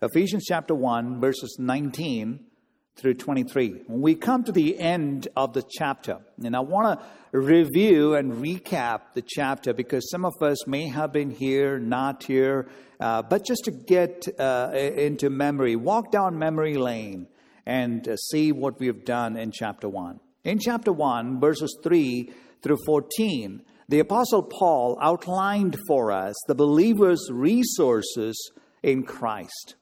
Ephesians 0.00 0.44
chapter 0.46 0.76
1, 0.76 1.20
verses 1.20 1.56
19 1.58 2.38
through 2.94 3.14
23. 3.14 3.82
When 3.88 4.00
we 4.00 4.14
come 4.14 4.44
to 4.44 4.52
the 4.52 4.78
end 4.78 5.26
of 5.36 5.54
the 5.54 5.64
chapter, 5.68 6.20
and 6.40 6.54
I 6.54 6.60
want 6.60 7.00
to 7.00 7.36
review 7.36 8.14
and 8.14 8.34
recap 8.34 9.14
the 9.14 9.24
chapter 9.26 9.74
because 9.74 10.08
some 10.08 10.24
of 10.24 10.34
us 10.40 10.68
may 10.68 10.86
have 10.86 11.12
been 11.12 11.30
here, 11.30 11.80
not 11.80 12.22
here, 12.22 12.68
uh, 13.00 13.22
but 13.22 13.44
just 13.44 13.64
to 13.64 13.72
get 13.72 14.28
uh, 14.38 14.70
into 14.72 15.30
memory, 15.30 15.74
walk 15.74 16.12
down 16.12 16.38
memory 16.38 16.76
lane 16.76 17.26
and 17.66 18.06
uh, 18.06 18.14
see 18.16 18.52
what 18.52 18.78
we 18.78 18.86
have 18.86 19.04
done 19.04 19.36
in 19.36 19.50
chapter 19.50 19.88
1. 19.88 20.20
In 20.44 20.60
chapter 20.60 20.92
1, 20.92 21.40
verses 21.40 21.76
3 21.82 22.32
through 22.62 22.78
14, 22.86 23.62
the 23.88 23.98
Apostle 23.98 24.44
Paul 24.44 24.96
outlined 25.02 25.76
for 25.88 26.12
us 26.12 26.36
the 26.46 26.54
believer's 26.54 27.28
resources 27.32 28.52
in 28.80 29.02
Christ. 29.02 29.74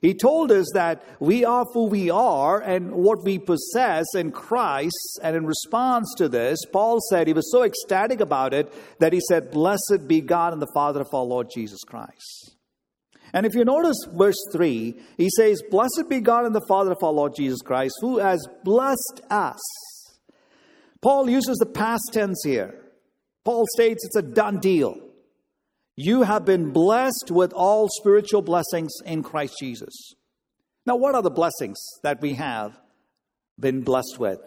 He 0.00 0.14
told 0.14 0.52
us 0.52 0.70
that 0.74 1.04
we 1.20 1.44
are 1.44 1.64
who 1.64 1.86
we 1.86 2.10
are 2.10 2.60
and 2.60 2.92
what 2.92 3.24
we 3.24 3.38
possess 3.38 4.06
in 4.14 4.30
Christ. 4.30 5.18
And 5.22 5.36
in 5.36 5.46
response 5.46 6.14
to 6.18 6.28
this, 6.28 6.64
Paul 6.72 7.00
said 7.10 7.26
he 7.26 7.32
was 7.32 7.50
so 7.50 7.62
ecstatic 7.62 8.20
about 8.20 8.54
it 8.54 8.72
that 9.00 9.12
he 9.12 9.20
said, 9.28 9.50
Blessed 9.50 10.06
be 10.06 10.20
God 10.20 10.52
and 10.52 10.62
the 10.62 10.70
Father 10.74 11.00
of 11.00 11.12
our 11.12 11.24
Lord 11.24 11.48
Jesus 11.52 11.80
Christ. 11.84 12.54
And 13.32 13.44
if 13.44 13.54
you 13.54 13.64
notice 13.64 14.06
verse 14.10 14.42
3, 14.52 14.98
he 15.16 15.28
says, 15.36 15.62
Blessed 15.70 16.08
be 16.08 16.20
God 16.20 16.46
and 16.46 16.54
the 16.54 16.66
Father 16.68 16.92
of 16.92 17.02
our 17.02 17.12
Lord 17.12 17.34
Jesus 17.36 17.60
Christ, 17.60 17.94
who 18.00 18.18
has 18.18 18.46
blessed 18.64 19.20
us. 19.30 19.60
Paul 21.02 21.28
uses 21.28 21.58
the 21.58 21.66
past 21.66 22.10
tense 22.12 22.42
here. 22.44 22.74
Paul 23.44 23.66
states 23.74 24.04
it's 24.04 24.16
a 24.16 24.22
done 24.22 24.58
deal. 24.58 25.07
You 26.00 26.22
have 26.22 26.44
been 26.44 26.70
blessed 26.70 27.32
with 27.32 27.52
all 27.52 27.88
spiritual 27.88 28.40
blessings 28.40 28.92
in 29.04 29.24
Christ 29.24 29.56
Jesus. 29.58 30.14
Now, 30.86 30.94
what 30.94 31.16
are 31.16 31.22
the 31.22 31.28
blessings 31.28 31.76
that 32.04 32.20
we 32.20 32.34
have 32.34 32.78
been 33.58 33.80
blessed 33.80 34.16
with? 34.16 34.38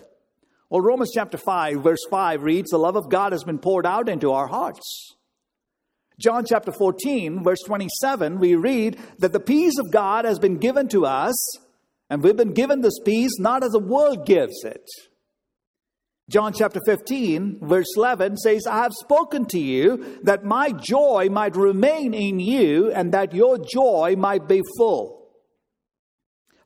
Well, 0.69 0.80
Romans 0.80 1.11
chapter 1.13 1.38
5, 1.38 1.83
verse 1.83 2.05
5 2.09 2.43
reads, 2.43 2.69
The 2.69 2.77
love 2.77 2.95
of 2.95 3.09
God 3.09 3.33
has 3.33 3.43
been 3.43 3.59
poured 3.59 3.85
out 3.85 4.08
into 4.08 4.31
our 4.31 4.47
hearts. 4.47 5.17
John 6.17 6.45
chapter 6.45 6.71
14, 6.71 7.43
verse 7.43 7.59
27, 7.65 8.39
we 8.39 8.55
read 8.55 8.97
that 9.19 9.33
the 9.33 9.41
peace 9.41 9.77
of 9.77 9.91
God 9.91 10.23
has 10.23 10.39
been 10.39 10.58
given 10.58 10.88
to 10.88 11.05
us, 11.05 11.36
and 12.09 12.23
we've 12.23 12.38
been 12.38 12.53
given 12.53 12.80
this 12.80 12.97
peace 13.03 13.38
not 13.39 13.61
as 13.61 13.71
the 13.71 13.80
world 13.80 14.25
gives 14.25 14.63
it. 14.63 14.89
John 16.31 16.53
chapter 16.53 16.79
15, 16.85 17.59
verse 17.61 17.87
11 17.97 18.37
says, 18.37 18.65
I 18.65 18.83
have 18.83 18.93
spoken 18.93 19.45
to 19.47 19.59
you 19.59 20.17
that 20.23 20.45
my 20.45 20.71
joy 20.71 21.27
might 21.29 21.57
remain 21.57 22.13
in 22.13 22.39
you 22.39 22.89
and 22.89 23.11
that 23.11 23.33
your 23.33 23.57
joy 23.57 24.15
might 24.17 24.47
be 24.47 24.61
full. 24.77 25.27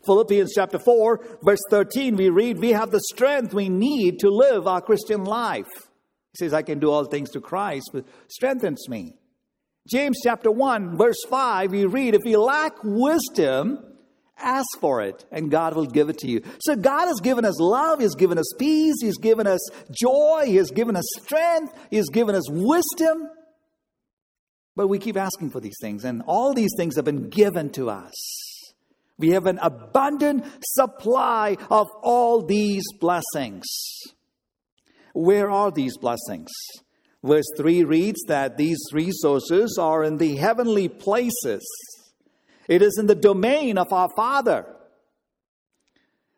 Philippians 0.05 0.53
chapter 0.53 0.77
4, 0.77 1.39
verse 1.41 1.61
13, 1.71 2.16
we 2.16 2.30
read, 2.30 2.59
We 2.59 2.73
have 2.73 2.91
the 2.91 3.02
strength 3.02 3.55
we 3.55 3.69
need 3.69 4.19
to 4.19 4.30
live 4.30 4.67
our 4.67 4.81
Christian 4.81 5.23
life. 5.23 5.89
He 6.33 6.38
says, 6.38 6.53
I 6.53 6.61
can 6.61 6.77
do 6.77 6.91
all 6.91 7.05
things 7.05 7.31
to 7.31 7.41
Christ, 7.41 7.89
who 7.91 8.03
strengthens 8.27 8.88
me. 8.88 9.16
James 9.89 10.19
chapter 10.23 10.52
1, 10.52 10.95
verse 10.95 11.23
5, 11.27 11.71
we 11.71 11.86
read, 11.86 12.13
If 12.13 12.21
you 12.23 12.39
lack 12.39 12.73
wisdom, 12.83 13.80
Ask 14.38 14.67
for 14.81 15.02
it, 15.02 15.25
and 15.31 15.50
God 15.50 15.75
will 15.75 15.86
give 15.86 16.09
it 16.09 16.17
to 16.19 16.28
you. 16.28 16.41
So, 16.59 16.75
God 16.75 17.08
has 17.08 17.19
given 17.22 17.45
us 17.45 17.59
love, 17.59 18.00
He's 18.00 18.16
given 18.16 18.38
us 18.38 18.52
peace, 18.59 18.95
He's 19.02 19.17
given 19.17 19.47
us 19.47 19.61
joy, 19.92 20.44
He 20.45 20.58
has 20.58 20.72
given 20.72 20.95
us 20.95 21.05
strength, 21.22 21.73
He 21.89 21.97
has 21.97 22.09
given 22.09 22.36
us 22.36 22.50
wisdom. 22.50 23.30
But 24.75 24.88
we 24.88 25.00
keep 25.00 25.16
asking 25.16 25.52
for 25.52 25.61
these 25.61 25.77
things, 25.80 26.03
and 26.03 26.22
all 26.27 26.53
these 26.53 26.73
things 26.75 26.97
have 26.97 27.05
been 27.05 27.30
given 27.30 27.69
to 27.72 27.89
us. 27.89 28.14
We 29.17 29.30
have 29.30 29.45
an 29.45 29.59
abundant 29.61 30.45
supply 30.61 31.55
of 31.72 31.88
all 32.03 32.45
these 32.45 32.83
blessings. 32.99 33.66
Where 35.14 35.49
are 35.49 35.72
these 35.72 35.97
blessings? 35.97 36.52
Verse 37.23 37.45
3 37.55 37.86
reads 37.86 38.21
that 38.27 38.58
these 38.58 38.80
resources 38.92 39.77
are 39.81 40.04
in 40.04 40.17
the 40.17 40.36
heavenly 40.36 40.89
places 40.89 41.65
it 42.67 42.81
is 42.81 42.98
in 42.99 43.08
the 43.08 43.15
domain 43.15 43.77
of 43.77 43.92
our 43.92 44.09
Father. 44.15 44.65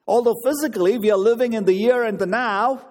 Although 0.08 0.36
physically 0.44 0.98
we 0.98 1.12
are 1.12 1.18
living 1.18 1.54
in 1.54 1.66
the 1.66 1.74
here 1.74 2.04
and 2.04 2.18
the 2.18 2.26
now, 2.26 2.82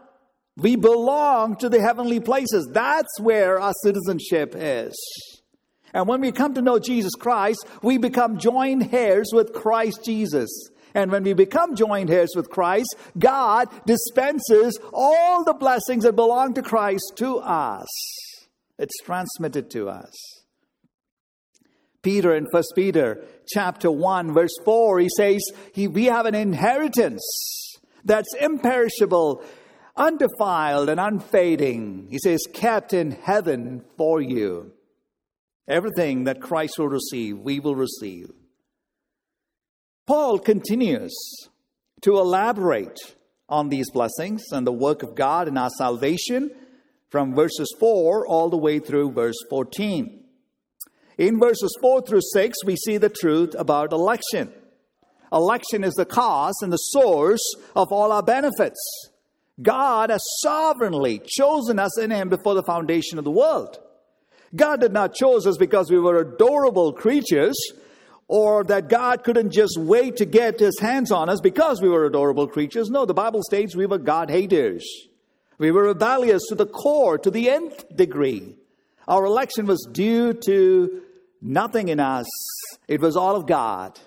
we 0.57 0.77
belong 0.77 1.57
to 1.57 1.69
the 1.69 1.81
heavenly 1.81 2.21
places. 2.21 2.69
That's 2.73 3.21
where 3.21 3.61
our 3.61 3.73
citizenship 3.83 4.55
is. 4.57 4.95
And 5.93 6.09
when 6.09 6.21
we 6.21 6.33
come 6.33 6.55
to 6.55 6.63
know 6.63 6.79
Jesus 6.79 7.15
Christ, 7.15 7.67
we 7.83 7.97
become 7.99 8.39
joined 8.39 8.93
heirs 8.93 9.31
with 9.33 9.53
Christ 9.53 10.05
Jesus. 10.05 10.51
And 10.95 11.11
when 11.11 11.25
we 11.25 11.35
become 11.35 11.75
joined 11.75 12.11
heirs 12.11 12.33
with 12.35 12.49
Christ, 12.49 12.97
God 13.19 13.69
dispenses 13.87 14.79
all 14.93 15.45
the 15.45 15.55
blessings 15.55 16.05
that 16.05 16.17
belong 16.17 16.55
to 16.55 16.63
Christ 16.63 17.13
to 17.17 17.39
us. 17.39 17.89
It's 18.79 18.97
transmitted 19.05 19.71
to 19.71 19.89
us. 19.89 20.36
Peter 22.07 22.37
in 22.37 22.47
First 22.53 22.73
Peter 22.77 23.25
chapter 23.49 23.91
1 23.91 24.33
verse 24.33 24.57
4 24.65 25.01
he 25.01 25.09
says 25.09 25.43
he, 25.75 25.89
we 25.89 26.05
have 26.05 26.25
an 26.25 26.37
inheritance 26.37 27.21
that's 28.05 28.33
imperishable 28.41 29.43
undefiled 29.97 30.89
and 30.89 31.01
unfading. 31.01 32.07
He 32.09 32.19
says 32.21 32.47
kept 32.53 32.93
in 32.93 33.11
heaven 33.11 33.83
for 33.97 34.21
you. 34.21 34.71
Everything 35.67 36.25
that 36.25 36.41
Christ 36.41 36.79
will 36.79 36.89
receive 36.89 37.39
we 37.39 37.59
will 37.59 37.75
receive. 37.75 38.31
Paul 40.07 40.39
continues 40.39 41.13
to 42.03 42.19
elaborate 42.19 43.17
on 43.49 43.69
these 43.69 43.91
blessings 43.91 44.45
and 44.53 44.65
the 44.65 44.73
work 44.73 45.03
of 45.03 45.17
God 45.17 45.49
in 45.49 45.59
our 45.59 45.71
salvation 45.71 46.53
from 47.11 47.35
verses 47.35 47.75
4 47.81 48.29
all 48.29 48.49
the 48.49 48.57
way 48.57 48.79
through 48.79 49.11
verse 49.11 49.43
14 49.51 50.23
in 51.19 51.39
verses 51.39 51.77
4 51.81 52.03
through 52.03 52.21
6, 52.33 52.65
we 52.65 52.77
see 52.77 52.99
the 52.99 53.09
truth 53.09 53.55
about 53.59 53.93
election. 53.93 54.53
Election 55.33 55.83
is 55.83 55.95
the 55.95 56.05
cause 56.05 56.57
and 56.63 56.73
the 56.73 56.77
source 56.77 57.55
of 57.75 57.89
all 57.91 58.13
our 58.13 58.23
benefits. 58.23 59.11
God 59.61 60.11
has 60.11 60.23
sovereignly 60.41 61.21
chosen 61.25 61.79
us 61.79 61.99
in 61.99 62.11
Him 62.11 62.29
before 62.29 62.55
the 62.55 62.63
foundation 62.63 63.19
of 63.19 63.25
the 63.25 63.31
world. 63.31 63.79
God 64.55 64.81
did 64.81 64.93
not 64.93 65.15
choose 65.15 65.47
us 65.47 65.57
because 65.57 65.91
we 65.91 65.99
were 65.99 66.21
adorable 66.21 66.93
creatures 66.93 67.57
or 68.29 68.65
that 68.65 68.89
God 68.89 69.25
couldn't 69.25 69.53
just 69.53 69.79
wait 69.79 70.17
to 70.17 70.25
get 70.25 70.61
His 70.61 70.79
hands 70.79 71.11
on 71.11 71.29
us 71.29 71.41
because 71.41 71.81
we 71.81 71.89
were 71.89 72.05
adorable 72.05 72.47
creatures. 72.47 72.91
No, 72.91 73.07
the 73.07 73.15
Bible 73.15 73.43
states 73.43 73.75
we 73.75 73.87
were 73.87 73.99
God 73.99 74.31
haters. 74.31 74.87
We 75.59 75.71
were 75.71 75.85
rebellious 75.85 76.43
to 76.49 76.55
the 76.55 76.67
core, 76.67 77.17
to 77.19 77.31
the 77.31 77.49
nth 77.49 77.97
degree. 77.97 78.57
Our 79.09 79.25
election 79.25 79.67
was 79.67 79.89
due 79.91 80.35
to 80.35 81.03
nothing 81.47 81.89
in 81.89 82.01
us. 82.01 82.27
It 82.89 83.01
was 83.01 83.17
all 83.17 83.37
of 83.37 83.47
God 83.47 83.99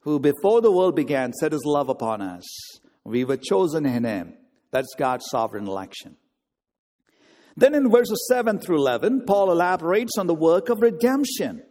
who, 0.00 0.18
before 0.18 0.60
the 0.60 0.72
world 0.72 0.96
began, 0.96 1.32
set 1.32 1.52
his 1.52 1.64
love 1.64 1.88
upon 1.88 2.22
us. 2.22 2.44
We 3.04 3.24
were 3.24 3.36
chosen 3.36 3.86
in 3.86 4.04
him. 4.04 4.34
That's 4.70 4.94
God's 4.98 5.26
sovereign 5.30 5.66
election. 5.66 6.16
Then 7.56 7.74
in 7.74 7.90
verses 7.90 8.26
7 8.28 8.60
through 8.60 8.76
11, 8.76 9.24
Paul 9.26 9.50
elaborates 9.50 10.16
on 10.18 10.26
the 10.26 10.34
work 10.34 10.68
of 10.68 10.80
redemption. 10.80 11.62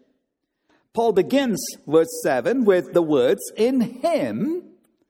Paul 0.93 1.13
begins 1.13 1.63
verse 1.87 2.09
7 2.23 2.65
with 2.65 2.93
the 2.93 3.01
words, 3.01 3.41
In 3.55 3.79
him 3.81 4.67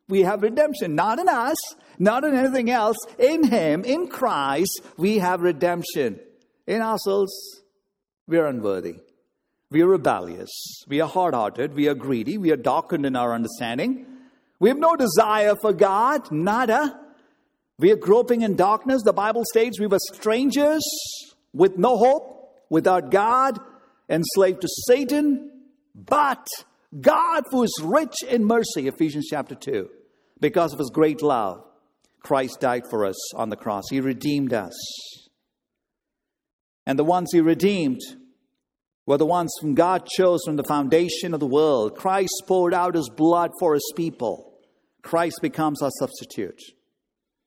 we 0.07 0.21
have 0.21 0.43
redemption. 0.43 0.95
Not 0.95 1.19
in 1.19 1.27
us, 1.27 1.57
not 1.97 2.23
in 2.23 2.35
anything 2.35 2.69
else. 2.69 2.97
In 3.17 3.45
him, 3.45 3.83
in 3.83 4.07
Christ, 4.07 4.81
we 4.97 5.19
have 5.19 5.41
redemption. 5.41 6.19
In 6.65 6.81
ourselves, 6.81 7.33
we 8.27 8.37
are 8.37 8.45
unworthy. 8.45 8.97
We 9.69 9.81
are 9.81 9.87
rebellious. 9.87 10.83
We 10.87 11.01
are 11.01 11.09
hard 11.09 11.33
hearted. 11.33 11.73
We 11.73 11.87
are 11.89 11.93
greedy. 11.93 12.37
We 12.37 12.51
are 12.51 12.57
darkened 12.57 13.05
in 13.05 13.15
our 13.15 13.33
understanding. 13.33 14.05
We 14.59 14.69
have 14.69 14.77
no 14.77 14.95
desire 14.95 15.55
for 15.61 15.73
God, 15.73 16.31
nada. 16.31 16.99
We 17.77 17.91
are 17.91 17.97
groping 17.97 18.41
in 18.41 18.55
darkness. 18.55 19.03
The 19.03 19.13
Bible 19.13 19.43
states 19.45 19.79
we 19.79 19.87
were 19.87 19.99
strangers 20.13 20.83
with 21.53 21.77
no 21.77 21.97
hope, 21.97 22.55
without 22.69 23.11
God, 23.11 23.59
enslaved 24.09 24.61
to 24.61 24.67
Satan. 24.87 25.51
But 25.93 26.47
God, 26.99 27.43
who 27.51 27.63
is 27.63 27.79
rich 27.83 28.23
in 28.23 28.45
mercy, 28.45 28.87
Ephesians 28.87 29.27
chapter 29.29 29.53
2, 29.53 29.89
because 30.39 30.73
of 30.73 30.79
his 30.79 30.89
great 30.91 31.21
love, 31.21 31.63
Christ 32.21 32.61
died 32.61 32.83
for 32.89 33.05
us 33.05 33.33
on 33.35 33.49
the 33.49 33.55
cross. 33.55 33.83
He 33.89 33.99
redeemed 33.99 34.53
us. 34.53 34.75
And 36.85 36.97
the 36.97 37.03
ones 37.03 37.29
he 37.31 37.41
redeemed 37.41 37.99
were 39.07 39.17
the 39.17 39.25
ones 39.25 39.51
whom 39.59 39.73
God 39.73 40.05
chose 40.05 40.41
from 40.45 40.57
the 40.57 40.63
foundation 40.63 41.33
of 41.33 41.39
the 41.39 41.47
world. 41.47 41.95
Christ 41.95 42.43
poured 42.45 42.75
out 42.75 42.93
his 42.93 43.09
blood 43.09 43.51
for 43.59 43.73
his 43.73 43.91
people. 43.95 44.53
Christ 45.01 45.39
becomes 45.41 45.81
our 45.81 45.89
substitute. 45.97 46.61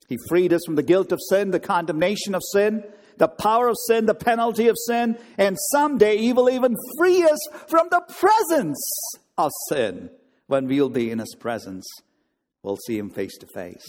He 0.09 0.19
freed 0.29 0.53
us 0.53 0.63
from 0.67 0.75
the 0.75 0.83
guilt 0.83 1.13
of 1.13 1.21
sin, 1.29 1.53
the 1.53 1.61
condemnation 1.61 2.35
of 2.35 2.43
sin, 2.53 2.83
the 3.19 3.29
power 3.29 3.69
of 3.69 3.77
sin, 3.87 4.07
the 4.07 4.15
penalty 4.15 4.67
of 4.67 4.77
sin, 4.87 5.17
and 5.39 5.57
someday 5.71 6.17
he 6.17 6.33
will 6.33 6.51
even 6.51 6.75
free 6.99 7.23
us 7.23 7.39
from 7.69 7.87
the 7.91 8.01
presence 8.19 8.83
of 9.39 9.53
sin 9.69 10.11
when 10.51 10.67
we'll 10.67 10.89
be 10.89 11.13
in 11.13 11.21
His 11.21 11.37
presence. 11.39 11.87
We'll 12.63 12.79
see 12.87 12.99
Him 12.99 13.11
face 13.11 13.37
to 13.39 13.47
face. 13.55 13.87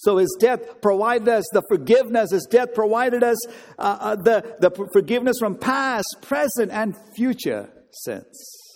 So 0.00 0.16
His 0.16 0.34
death 0.40 0.80
provided 0.80 1.28
us 1.28 1.44
the 1.52 1.62
forgiveness. 1.68 2.32
His 2.32 2.46
death 2.50 2.74
provided 2.74 3.22
us 3.22 3.38
uh, 3.78 3.98
uh, 4.00 4.16
the, 4.16 4.56
the 4.58 4.88
forgiveness 4.92 5.36
from 5.38 5.56
past, 5.56 6.16
present, 6.22 6.72
and 6.72 6.96
future 7.14 7.68
sins. 7.92 8.70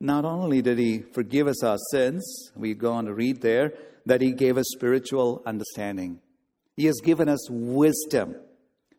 Not 0.00 0.24
only 0.24 0.62
did 0.62 0.78
He 0.78 1.00
forgive 1.00 1.48
us 1.48 1.64
our 1.64 1.78
sins, 1.90 2.52
we 2.54 2.74
go 2.74 2.92
on 2.92 3.06
to 3.06 3.14
read 3.14 3.42
there, 3.42 3.72
that 4.04 4.20
He 4.20 4.30
gave 4.30 4.56
us 4.56 4.66
spiritual 4.68 5.42
understanding. 5.44 6.20
He 6.76 6.86
has 6.86 7.00
given 7.02 7.28
us 7.28 7.50
wisdom 7.50 8.36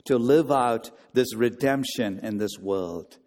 to 0.06 0.18
live 0.18 0.52
out 0.52 0.92
this 1.14 1.34
redemption 1.36 2.20
in 2.22 2.38
this 2.38 2.58
world 2.60 3.18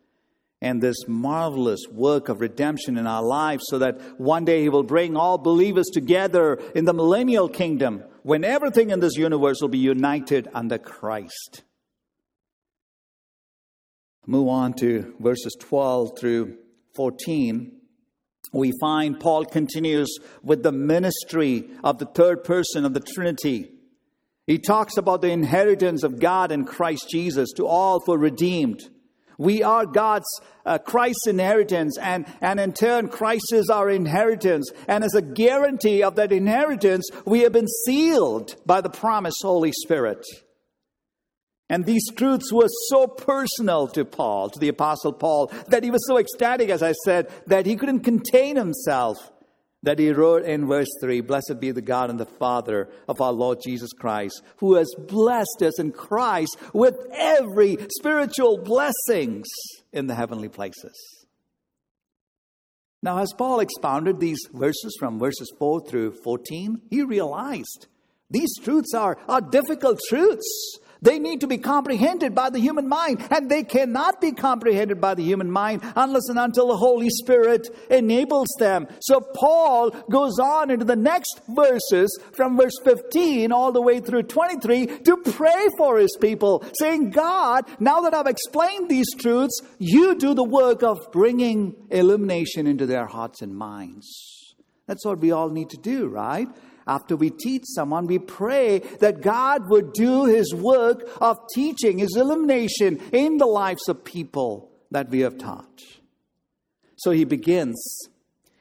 and 0.63 0.83
this 0.83 1.09
marvelous 1.09 1.81
work 1.91 2.29
of 2.29 2.41
redemption 2.41 2.99
in 2.99 3.07
our 3.07 3.23
lives 3.23 3.65
so 3.69 3.79
that 3.79 4.21
one 4.21 4.45
day 4.45 4.63
He 4.63 4.69
will 4.69 4.83
bring 4.83 5.17
all 5.17 5.39
believers 5.39 5.87
together 5.87 6.55
in 6.75 6.85
the 6.85 6.93
millennial 6.93 7.49
kingdom 7.49 8.05
when 8.23 8.45
everything 8.45 8.91
in 8.91 9.01
this 9.01 9.17
universe 9.17 9.59
will 9.61 9.69
be 9.69 9.79
united 9.79 10.49
under 10.53 10.79
Christ. 10.79 11.63
Move 14.27 14.49
on 14.49 14.75
to 14.75 15.15
verses 15.19 15.57
12 15.59 16.19
through 16.19 16.59
14. 16.95 17.73
We 18.53 18.73
find 18.81 19.19
Paul 19.19 19.45
continues 19.45 20.19
with 20.43 20.63
the 20.63 20.73
ministry 20.73 21.71
of 21.83 21.99
the 21.99 22.07
third 22.07 22.45
person 22.45 22.85
of 22.85 22.95
the 22.95 23.01
Trinity. 23.01 23.73
He 24.47 24.59
talks 24.59 24.97
about 24.97 25.23
the 25.23 25.31
inheritance 25.31 26.03
of 26.03 26.21
God 26.21 26.53
in 26.53 26.65
Christ 26.65 27.09
Jesus 27.11 27.53
to 27.57 27.67
all 27.67 28.01
for 28.05 28.19
redeemed. 28.19 28.81
We 29.41 29.63
are 29.63 29.87
God's, 29.87 30.29
uh, 30.67 30.77
Christ's 30.77 31.27
inheritance, 31.27 31.97
and, 31.97 32.27
and 32.43 32.61
in 32.61 32.75
turn, 32.75 33.09
Christ 33.09 33.55
is 33.55 33.71
our 33.71 33.89
inheritance. 33.89 34.71
And 34.87 35.03
as 35.03 35.15
a 35.15 35.23
guarantee 35.23 36.03
of 36.03 36.17
that 36.17 36.31
inheritance, 36.31 37.09
we 37.25 37.41
have 37.41 37.53
been 37.53 37.67
sealed 37.87 38.57
by 38.67 38.83
the 38.83 38.91
promised 38.91 39.39
Holy 39.41 39.73
Spirit. 39.73 40.27
And 41.71 41.87
these 41.87 42.05
truths 42.15 42.53
were 42.53 42.69
so 42.91 43.07
personal 43.07 43.89
to 43.89 44.05
Paul, 44.05 44.51
to 44.51 44.59
the 44.59 44.69
Apostle 44.69 45.15
Paul, 45.15 45.51
that 45.69 45.85
he 45.85 45.91
was 45.91 46.07
so 46.07 46.19
ecstatic, 46.19 46.69
as 46.69 46.83
I 46.83 46.93
said, 46.93 47.33
that 47.47 47.65
he 47.65 47.77
couldn't 47.77 48.01
contain 48.01 48.57
himself 48.57 49.33
that 49.83 49.99
he 49.99 50.11
wrote 50.11 50.45
in 50.45 50.67
verse 50.67 50.89
3 51.01 51.21
Blessed 51.23 51.61
be 51.61 51.71
the 51.71 51.81
God 51.81 52.11
and 52.11 52.21
the 52.21 52.27
Father 52.27 52.89
of 53.09 53.21
our 53.21 53.33
Lord 53.33 53.59
Jesus 53.65 53.93
Christ, 53.93 54.43
who 54.59 54.75
has 54.75 54.93
blessed 54.99 55.63
us 55.63 55.79
in 55.81 55.93
Christ 55.93 56.57
with 56.73 56.97
every 57.13 57.77
spiritual 57.99 58.59
blessings 58.59 59.47
in 59.93 60.07
the 60.07 60.15
heavenly 60.15 60.49
places. 60.49 61.21
Now, 63.03 63.19
as 63.19 63.33
Paul 63.33 63.61
expounded 63.61 64.21
these 64.21 64.41
verses 64.53 64.95
from 65.01 65.19
verses 65.19 65.51
4 65.59 65.87
through 65.87 66.13
14, 66.23 66.83
he 66.91 67.03
realized 67.03 67.87
these 68.31 68.55
truths 68.63 68.93
are, 68.95 69.17
are 69.27 69.41
difficult 69.41 70.01
truths. 70.09 70.79
They 71.03 71.19
need 71.19 71.41
to 71.41 71.47
be 71.47 71.59
comprehended 71.59 72.35
by 72.35 72.51
the 72.51 72.59
human 72.59 72.89
mind, 72.89 73.27
and 73.31 73.51
they 73.51 73.63
cannot 73.63 74.21
be 74.21 74.33
comprehended 74.33 75.01
by 75.01 75.15
the 75.15 75.23
human 75.23 75.51
mind 75.51 75.83
unless 75.97 76.29
and 76.29 76.39
until 76.39 76.69
the 76.69 76.77
Holy 76.77 77.09
Spirit 77.09 77.69
enables 77.91 78.49
them. 78.59 78.87
So 79.01 79.21
Paul 79.21 79.91
goes 80.11 80.39
on 80.39 80.71
into 80.71 80.85
the 80.85 80.97
next 80.97 81.41
verses 81.49 82.19
from 82.33 82.57
verse 82.57 82.79
15 82.85 83.53
all 83.53 83.73
the 83.73 83.81
way 83.81 84.01
through 84.01 84.25
23 84.25 84.87
to 84.87 85.17
pray 85.19 85.69
for 85.79 85.99
his 85.99 86.17
people, 86.21 86.65
saying, 86.79 87.11
God, 87.11 87.65
now 87.81 88.01
that 88.01 88.15
I've 88.15 88.27
explained 88.27 88.89
these 88.89 89.13
truths, 89.19 89.61
you 89.79 90.15
do 90.17 90.35
the 90.35 90.45
work 90.45 90.83
of 90.83 90.99
bringing 91.13 91.75
illumination 91.91 92.67
into 92.67 92.87
their 92.87 93.07
hearts 93.07 93.43
and 93.43 93.57
minds. 93.57 94.55
That's 94.87 95.05
what 95.05 95.21
we 95.21 95.31
all 95.31 95.51
need 95.51 95.71
to 95.71 95.77
do, 95.77 96.09
right? 96.09 96.49
After 96.91 97.15
we 97.15 97.31
teach 97.31 97.63
someone, 97.67 98.07
we 98.09 98.19
pray 98.19 98.81
that 98.99 99.23
God 99.23 99.71
would 99.71 99.93
do 99.93 100.25
His 100.25 100.53
work 100.53 101.09
of 101.21 101.39
teaching, 101.55 101.99
His 101.99 102.17
illumination 102.17 103.01
in 103.13 103.39
the 103.39 103.47
lives 103.47 103.89
of 103.89 104.05
people 104.05 104.73
that 104.91 105.09
we 105.09 105.21
have 105.21 105.39
taught. 105.39 105.83
So 106.97 107.13
he 107.13 107.25
begins 107.25 108.09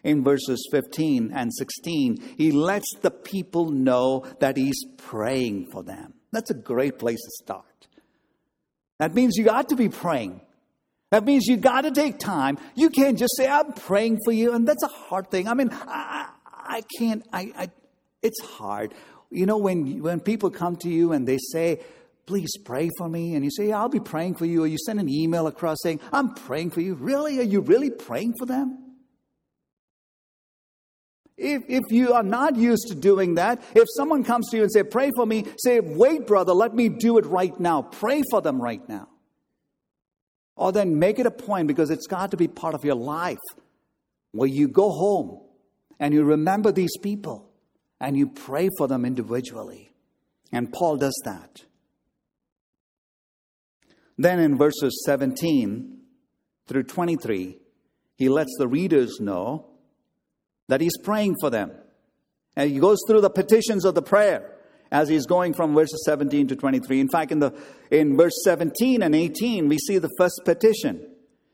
in 0.04 0.24
verses 0.24 0.66
15 0.72 1.32
and 1.34 1.52
16. 1.54 2.36
He 2.38 2.52
lets 2.52 2.96
the 3.02 3.12
people 3.12 3.72
know 3.72 4.26
that 4.40 4.56
He's 4.58 4.86
praying 4.98 5.72
for 5.72 5.84
them. 5.84 6.14
That's 6.32 6.52
a 6.52 6.54
great 6.54 7.00
place 7.00 7.20
to 7.20 7.44
start. 7.44 7.66
That 9.00 9.16
means 9.16 9.38
you 9.38 9.44
got 9.44 9.70
to 9.70 9.76
be 9.76 9.90
praying. 9.90 10.42
That 11.10 11.26
means 11.26 11.48
you 11.48 11.58
got 11.58 11.82
to 11.82 11.92
take 11.92 12.20
time. 12.20 12.60
You 12.76 12.92
can't 12.92 13.18
just 13.18 13.36
say, 13.36 13.48
I'm 13.48 13.74
praying 13.74 14.20
for 14.24 14.32
you. 14.32 14.54
And 14.54 14.68
that's 14.68 14.84
a 14.84 14.88
hard 14.88 15.32
thing. 15.32 15.48
I 15.48 15.56
mean, 15.56 15.72
I, 15.72 16.30
I 16.54 16.84
can't, 17.00 17.26
I, 17.34 17.52
I, 17.58 17.70
it's 18.22 18.42
hard. 18.42 18.94
You 19.32 19.46
know, 19.46 19.58
when, 19.58 20.02
when 20.02 20.20
people 20.20 20.50
come 20.50 20.76
to 20.78 20.90
you 20.90 21.12
and 21.12 21.28
they 21.28 21.38
say, 21.38 21.82
please 22.26 22.58
pray 22.64 22.90
for 22.98 23.10
me, 23.10 23.36
and 23.36 23.44
you 23.44 23.52
say, 23.52 23.70
yeah, 23.70 23.80
I'll 23.80 23.90
be 23.90 24.00
praying 24.00 24.36
for 24.36 24.46
you, 24.46 24.64
or 24.64 24.68
you 24.68 24.78
send 24.78 25.00
an 25.00 25.10
email 25.10 25.48
across 25.48 25.78
saying, 25.82 26.00
I'm 26.14 26.34
praying 26.34 26.72
for 26.72 26.82
you. 26.82 26.94
Really? 26.94 27.40
Are 27.40 27.44
you 27.44 27.62
really 27.62 27.90
praying 27.90 28.36
for 28.38 28.46
them? 28.46 28.78
If, 31.38 31.64
if 31.70 31.84
you 31.90 32.14
are 32.14 32.24
not 32.24 32.58
used 32.58 32.90
to 32.90 32.96
doing 32.96 33.36
that, 33.36 33.64
if 33.74 33.86
someone 33.96 34.24
comes 34.24 34.50
to 34.50 34.58
you 34.58 34.64
and 34.64 34.72
say, 34.72 34.84
pray 34.84 35.10
for 35.16 35.26
me, 35.26 35.46
say, 35.58 35.80
wait, 35.80 36.28
brother, 36.28 36.54
let 36.54 36.76
me 36.76 36.90
do 36.90 37.18
it 37.18 37.26
right 37.26 37.58
now. 37.60 37.82
Pray 37.82 38.22
for 38.30 38.42
them 38.42 38.62
right 38.62 38.88
now. 38.90 39.08
Or 40.58 40.74
then 40.74 41.00
make 41.00 41.18
it 41.18 41.26
a 41.26 41.32
point 41.32 41.68
because 41.68 41.90
it's 41.90 42.08
got 42.08 42.32
to 42.32 42.38
be 42.38 42.50
part 42.50 42.76
of 42.76 42.84
your 42.84 42.96
life 42.96 43.38
where 44.34 44.50
you 44.50 44.68
go 44.68 44.92
home 44.92 45.40
and 45.98 46.14
you 46.14 46.24
remember 46.24 46.74
these 46.74 46.96
people 47.02 47.49
and 48.00 48.18
you 48.18 48.28
pray 48.28 48.70
for 48.78 48.88
them 48.88 49.06
individually. 49.06 49.92
And 50.52 50.72
Paul 50.72 50.98
does 50.98 51.20
that. 51.26 51.64
Then 54.18 54.40
in 54.40 54.58
verses 54.58 55.04
17 55.06 56.00
through 56.68 56.84
23, 56.84 57.58
he 58.16 58.30
lets 58.30 58.54
the 58.58 58.68
readers 58.68 59.20
know 59.20 59.68
that 60.68 60.82
he's 60.82 60.98
praying 61.04 61.36
for 61.40 61.50
them. 61.50 61.72
And 62.56 62.70
he 62.70 62.80
goes 62.80 63.00
through 63.08 63.22
the 63.22 63.30
petitions 63.30 63.86
of 63.86 63.96
the 63.96 64.02
prayer 64.02 64.56
as 64.92 65.08
he's 65.08 65.26
going 65.26 65.54
from 65.54 65.74
verses 65.74 66.04
17 66.06 66.48
to 66.48 66.56
23. 66.56 67.00
In 67.00 67.10
fact, 67.10 67.32
in, 67.32 67.40
the, 67.40 67.54
in 67.92 68.18
verse 68.18 68.34
17 68.44 69.02
and 69.02 69.16
18, 69.16 69.68
we 69.68 69.78
see 69.78 69.98
the 69.98 70.10
first 70.18 70.42
petition 70.46 71.06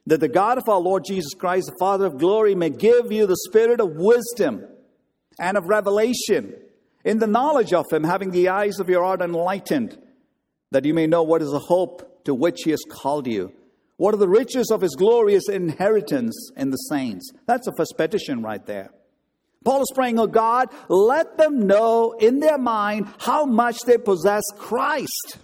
that 0.07 0.19
the 0.19 0.27
God 0.27 0.57
of 0.57 0.69
our 0.69 0.79
Lord 0.79 1.03
Jesus 1.05 1.33
Christ, 1.33 1.67
the 1.67 1.77
Father 1.79 2.05
of 2.05 2.17
glory, 2.17 2.55
may 2.55 2.69
give 2.69 3.11
you 3.11 3.27
the 3.27 3.37
spirit 3.47 3.79
of 3.79 3.95
wisdom 3.95 4.65
and 5.39 5.57
of 5.57 5.67
revelation, 5.67 6.55
in 7.03 7.19
the 7.19 7.27
knowledge 7.27 7.73
of 7.73 7.85
Him, 7.91 8.03
having 8.03 8.31
the 8.31 8.49
eyes 8.49 8.79
of 8.79 8.89
your 8.89 9.03
heart 9.03 9.21
enlightened, 9.21 9.97
that 10.71 10.85
you 10.85 10.93
may 10.93 11.07
know 11.07 11.23
what 11.23 11.41
is 11.41 11.51
the 11.51 11.59
hope 11.59 12.23
to 12.25 12.33
which 12.33 12.61
He 12.63 12.71
has 12.71 12.83
called 12.89 13.27
you. 13.27 13.53
What 13.97 14.13
are 14.13 14.17
the 14.17 14.27
riches 14.27 14.71
of 14.71 14.81
His 14.81 14.95
glorious 14.95 15.47
inheritance 15.47 16.51
in 16.57 16.71
the 16.71 16.77
saints? 16.77 17.31
That's 17.45 17.65
the 17.65 17.73
first 17.77 17.95
petition 17.97 18.41
right 18.41 18.65
there. 18.65 18.91
Paul 19.63 19.81
is 19.81 19.91
praying, 19.93 20.19
Oh 20.19 20.27
God, 20.27 20.69
let 20.89 21.37
them 21.37 21.65
know 21.65 22.15
in 22.19 22.39
their 22.39 22.57
mind 22.57 23.07
how 23.19 23.45
much 23.45 23.81
they 23.81 23.97
possess 23.97 24.43
Christ. 24.57 25.37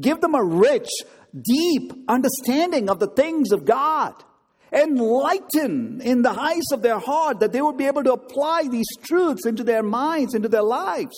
Give 0.00 0.20
them 0.20 0.34
a 0.34 0.42
rich, 0.42 0.88
deep 1.40 1.92
understanding 2.08 2.88
of 2.88 2.98
the 2.98 3.08
things 3.08 3.52
of 3.52 3.64
God 3.64 4.14
enlighten 4.72 6.00
in 6.00 6.22
the 6.22 6.30
eyes 6.30 6.72
of 6.72 6.82
their 6.82 6.98
heart 6.98 7.40
that 7.40 7.52
they 7.52 7.60
would 7.60 7.76
be 7.76 7.86
able 7.86 8.04
to 8.04 8.12
apply 8.12 8.68
these 8.70 8.88
truths 9.02 9.46
into 9.46 9.64
their 9.64 9.82
minds, 9.82 10.34
into 10.34 10.48
their 10.48 10.62
lives. 10.62 11.16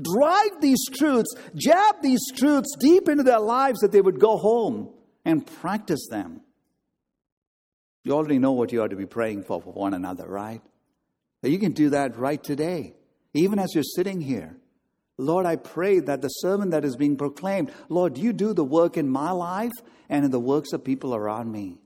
Drive 0.00 0.60
these 0.60 0.84
truths, 0.92 1.34
jab 1.54 2.02
these 2.02 2.20
truths 2.34 2.74
deep 2.78 3.08
into 3.08 3.22
their 3.22 3.40
lives 3.40 3.80
that 3.80 3.92
they 3.92 4.00
would 4.00 4.18
go 4.18 4.36
home 4.36 4.90
and 5.24 5.46
practice 5.46 6.06
them. 6.10 6.40
You 8.02 8.12
already 8.12 8.38
know 8.38 8.52
what 8.52 8.72
you 8.72 8.82
ought 8.82 8.90
to 8.90 8.96
be 8.96 9.06
praying 9.06 9.44
for 9.44 9.62
for 9.62 9.72
one 9.72 9.94
another, 9.94 10.26
right? 10.28 10.60
You 11.42 11.58
can 11.58 11.72
do 11.72 11.90
that 11.90 12.16
right 12.16 12.42
today, 12.42 12.94
even 13.32 13.58
as 13.58 13.74
you're 13.74 13.84
sitting 13.84 14.20
here. 14.20 14.56
Lord, 15.16 15.46
I 15.46 15.56
pray 15.56 16.00
that 16.00 16.22
the 16.22 16.28
sermon 16.28 16.70
that 16.70 16.84
is 16.84 16.96
being 16.96 17.16
proclaimed, 17.16 17.72
Lord, 17.88 18.18
you 18.18 18.32
do 18.32 18.52
the 18.52 18.64
work 18.64 18.96
in 18.96 19.08
my 19.08 19.30
life 19.30 19.72
and 20.08 20.24
in 20.24 20.30
the 20.30 20.40
works 20.40 20.72
of 20.72 20.84
people 20.84 21.14
around 21.14 21.52
me. 21.52 21.78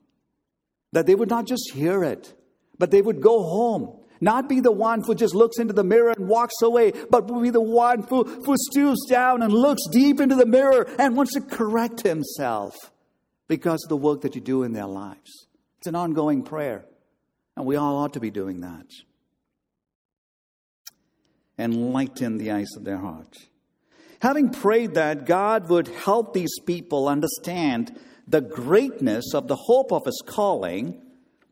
That 0.91 1.05
they 1.05 1.15
would 1.15 1.29
not 1.29 1.45
just 1.45 1.71
hear 1.73 2.03
it, 2.03 2.33
but 2.77 2.91
they 2.91 3.01
would 3.01 3.21
go 3.21 3.43
home. 3.43 3.99
Not 4.21 4.49
be 4.49 4.59
the 4.59 4.71
one 4.71 5.01
who 5.01 5.15
just 5.15 5.33
looks 5.33 5.59
into 5.59 5.73
the 5.73 5.83
mirror 5.83 6.11
and 6.11 6.27
walks 6.27 6.61
away, 6.61 6.91
but 7.09 7.21
be 7.41 7.51
the 7.51 7.61
one 7.61 8.03
who, 8.03 8.23
who 8.23 8.55
stoops 8.57 9.05
down 9.09 9.41
and 9.41 9.53
looks 9.53 9.83
deep 9.91 10.19
into 10.19 10.35
the 10.35 10.45
mirror 10.45 10.89
and 10.99 11.15
wants 11.15 11.33
to 11.33 11.41
correct 11.41 12.01
himself 12.01 12.75
because 13.47 13.83
of 13.83 13.89
the 13.89 13.97
work 13.97 14.21
that 14.21 14.35
you 14.35 14.41
do 14.41 14.63
in 14.63 14.73
their 14.73 14.87
lives. 14.87 15.47
It's 15.77 15.87
an 15.87 15.95
ongoing 15.95 16.43
prayer, 16.43 16.85
and 17.55 17.65
we 17.65 17.77
all 17.77 17.97
ought 17.97 18.13
to 18.13 18.19
be 18.19 18.31
doing 18.31 18.61
that. 18.61 18.87
Enlighten 21.57 22.37
the 22.37 22.51
eyes 22.51 22.69
of 22.75 22.83
their 22.83 22.97
heart. 22.97 23.37
Having 24.21 24.49
prayed 24.49 24.95
that 24.95 25.25
God 25.25 25.69
would 25.69 25.87
help 25.87 26.33
these 26.33 26.59
people 26.65 27.07
understand 27.07 27.97
the 28.29 28.41
greatness 28.41 29.33
of 29.33 29.47
the 29.47 29.55
hope 29.55 29.91
of 29.91 30.05
his 30.05 30.21
calling, 30.23 31.01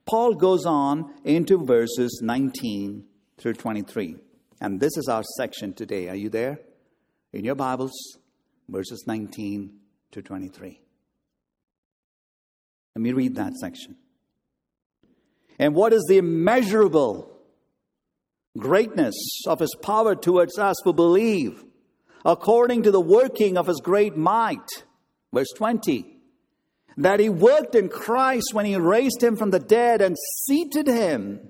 Paul 0.06 0.36
goes 0.36 0.66
on 0.66 1.12
into 1.24 1.58
verses 1.66 2.22
19 2.24 3.04
through 3.38 3.56
23. 3.56 4.16
And 4.62 4.80
this 4.80 4.96
is 4.96 5.08
our 5.08 5.24
section 5.38 5.74
today. 5.74 6.08
Are 6.08 6.16
you 6.16 6.30
there? 6.30 6.60
In 7.34 7.44
your 7.44 7.56
Bibles, 7.56 7.94
verses 8.70 9.06
19 9.08 9.74
to 10.12 10.22
23. 10.22 10.80
Let 12.96 13.02
me 13.02 13.12
read 13.12 13.36
that 13.36 13.54
section. 13.56 13.96
And 15.58 15.74
what 15.74 15.94
is 15.94 16.06
the 16.08 16.20
immeasurable 16.20 17.32
greatness 18.56 19.16
of 19.48 19.60
his 19.60 19.76
power 19.82 20.16
towards 20.16 20.60
us 20.60 20.78
who 20.84 20.94
believe, 20.94 21.64
according 22.24 22.84
to 22.84 22.92
the 22.92 23.02
working 23.02 23.58
of 23.58 23.66
his 23.66 23.82
great 23.84 24.16
might? 24.16 24.84
Verse 25.34 25.50
20 25.56 26.17
that 26.98 27.20
he 27.20 27.30
worked 27.30 27.76
in 27.76 27.90
Christ 27.90 28.54
when 28.54 28.66
he 28.66 28.76
raised 28.76 29.22
him 29.22 29.38
from 29.38 29.52
the 29.52 29.60
dead 29.60 30.02
and 30.02 30.18
seated 30.46 30.88
him 30.88 31.50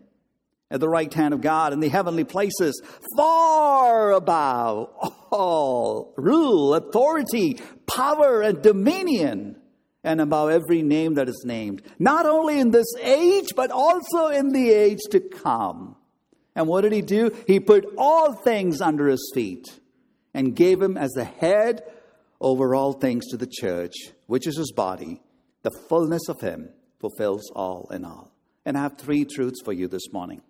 at 0.69 0.81
the 0.81 0.89
right 0.89 1.13
hand 1.13 1.33
of 1.33 1.39
God 1.39 1.71
in 1.71 1.79
the 1.79 1.87
heavenly 1.87 2.25
places, 2.25 2.81
far 3.15 4.11
above 4.11 4.89
all 5.31 6.13
rule, 6.17 6.75
authority, 6.75 7.59
power, 7.85 8.41
and 8.41 8.61
dominion, 8.61 9.55
and 10.03 10.19
above 10.19 10.49
every 10.49 10.81
name 10.81 11.13
that 11.13 11.29
is 11.29 11.43
named, 11.45 11.81
not 11.97 12.25
only 12.25 12.59
in 12.59 12.71
this 12.71 12.93
age, 13.01 13.53
but 13.55 13.71
also 13.71 14.27
in 14.27 14.49
the 14.49 14.69
age 14.69 14.99
to 15.11 15.21
come. 15.21 15.95
And 16.55 16.67
what 16.67 16.81
did 16.81 16.91
he 16.91 17.01
do? 17.01 17.31
He 17.45 17.59
put 17.59 17.85
all 17.97 18.33
things 18.33 18.81
under 18.81 19.07
his 19.07 19.31
feet 19.33 19.79
and 20.33 20.55
gave 20.55 20.81
him 20.81 20.97
as 20.97 21.11
the 21.11 21.23
head 21.23 21.83
over 22.41 22.75
all 22.75 22.93
things 22.93 23.27
to 23.27 23.37
the 23.37 23.47
church, 23.47 23.93
which 24.27 24.47
is 24.47 24.57
his 24.57 24.71
body 24.71 25.21
the 25.63 25.71
fullness 25.89 26.29
of 26.29 26.41
Him 26.41 26.69
fulfills 26.99 27.51
all 27.55 27.89
in 27.91 28.05
all. 28.05 28.31
And 28.65 28.77
I 28.77 28.81
have 28.81 28.97
three 28.97 29.25
truths 29.25 29.61
for 29.63 29.73
you 29.73 29.87
this 29.87 30.11
morning. 30.11 30.41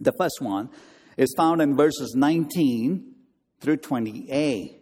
The 0.00 0.12
first 0.18 0.40
one 0.40 0.70
is 1.16 1.34
found 1.36 1.60
in 1.62 1.76
verses 1.76 2.14
19 2.14 3.14
through 3.60 3.78
20a. 3.78 4.76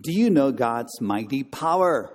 Do 0.00 0.12
you 0.12 0.30
know 0.30 0.52
God's 0.52 1.00
mighty 1.00 1.42
power? 1.42 2.12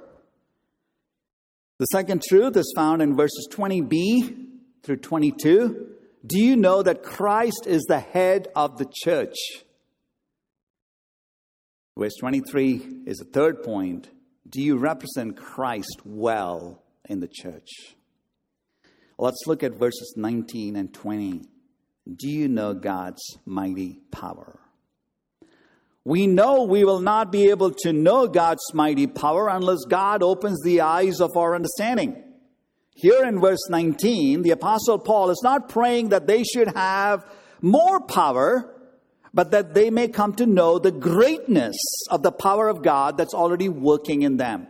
The 1.77 1.85
second 1.85 2.24
truth 2.27 2.55
is 2.55 2.71
found 2.75 3.01
in 3.01 3.15
verses 3.15 3.47
20b 3.51 4.47
through 4.83 4.97
22. 4.97 5.88
Do 6.25 6.39
you 6.39 6.55
know 6.55 6.81
that 6.81 7.03
Christ 7.03 7.65
is 7.67 7.83
the 7.83 8.00
head 8.00 8.47
of 8.55 8.77
the 8.77 8.89
church? 9.03 9.35
Verse 11.97 12.15
23 12.19 13.03
is 13.05 13.17
the 13.17 13.25
third 13.25 13.63
point. 13.63 14.09
Do 14.55 14.62
you 14.62 14.77
represent 14.77 15.35
Christ 15.35 16.00
well 16.05 16.81
in 17.09 17.19
the 17.19 17.27
church? 17.27 17.67
Let's 19.17 19.43
look 19.47 19.63
at 19.63 19.74
verses 19.74 20.13
19 20.15 20.77
and 20.77 20.93
20. 20.93 21.41
Do 22.15 22.29
you 22.29 22.47
know 22.47 22.74
God's 22.74 23.21
mighty 23.45 24.00
power? 24.12 24.57
We 26.05 26.25
know 26.25 26.63
we 26.63 26.85
will 26.85 27.01
not 27.01 27.33
be 27.33 27.50
able 27.50 27.71
to 27.79 27.91
know 27.91 28.27
God's 28.29 28.74
mighty 28.74 29.07
power 29.07 29.50
unless 29.50 29.83
God 29.89 30.24
opens 30.24 30.62
the 30.63 30.79
eyes 30.79 31.19
of 31.19 31.35
our 31.35 31.53
understanding. 31.53 32.24
Here 32.91 33.25
in 33.25 33.41
verse 33.41 33.67
19, 33.69 34.41
the 34.41 34.51
Apostle 34.51 35.00
Paul 35.00 35.31
is 35.31 35.41
not 35.43 35.67
praying 35.67 36.09
that 36.09 36.27
they 36.27 36.43
should 36.43 36.69
have 36.69 37.29
more 37.59 38.00
power, 38.00 38.74
but 39.35 39.51
that 39.51 39.73
they 39.73 39.91
may 39.91 40.07
come 40.07 40.33
to 40.33 40.45
know 40.45 40.79
the 40.79 40.91
greatness 40.91 41.75
of 42.09 42.23
the 42.23 42.31
power 42.31 42.69
of 42.69 42.81
God 42.81 43.17
that's 43.17 43.33
already 43.33 43.67
working 43.67 44.21
in 44.21 44.37
them. 44.37 44.67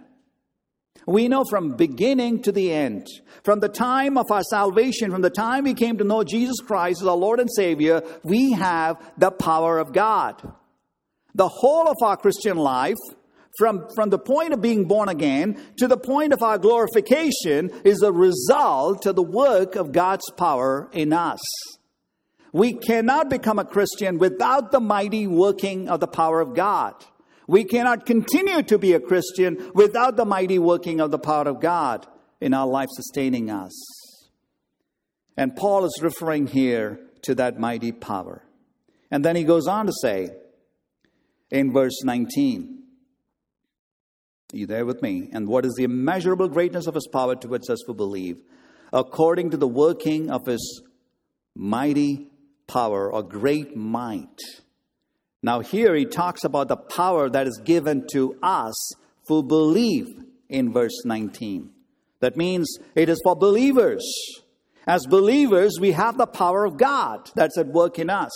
We 1.06 1.28
know 1.28 1.46
from 1.48 1.76
beginning 1.76 2.42
to 2.44 2.52
the 2.52 2.74
end, 2.74 3.06
from 3.44 3.60
the 3.60 3.70
time 3.70 4.18
of 4.18 4.32
our 4.32 4.42
salvation, 4.42 5.12
from 5.12 5.22
the 5.22 5.30
time 5.30 5.66
we 5.66 5.76
came 5.76 6.00
to 6.00 6.04
know 6.04 6.24
Jesus 6.24 6.60
Christ 6.66 7.02
as 7.02 7.08
our 7.08 7.16
Lord 7.16 7.40
and 7.40 7.50
Savior, 7.56 8.02
we 8.24 8.54
have 8.54 8.98
the 9.16 9.30
power 9.30 9.78
of 9.78 9.94
God. 9.94 10.42
The 11.36 11.48
whole 11.48 11.88
of 11.88 11.98
our 12.02 12.18
Christian 12.18 12.58
life, 12.58 12.98
from, 13.60 13.88
from 13.94 14.10
the 14.10 14.18
point 14.18 14.54
of 14.54 14.64
being 14.64 14.86
born 14.86 15.10
again 15.10 15.62
to 15.78 15.88
the 15.88 15.98
point 15.98 16.34
of 16.34 16.42
our 16.42 16.58
glorification, 16.58 17.70
is 17.84 18.02
a 18.02 18.12
result 18.12 19.06
of 19.06 19.16
the 19.16 19.22
work 19.22 19.76
of 19.76 19.92
God's 19.92 20.32
power 20.32 20.90
in 20.92 21.14
us. 21.14 21.40
We 22.56 22.72
cannot 22.72 23.30
become 23.30 23.60
a 23.60 23.66
Christian 23.66 24.18
without 24.18 24.72
the 24.72 24.80
mighty 24.80 25.28
working 25.28 25.90
of 25.90 26.00
the 26.00 26.08
power 26.08 26.40
of 26.40 26.56
God. 26.56 26.94
We 27.50 27.66
cannot 27.66 28.06
continue 28.06 28.64
to 28.64 28.78
be 28.78 28.94
a 28.94 29.00
Christian 29.02 29.72
without 29.74 30.16
the 30.16 30.24
mighty 30.24 30.58
working 30.58 31.02
of 31.02 31.12
the 31.12 31.20
power 31.20 31.50
of 31.50 31.60
God 31.60 32.08
in 32.40 32.54
our 32.54 32.66
life 32.66 32.88
sustaining 32.94 33.50
us. 33.50 33.74
And 35.36 35.54
Paul 35.54 35.84
is 35.84 36.00
referring 36.02 36.48
here 36.48 37.02
to 37.24 37.36
that 37.36 37.60
mighty 37.60 37.92
power. 37.92 38.46
And 39.12 39.26
then 39.26 39.36
he 39.36 39.44
goes 39.44 39.68
on 39.68 39.88
to 39.88 39.94
say 40.02 40.30
in 41.52 41.74
verse 41.74 42.06
19, 42.06 42.84
Are 44.54 44.58
you 44.58 44.66
there 44.66 44.86
with 44.86 45.02
me? 45.02 45.30
And 45.34 45.50
what 45.50 45.66
is 45.66 45.74
the 45.74 45.84
immeasurable 45.84 46.48
greatness 46.48 46.88
of 46.88 46.96
his 46.96 47.10
power 47.12 47.36
towards 47.36 47.70
us 47.70 47.84
who 47.86 47.94
believe, 47.94 48.38
according 48.94 49.50
to 49.50 49.58
the 49.58 49.68
working 49.68 50.32
of 50.32 50.46
his 50.46 50.82
mighty 51.54 52.30
power 52.68 53.12
or 53.12 53.24
great 53.24 53.76
might. 53.76 54.40
Now, 55.42 55.60
here 55.60 55.96
he 55.96 56.06
talks 56.06 56.44
about 56.44 56.68
the 56.68 56.78
power 56.78 57.30
that 57.30 57.48
is 57.48 57.62
given 57.64 58.08
to 58.14 58.38
us 58.42 58.94
who 59.28 59.44
believe 59.44 60.08
in 60.50 60.74
verse 60.74 61.06
19. 61.06 61.70
That 62.20 62.36
means 62.36 62.80
it 62.96 63.10
is 63.10 63.22
for 63.24 63.36
believers. 63.36 64.04
As 64.88 65.06
believers, 65.08 65.78
we 65.80 65.92
have 65.92 66.18
the 66.18 66.28
power 66.28 66.66
of 66.66 66.78
God 66.78 67.30
that's 67.36 67.58
at 67.58 67.68
work 67.68 68.00
in 68.00 68.10
us. 68.10 68.32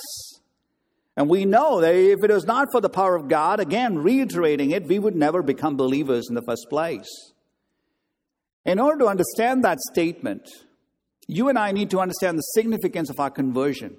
And 1.15 1.29
we 1.29 1.45
know 1.45 1.81
that 1.81 1.95
if 1.95 2.23
it 2.23 2.31
was 2.31 2.45
not 2.45 2.67
for 2.71 2.81
the 2.81 2.89
power 2.89 3.15
of 3.15 3.27
God, 3.27 3.59
again, 3.59 3.97
reiterating 3.97 4.71
it, 4.71 4.87
we 4.87 4.99
would 4.99 5.15
never 5.15 5.43
become 5.43 5.75
believers 5.75 6.27
in 6.29 6.35
the 6.35 6.41
first 6.41 6.67
place. 6.69 7.09
In 8.65 8.79
order 8.79 8.99
to 8.99 9.07
understand 9.07 9.63
that 9.63 9.79
statement, 9.79 10.47
you 11.27 11.49
and 11.49 11.57
I 11.57 11.71
need 11.71 11.89
to 11.91 11.99
understand 11.99 12.37
the 12.37 12.43
significance 12.53 13.09
of 13.09 13.19
our 13.19 13.29
conversion. 13.29 13.97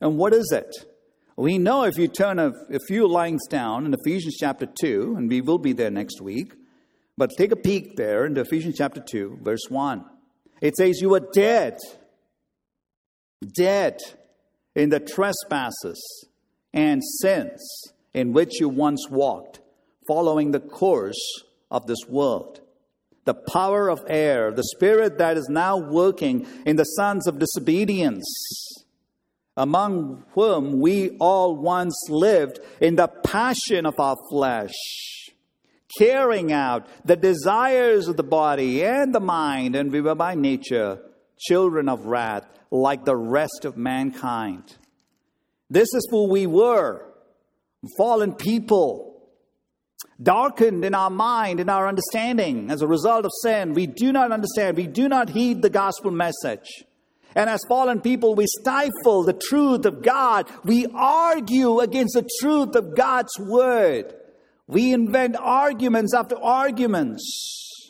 And 0.00 0.16
what 0.16 0.32
is 0.32 0.52
it? 0.52 0.74
We 1.36 1.58
know 1.58 1.84
if 1.84 1.96
you 1.96 2.08
turn 2.08 2.38
a, 2.38 2.48
a, 2.48 2.80
few 2.88 3.06
lines 3.06 3.46
down 3.48 3.86
in 3.86 3.94
Ephesians 3.94 4.36
chapter 4.38 4.66
2, 4.66 5.14
and 5.16 5.28
we 5.28 5.40
will 5.40 5.58
be 5.58 5.72
there 5.72 5.90
next 5.90 6.20
week, 6.20 6.52
but 7.16 7.30
take 7.36 7.52
a 7.52 7.56
peek 7.56 7.96
there 7.96 8.26
in 8.26 8.36
Ephesians 8.36 8.76
chapter 8.76 9.00
2, 9.00 9.38
verse 9.42 9.66
1. 9.68 10.04
It 10.60 10.74
says, 10.74 11.00
You 11.00 11.10
were 11.10 11.28
dead, 11.32 11.78
dead 13.56 13.98
in 14.74 14.88
the 14.90 14.98
trespasses 14.98 16.26
and 16.72 17.02
sins 17.04 17.92
in 18.14 18.32
which 18.32 18.60
you 18.60 18.68
once 18.68 19.06
walked, 19.08 19.60
following 20.08 20.50
the 20.50 20.60
course 20.60 21.44
of 21.70 21.86
this 21.86 22.04
world. 22.08 22.60
The 23.26 23.34
power 23.34 23.88
of 23.88 24.00
air, 24.08 24.50
the 24.50 24.64
spirit 24.64 25.18
that 25.18 25.36
is 25.36 25.48
now 25.48 25.76
working 25.76 26.46
in 26.66 26.76
the 26.76 26.84
sons 26.84 27.28
of 27.28 27.38
disobedience 27.38 28.26
among 29.58 30.24
whom 30.34 30.78
we 30.78 31.10
all 31.18 31.56
once 31.56 31.96
lived 32.08 32.60
in 32.80 32.94
the 32.94 33.08
passion 33.08 33.84
of 33.84 33.98
our 33.98 34.16
flesh, 34.30 34.72
carrying 35.98 36.52
out 36.52 36.86
the 37.04 37.16
desires 37.16 38.06
of 38.06 38.16
the 38.16 38.22
body 38.22 38.84
and 38.84 39.12
the 39.12 39.20
mind, 39.20 39.74
and 39.74 39.90
we 39.90 40.00
were 40.00 40.14
by 40.14 40.34
nature 40.34 41.00
children 41.40 41.88
of 41.88 42.06
wrath, 42.06 42.46
like 42.70 43.04
the 43.04 43.16
rest 43.16 43.64
of 43.64 43.76
mankind. 43.76 44.76
This 45.68 45.92
is 45.92 46.06
who 46.10 46.28
we 46.28 46.46
were 46.46 47.04
fallen 47.96 48.34
people, 48.34 49.22
darkened 50.22 50.84
in 50.84 50.94
our 50.94 51.10
mind, 51.10 51.58
in 51.58 51.68
our 51.68 51.88
understanding 51.88 52.70
as 52.70 52.80
a 52.80 52.86
result 52.86 53.24
of 53.24 53.32
sin. 53.42 53.74
We 53.74 53.86
do 53.86 54.12
not 54.12 54.30
understand, 54.30 54.76
we 54.76 54.86
do 54.86 55.08
not 55.08 55.30
heed 55.30 55.62
the 55.62 55.70
gospel 55.70 56.12
message. 56.12 56.84
And 57.34 57.50
as 57.50 57.60
fallen 57.68 58.00
people, 58.00 58.34
we 58.34 58.46
stifle 58.46 59.22
the 59.22 59.38
truth 59.48 59.84
of 59.84 60.02
God. 60.02 60.50
We 60.64 60.86
argue 60.94 61.80
against 61.80 62.14
the 62.14 62.28
truth 62.40 62.74
of 62.74 62.96
God's 62.96 63.38
word. 63.38 64.14
We 64.66 64.92
invent 64.92 65.36
arguments 65.36 66.14
after 66.14 66.36
arguments. 66.36 67.82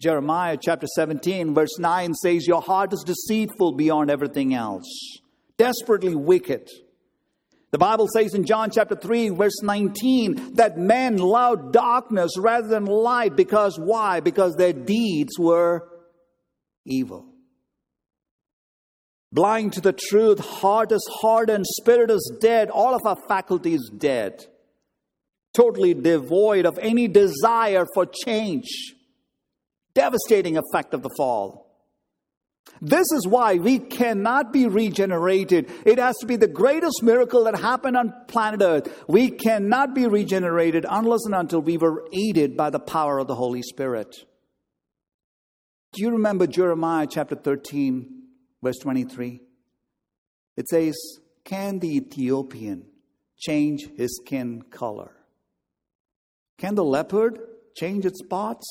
Jeremiah 0.00 0.58
chapter 0.60 0.86
17, 0.86 1.54
verse 1.54 1.78
9 1.78 2.14
says, 2.14 2.46
Your 2.46 2.60
heart 2.60 2.92
is 2.92 3.02
deceitful 3.04 3.72
beyond 3.72 4.10
everything 4.10 4.54
else, 4.54 5.18
desperately 5.56 6.14
wicked. 6.14 6.68
The 7.70 7.78
Bible 7.78 8.06
says 8.06 8.34
in 8.34 8.44
John 8.44 8.70
chapter 8.70 8.94
3, 8.94 9.30
verse 9.30 9.62
19, 9.62 10.54
that 10.54 10.78
men 10.78 11.16
loved 11.16 11.72
darkness 11.72 12.38
rather 12.38 12.68
than 12.68 12.84
light 12.84 13.34
because 13.34 13.78
why? 13.78 14.20
Because 14.20 14.54
their 14.54 14.72
deeds 14.72 15.38
were 15.38 15.88
evil 16.84 17.33
blind 19.34 19.72
to 19.74 19.80
the 19.80 19.92
truth, 19.92 20.38
heart 20.38 20.92
is 20.92 21.06
hardened, 21.20 21.66
spirit 21.66 22.10
is 22.10 22.32
dead, 22.40 22.70
all 22.70 22.94
of 22.94 23.02
our 23.04 23.18
faculties 23.28 23.90
dead, 23.98 24.46
totally 25.52 25.92
devoid 25.92 26.64
of 26.64 26.78
any 26.78 27.08
desire 27.08 27.84
for 27.92 28.06
change. 28.06 28.94
Devastating 29.92 30.56
effect 30.56 30.94
of 30.94 31.02
the 31.02 31.10
fall. 31.16 31.64
This 32.80 33.06
is 33.12 33.26
why 33.26 33.56
we 33.56 33.78
cannot 33.78 34.52
be 34.52 34.66
regenerated. 34.66 35.70
It 35.84 35.98
has 35.98 36.16
to 36.18 36.26
be 36.26 36.36
the 36.36 36.48
greatest 36.48 37.02
miracle 37.02 37.44
that 37.44 37.58
happened 37.58 37.96
on 37.96 38.12
planet 38.26 38.62
Earth. 38.62 39.04
We 39.06 39.30
cannot 39.30 39.94
be 39.94 40.06
regenerated 40.06 40.84
unless 40.88 41.24
and 41.26 41.34
until 41.34 41.60
we 41.60 41.76
were 41.76 42.04
aided 42.12 42.56
by 42.56 42.70
the 42.70 42.80
power 42.80 43.18
of 43.18 43.28
the 43.28 43.34
Holy 43.34 43.62
Spirit. 43.62 44.16
Do 45.92 46.02
you 46.02 46.10
remember 46.10 46.48
Jeremiah 46.48 47.06
chapter 47.08 47.36
13, 47.36 48.23
verse 48.64 48.78
23? 48.78 49.40
It 50.56 50.68
says, 50.68 50.96
Can 51.44 51.78
the 51.78 51.96
Ethiopian 51.96 52.86
change 53.38 53.88
his 53.96 54.16
skin 54.16 54.62
color? 54.70 55.12
Can 56.58 56.74
the 56.74 56.84
leopard 56.84 57.38
change 57.76 58.06
its 58.06 58.20
spots? 58.20 58.66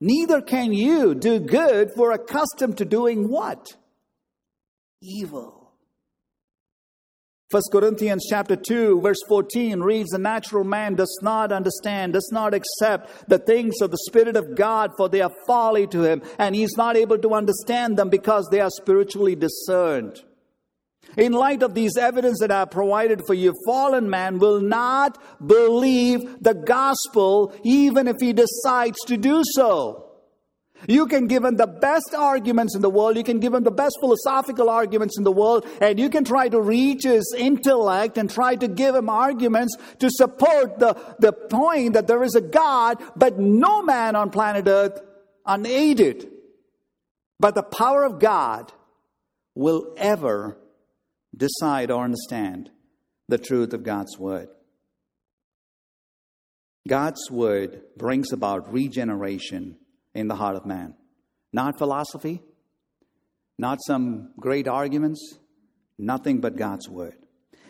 Neither 0.00 0.42
can 0.42 0.72
you 0.72 1.14
do 1.14 1.40
good, 1.40 1.92
for 1.96 2.12
accustomed 2.12 2.78
to 2.78 2.84
doing 2.84 3.28
what? 3.28 3.74
Evil. 5.00 5.63
1 7.50 7.62
Corinthians 7.70 8.26
chapter 8.28 8.56
2 8.56 9.02
verse 9.02 9.20
14 9.28 9.80
reads 9.80 10.10
the 10.10 10.18
natural 10.18 10.64
man 10.64 10.94
does 10.94 11.18
not 11.22 11.52
understand 11.52 12.14
does 12.14 12.30
not 12.32 12.54
accept 12.54 13.28
the 13.28 13.38
things 13.38 13.80
of 13.82 13.90
the 13.90 13.98
spirit 14.08 14.34
of 14.34 14.56
God 14.56 14.92
for 14.96 15.08
they 15.08 15.20
are 15.20 15.32
folly 15.46 15.86
to 15.88 16.02
him 16.02 16.22
and 16.38 16.54
he's 16.54 16.76
not 16.76 16.96
able 16.96 17.18
to 17.18 17.34
understand 17.34 17.98
them 17.98 18.08
because 18.08 18.48
they 18.50 18.60
are 18.60 18.70
spiritually 18.70 19.36
discerned. 19.36 20.22
In 21.18 21.32
light 21.32 21.62
of 21.62 21.74
these 21.74 21.96
evidence 21.96 22.40
that 22.40 22.50
I 22.50 22.64
provided 22.64 23.20
for 23.26 23.34
you, 23.34 23.52
fallen 23.66 24.08
man 24.08 24.38
will 24.38 24.60
not 24.60 25.18
believe 25.46 26.42
the 26.42 26.54
gospel 26.54 27.54
even 27.62 28.08
if 28.08 28.16
he 28.20 28.32
decides 28.32 28.98
to 29.06 29.16
do 29.16 29.42
so. 29.44 30.03
You 30.88 31.06
can 31.06 31.26
give 31.26 31.44
him 31.44 31.56
the 31.56 31.66
best 31.66 32.14
arguments 32.16 32.74
in 32.74 32.82
the 32.82 32.90
world, 32.90 33.16
you 33.16 33.24
can 33.24 33.40
give 33.40 33.54
him 33.54 33.62
the 33.62 33.70
best 33.70 33.98
philosophical 34.00 34.68
arguments 34.68 35.18
in 35.18 35.24
the 35.24 35.32
world, 35.32 35.66
and 35.80 35.98
you 35.98 36.10
can 36.10 36.24
try 36.24 36.48
to 36.48 36.60
reach 36.60 37.04
his 37.04 37.34
intellect 37.36 38.18
and 38.18 38.30
try 38.30 38.56
to 38.56 38.68
give 38.68 38.94
him 38.94 39.08
arguments 39.08 39.76
to 39.98 40.10
support 40.10 40.78
the, 40.78 40.94
the 41.18 41.32
point 41.32 41.94
that 41.94 42.06
there 42.06 42.22
is 42.22 42.34
a 42.34 42.40
God, 42.40 43.02
but 43.16 43.38
no 43.38 43.82
man 43.82 44.16
on 44.16 44.30
planet 44.30 44.66
Earth, 44.66 45.00
unaided. 45.46 46.30
By 47.40 47.50
the 47.50 47.62
power 47.62 48.04
of 48.04 48.18
God, 48.18 48.72
will 49.54 49.94
ever 49.96 50.58
decide 51.36 51.90
or 51.90 52.04
understand 52.04 52.70
the 53.28 53.38
truth 53.38 53.72
of 53.72 53.82
God's 53.82 54.18
Word. 54.18 54.48
God's 56.86 57.30
Word 57.30 57.82
brings 57.96 58.32
about 58.32 58.72
regeneration 58.72 59.76
in 60.14 60.28
the 60.28 60.36
heart 60.36 60.56
of 60.56 60.66
man. 60.66 60.94
Not 61.52 61.78
philosophy, 61.78 62.42
not 63.58 63.78
some 63.86 64.30
great 64.38 64.66
arguments, 64.66 65.38
nothing 65.98 66.40
but 66.40 66.56
God's 66.56 66.88
Word. 66.88 67.16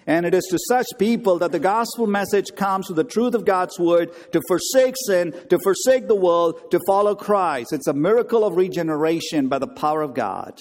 And 0.06 0.26
it 0.26 0.34
is 0.34 0.46
to 0.50 0.58
such 0.68 0.86
people 0.98 1.38
that 1.38 1.52
the 1.52 1.58
gospel 1.58 2.06
message 2.06 2.54
comes 2.54 2.88
with 2.88 2.96
the 2.96 3.04
truth 3.04 3.34
of 3.34 3.46
God's 3.46 3.78
word 3.78 4.12
to 4.32 4.40
forsake 4.46 4.96
sin, 5.06 5.32
to 5.48 5.58
forsake 5.62 6.08
the 6.08 6.14
world, 6.14 6.70
to 6.72 6.80
follow 6.86 7.14
Christ. 7.14 7.72
It's 7.72 7.86
a 7.86 7.94
miracle 7.94 8.44
of 8.44 8.56
regeneration 8.56 9.48
by 9.48 9.58
the 9.58 9.66
power 9.66 10.02
of 10.02 10.12
God. 10.12 10.60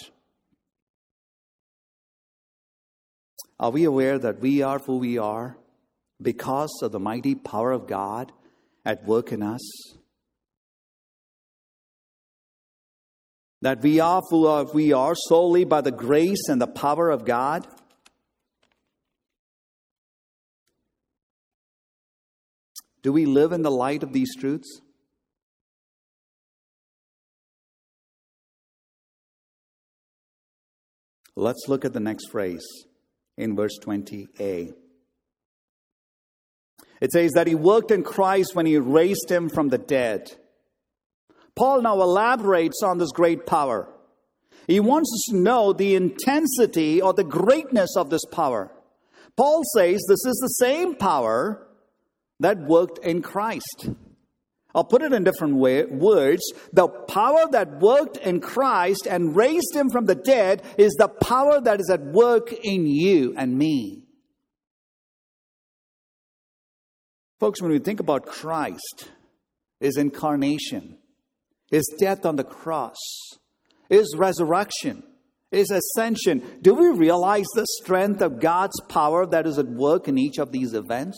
Are 3.59 3.71
we 3.71 3.83
aware 3.83 4.17
that 4.17 4.39
we 4.39 4.61
are 4.61 4.79
who 4.79 4.97
we 4.97 5.17
are 5.17 5.57
because 6.21 6.79
of 6.81 6.91
the 6.91 6.99
mighty 6.99 7.35
power 7.35 7.71
of 7.71 7.87
God 7.87 8.31
at 8.85 9.05
work 9.05 9.31
in 9.31 9.43
us? 9.43 9.61
That 13.63 13.81
we 13.81 14.01
are 14.01 14.21
who 14.29 14.69
we 14.73 14.91
are 14.91 15.15
solely 15.15 15.63
by 15.63 15.79
the 15.79 15.89
grace 15.89 16.49
and 16.49 16.61
the 16.61 16.67
power 16.67 17.09
of 17.09 17.23
God? 17.23 17.65
Do 23.01 23.13
we 23.13 23.25
live 23.25 23.53
in 23.53 23.61
the 23.61 23.71
light 23.71 24.03
of 24.03 24.11
these 24.11 24.35
truths? 24.35 24.81
Let's 31.37 31.63
look 31.69 31.85
at 31.85 31.93
the 31.93 32.01
next 32.01 32.31
phrase 32.31 32.65
in 33.37 33.55
verse 33.55 33.79
20a. 33.81 34.73
It 36.99 37.11
says 37.13 37.31
that 37.31 37.47
he 37.47 37.55
worked 37.55 37.91
in 37.91 38.03
Christ 38.03 38.55
when 38.55 38.65
he 38.65 38.77
raised 38.77 39.31
him 39.31 39.47
from 39.47 39.69
the 39.69 39.77
dead. 39.77 40.33
Paul 41.55 41.81
now 41.81 42.01
elaborates 42.01 42.81
on 42.83 42.97
this 42.97 43.11
great 43.11 43.45
power. 43.45 43.87
He 44.67 44.79
wants 44.79 45.11
us 45.13 45.31
to 45.31 45.37
know 45.37 45.73
the 45.73 45.95
intensity 45.95 47.01
or 47.01 47.13
the 47.13 47.23
greatness 47.23 47.95
of 47.97 48.09
this 48.09 48.25
power. 48.31 48.71
Paul 49.35 49.61
says 49.75 50.03
this 50.07 50.25
is 50.25 50.39
the 50.41 50.65
same 50.65 50.95
power 50.95 51.67
that 52.39 52.57
worked 52.59 52.99
in 52.99 53.21
Christ. 53.21 53.89
I'll 54.75 54.83
put 54.83 55.03
it 55.03 55.13
in 55.13 55.23
different 55.23 55.55
way, 55.57 55.85
words. 55.85 56.41
The 56.71 56.87
power 56.87 57.45
that 57.51 57.79
worked 57.79 58.17
in 58.17 58.39
Christ 58.39 59.05
and 59.07 59.35
raised 59.35 59.75
him 59.75 59.89
from 59.89 60.05
the 60.05 60.15
dead 60.15 60.63
is 60.77 60.93
the 60.93 61.07
power 61.07 61.61
that 61.61 61.79
is 61.79 61.89
at 61.91 62.01
work 62.01 62.51
in 62.51 62.87
you 62.87 63.35
and 63.37 63.57
me. 63.57 64.03
Folks, 67.39 67.61
when 67.61 67.71
we 67.71 67.79
think 67.79 67.99
about 67.99 68.25
Christ, 68.25 69.09
his 69.79 69.97
incarnation, 69.97 70.97
his 71.73 71.91
death 71.99 72.23
on 72.23 72.35
the 72.35 72.43
cross, 72.43 72.99
his 73.89 74.13
resurrection, 74.15 75.01
his 75.49 75.71
ascension, 75.71 76.43
do 76.61 76.75
we 76.75 76.87
realize 76.87 77.47
the 77.55 77.65
strength 77.81 78.21
of 78.21 78.39
God's 78.39 78.79
power 78.89 79.25
that 79.25 79.47
is 79.47 79.57
at 79.57 79.65
work 79.65 80.07
in 80.07 80.19
each 80.19 80.37
of 80.37 80.51
these 80.51 80.75
events? 80.75 81.17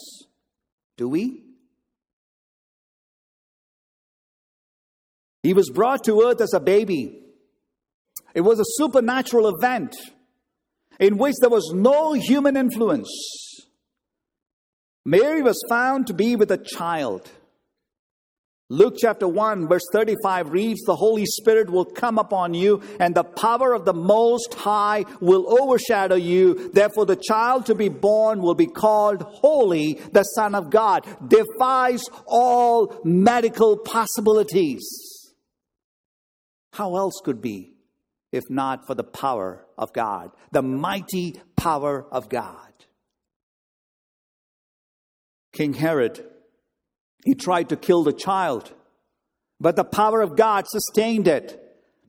Do 0.95 1.09
we? 1.09 1.43
He 5.43 5.53
was 5.53 5.69
brought 5.69 6.05
to 6.05 6.21
earth 6.21 6.39
as 6.39 6.53
a 6.53 6.61
baby. 6.61 7.21
It 8.33 8.41
was 8.41 8.57
a 8.61 8.65
supernatural 8.77 9.53
event 9.57 9.93
in 11.01 11.17
which 11.17 11.35
there 11.41 11.49
was 11.49 11.73
no 11.75 12.13
human 12.13 12.55
influence. 12.55 13.09
Mary 15.03 15.41
was 15.41 15.61
found 15.67 16.07
to 16.07 16.13
be 16.13 16.37
with 16.37 16.49
a 16.49 16.57
child. 16.57 17.29
Luke 18.69 18.95
chapter 18.97 19.27
1, 19.27 19.67
verse 19.67 19.83
35 19.91 20.49
reads, 20.49 20.81
The 20.81 20.95
Holy 20.95 21.25
Spirit 21.27 21.69
will 21.69 21.85
come 21.85 22.17
upon 22.17 22.55
you, 22.55 22.81
and 22.99 23.13
the 23.13 23.23
power 23.23 23.73
of 23.73 23.85
the 23.85 23.93
Most 23.93 24.55
High 24.55 25.05
will 25.21 25.61
overshadow 25.61 26.15
you. 26.15 26.71
Therefore, 26.73 27.05
the 27.05 27.15
child 27.15 27.67
to 27.67 27.75
be 27.75 27.89
born 27.89 28.41
will 28.41 28.55
be 28.55 28.65
called 28.65 29.21
Holy, 29.21 30.01
the 30.11 30.23
Son 30.23 30.55
of 30.55 30.71
God. 30.71 31.05
Defies 31.27 32.09
all 32.25 32.99
medical 33.03 33.77
possibilities. 33.77 34.83
How 36.73 36.95
else 36.95 37.21
could 37.23 37.41
be 37.43 37.73
if 38.31 38.49
not 38.49 38.87
for 38.87 38.95
the 38.95 39.03
power 39.03 39.63
of 39.77 39.93
God, 39.93 40.31
the 40.51 40.63
mighty 40.63 41.39
power 41.55 42.07
of 42.11 42.29
God? 42.29 42.73
King 45.53 45.73
Herod, 45.73 46.25
he 47.25 47.35
tried 47.35 47.69
to 47.69 47.75
kill 47.75 48.03
the 48.03 48.13
child, 48.13 48.71
but 49.59 49.75
the 49.75 49.83
power 49.83 50.21
of 50.21 50.37
God 50.37 50.67
sustained 50.67 51.27
it. 51.27 51.61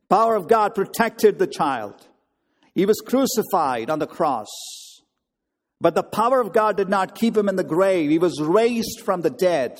Power 0.09 0.37
of 0.37 0.47
God 0.47 0.75
protected 0.75 1.39
the 1.39 1.47
child. 1.47 1.95
He 2.75 2.87
was 2.87 3.01
crucified 3.05 3.91
on 3.91 3.99
the 3.99 4.07
cross. 4.07 4.47
But 5.81 5.95
the 5.95 6.03
power 6.03 6.41
of 6.41 6.53
God 6.53 6.77
did 6.77 6.89
not 6.89 7.15
keep 7.15 7.37
him 7.37 7.49
in 7.49 7.57
the 7.57 7.65
grave. 7.65 8.11
He 8.11 8.19
was 8.19 8.41
raised 8.41 9.01
from 9.01 9.23
the 9.23 9.31
dead. 9.31 9.79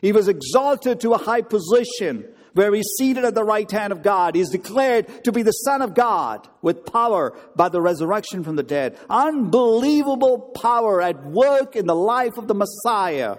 He 0.00 0.12
was 0.12 0.28
exalted 0.28 1.00
to 1.00 1.14
a 1.14 1.18
high 1.18 1.42
position 1.42 2.28
where 2.52 2.72
he's 2.74 2.88
seated 2.98 3.24
at 3.24 3.34
the 3.34 3.44
right 3.44 3.70
hand 3.70 3.92
of 3.92 4.02
God. 4.02 4.34
He 4.34 4.40
is 4.40 4.50
declared 4.50 5.24
to 5.24 5.32
be 5.32 5.42
the 5.42 5.52
Son 5.52 5.82
of 5.82 5.94
God 5.94 6.48
with 6.62 6.86
power 6.86 7.36
by 7.56 7.68
the 7.68 7.80
resurrection 7.80 8.44
from 8.44 8.56
the 8.56 8.62
dead. 8.62 8.98
Unbelievable 9.08 10.52
power 10.60 11.00
at 11.00 11.24
work 11.24 11.76
in 11.76 11.86
the 11.86 11.94
life 11.94 12.36
of 12.36 12.48
the 12.48 12.54
Messiah. 12.54 13.36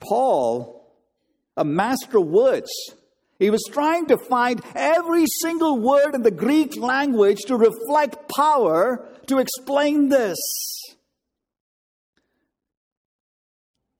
Paul, 0.00 0.92
a 1.56 1.64
master 1.64 2.18
of 2.18 2.26
words, 2.26 2.70
he 3.38 3.50
was 3.50 3.62
trying 3.70 4.06
to 4.06 4.18
find 4.18 4.62
every 4.74 5.26
single 5.26 5.78
word 5.78 6.14
in 6.14 6.22
the 6.22 6.30
Greek 6.30 6.76
language 6.76 7.42
to 7.46 7.56
reflect 7.56 8.28
power 8.34 9.08
to 9.26 9.38
explain 9.38 10.08
this. 10.08 10.38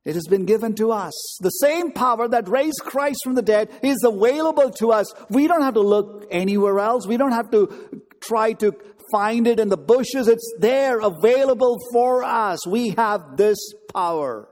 It 0.05 0.15
has 0.15 0.27
been 0.27 0.47
given 0.47 0.75
to 0.77 0.91
us. 0.91 1.13
The 1.41 1.51
same 1.51 1.93
power 1.93 2.29
that 2.29 2.49
raised 2.49 2.81
Christ 2.81 3.21
from 3.23 3.35
the 3.35 3.43
dead 3.43 3.69
is 3.83 4.03
available 4.03 4.71
to 4.79 4.91
us. 4.91 5.13
We 5.29 5.47
don't 5.47 5.63
have 5.63 5.75
to 5.75 5.83
look 5.83 6.27
anywhere 6.31 6.81
else. 6.81 7.07
We 7.07 7.19
don't 7.19 7.33
have 7.33 7.51
to 7.51 8.03
try 8.21 8.55
to 8.55 8.75
find 9.13 9.47
it 9.47 9.61
in 9.61 9.69
the 9.69 9.77
bushes. 9.77 10.27
It's 10.27 10.55
there, 10.59 11.01
available 11.01 11.79
for 11.93 12.25
us. 12.25 12.67
We 12.67 12.91
have 12.97 13.37
this 13.37 13.59
power. 13.93 14.49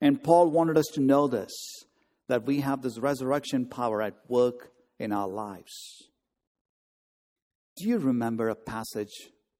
And 0.00 0.22
Paul 0.22 0.50
wanted 0.50 0.76
us 0.76 0.86
to 0.94 1.00
know 1.00 1.26
this 1.26 1.52
that 2.28 2.44
we 2.44 2.60
have 2.60 2.82
this 2.82 2.98
resurrection 2.98 3.66
power 3.66 4.02
at 4.02 4.14
work 4.28 4.72
in 4.98 5.12
our 5.12 5.28
lives. 5.28 6.08
Do 7.76 7.88
you 7.88 7.98
remember 7.98 8.48
a 8.48 8.56
passage 8.56 9.12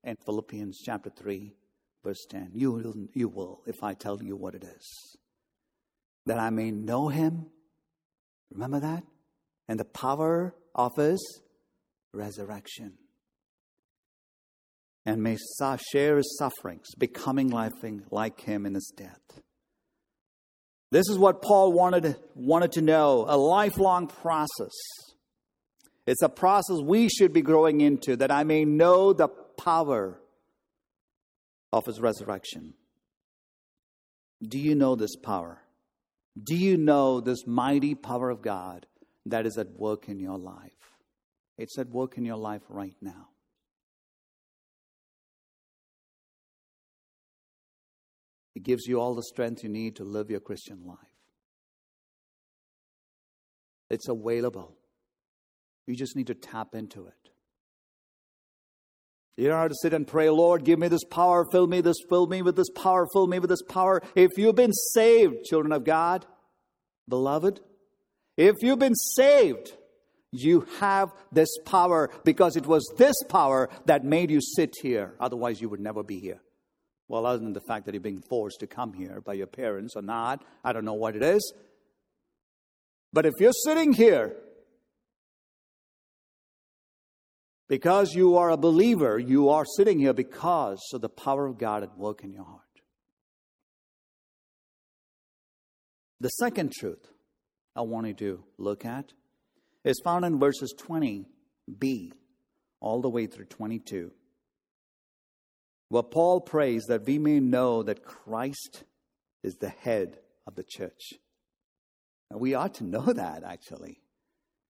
in 0.03 0.17
Philippians 0.25 0.81
chapter 0.85 1.11
3, 1.11 1.55
verse 2.03 2.25
10? 2.31 2.51
You 2.55 2.73
will, 2.73 2.95
you 3.13 3.29
will 3.29 3.63
if 3.67 3.83
I 3.83 3.95
tell 3.95 4.23
you 4.23 4.37
what 4.37 4.55
it 4.55 4.65
is. 4.65 5.17
That 6.25 6.39
I 6.39 6.51
may 6.51 6.71
know 6.71 7.09
him. 7.09 7.47
Remember 8.51 8.81
that? 8.81 9.05
And 9.69 9.79
the 9.79 9.85
power 9.85 10.55
of 10.75 10.97
his 10.97 11.41
resurrection. 12.13 12.95
And 15.05 15.23
may 15.23 15.37
share 15.93 16.17
his 16.17 16.37
sufferings, 16.37 16.89
becoming 16.99 17.51
like 17.51 18.41
him 18.41 18.67
in 18.67 18.75
his 18.75 18.93
death. 18.97 19.41
This 20.97 21.09
is 21.11 21.19
what 21.19 21.43
Paul 21.43 21.73
wanted, 21.73 22.17
wanted 22.35 22.73
to 22.73 22.83
know 22.83 23.27
a 23.29 23.37
lifelong 23.37 24.07
process 24.07 24.73
it's 26.07 26.23
a 26.23 26.29
process 26.29 26.79
we 26.81 27.09
should 27.09 27.33
be 27.33 27.43
growing 27.43 27.81
into 27.81 28.17
that 28.17 28.31
I 28.31 28.45
may 28.45 28.65
know 28.65 29.13
the 29.13 29.29
power 29.29 30.21
of 31.73 31.85
his 31.85 32.01
resurrection. 32.01 32.75
Do 34.41 34.59
you 34.59 34.77
know 34.77 34.95
this 34.95 35.17
power? 35.17 35.63
Do 36.41 36.55
you 36.55 36.77
know 36.77 37.21
this 37.21 37.47
mighty 37.47 37.95
power 37.95 38.31
of 38.31 38.41
God 38.41 38.87
that 39.25 39.47
is 39.47 39.59
at 39.59 39.73
work 39.73 40.09
in 40.09 40.21
your 40.21 40.39
life? 40.39 40.71
It's 41.59 41.79
at 41.79 41.89
work 41.89 42.19
in 42.19 42.25
your 42.25 42.37
life 42.37 42.63
right 42.69 42.97
now. 43.01 43.29
It 48.57 48.63
gives 48.63 48.87
you 48.87 48.99
all 48.99 49.15
the 49.15 49.23
strength 49.23 49.63
you 49.63 49.69
need 49.69 49.97
to 49.97 50.05
live 50.05 50.31
your 50.31 50.41
Christian 50.41 50.87
life. 50.87 50.97
It's 53.91 54.09
available. 54.09 54.75
You 55.87 55.95
just 55.95 56.17
need 56.17 56.29
to 56.29 56.35
tap 56.35 56.75
into 56.75 57.07
it. 57.07 57.13
You 59.37 59.49
don't 59.49 59.61
have 59.61 59.69
to 59.69 59.77
sit 59.83 59.93
and 59.93 60.07
pray, 60.07 60.31
Lord, 60.31 60.65
give 60.65 60.79
me 60.79 60.89
this 60.89 61.05
power, 61.05 61.45
fill 61.53 61.67
me 61.67 61.83
this, 61.83 61.99
fill 62.09 62.27
me 62.27 62.41
with 62.41 62.57
this 62.57 62.71
power, 62.71 63.07
fill 63.13 63.27
me 63.27 63.39
with 63.39 63.51
this 63.51 63.63
power. 63.63 64.01
If 64.15 64.39
you've 64.39 64.57
been 64.57 64.73
saved, 64.73 65.45
children 65.45 65.73
of 65.73 65.85
God, 65.85 66.25
beloved, 67.07 67.61
if 68.39 68.55
you've 68.63 68.79
been 68.79 68.95
saved, 68.95 69.75
you 70.33 70.67
have 70.81 71.11
this 71.31 71.59
power 71.67 72.09
because 72.25 72.57
it 72.57 72.67
was 72.67 72.91
this 72.97 73.17
power 73.29 73.69
that 73.85 74.03
made 74.03 74.31
you 74.31 74.41
sit 74.41 74.73
here. 74.81 75.15
Otherwise, 75.21 75.61
you 75.61 75.69
would 75.69 75.81
never 75.81 76.03
be 76.03 76.19
here. 76.19 76.41
Well, 77.09 77.27
other 77.27 77.39
than 77.39 77.53
the 77.53 77.61
fact 77.61 77.87
that 77.87 77.95
you're 77.95 78.01
being 78.01 78.23
forced 78.29 78.61
to 78.61 78.67
come 78.67 78.93
here 78.93 79.21
by 79.21 79.35
your 79.35 79.47
parents 79.47 79.95
or 79.95 80.03
not, 80.03 80.45
I 80.65 80.73
don't 80.73 80.85
know 80.85 80.95
what 80.95 81.15
it 81.15 81.23
is. 81.23 81.53
But 83.13 83.27
if 83.27 83.35
you're 83.39 83.53
sitting 83.53 83.93
here 83.93 84.37
Because 87.69 88.15
you 88.15 88.37
are 88.37 88.51
a 88.51 88.57
believer, 88.57 89.19
you 89.19 89.49
are 89.49 89.65
sitting 89.65 89.99
here 89.99 90.13
because 90.13 90.81
of 90.93 91.01
the 91.01 91.09
power 91.09 91.47
of 91.47 91.59
God 91.59 91.83
at 91.83 91.99
work 91.99 92.23
in 92.23 92.33
your 92.33 92.45
heart. 92.45 92.63
The 96.21 96.29
second 96.29 96.73
truth 96.73 97.05
I 97.75 97.83
want 97.83 98.07
you 98.07 98.15
to 98.15 98.45
look 98.57 98.85
at 98.85 99.13
is 99.85 100.01
found 100.05 100.25
in 100.25 100.39
verses 100.39 100.75
20b 100.79 102.13
all 102.81 103.03
the 103.03 103.11
way 103.11 103.27
through 103.27 103.47
22, 103.47 104.13
where 105.89 106.03
Paul 106.03 106.41
prays 106.41 106.85
that 106.87 107.07
we 107.07 107.19
may 107.19 107.41
know 107.41 107.83
that 107.83 108.05
Christ 108.05 108.85
is 109.43 109.57
the 109.57 109.69
head 109.69 110.19
of 110.47 110.55
the 110.55 110.65
church. 110.65 111.15
Now, 112.31 112.39
we 112.39 112.55
ought 112.55 112.75
to 112.75 112.85
know 112.85 113.13
that, 113.13 113.45
actually. 113.45 114.01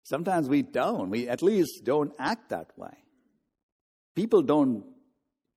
Sometimes 0.02 0.48
we 0.48 0.62
don't. 0.62 1.10
We 1.10 1.28
at 1.28 1.42
least 1.42 1.82
don't 1.84 2.12
act 2.18 2.50
that 2.50 2.70
way. 2.76 2.96
People 4.14 4.42
don't, 4.42 4.84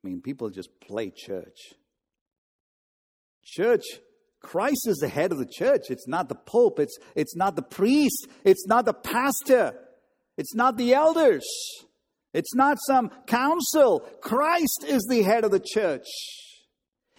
I 0.04 0.08
mean, 0.08 0.22
people 0.22 0.50
just 0.50 0.80
play 0.80 1.12
church. 1.16 1.74
Church, 3.44 3.84
Christ 4.42 4.88
is 4.88 4.98
the 4.98 5.08
head 5.08 5.32
of 5.32 5.38
the 5.38 5.46
church. 5.46 5.90
It's 5.90 6.08
not 6.08 6.30
the 6.30 6.36
Pope. 6.36 6.80
It's, 6.80 6.98
it's 7.16 7.36
not 7.36 7.56
the 7.56 7.62
priest. 7.62 8.28
It's 8.44 8.66
not 8.68 8.86
the 8.86 8.94
pastor. 8.94 9.76
It's 10.38 10.56
not 10.56 10.78
the 10.78 10.94
elders. 10.94 11.46
It's 12.34 12.54
not 12.54 12.78
some 12.86 13.10
council. 13.26 14.02
Christ 14.22 14.86
is 14.88 15.06
the 15.10 15.24
head 15.24 15.44
of 15.44 15.52
the 15.52 15.60
church. 15.64 16.08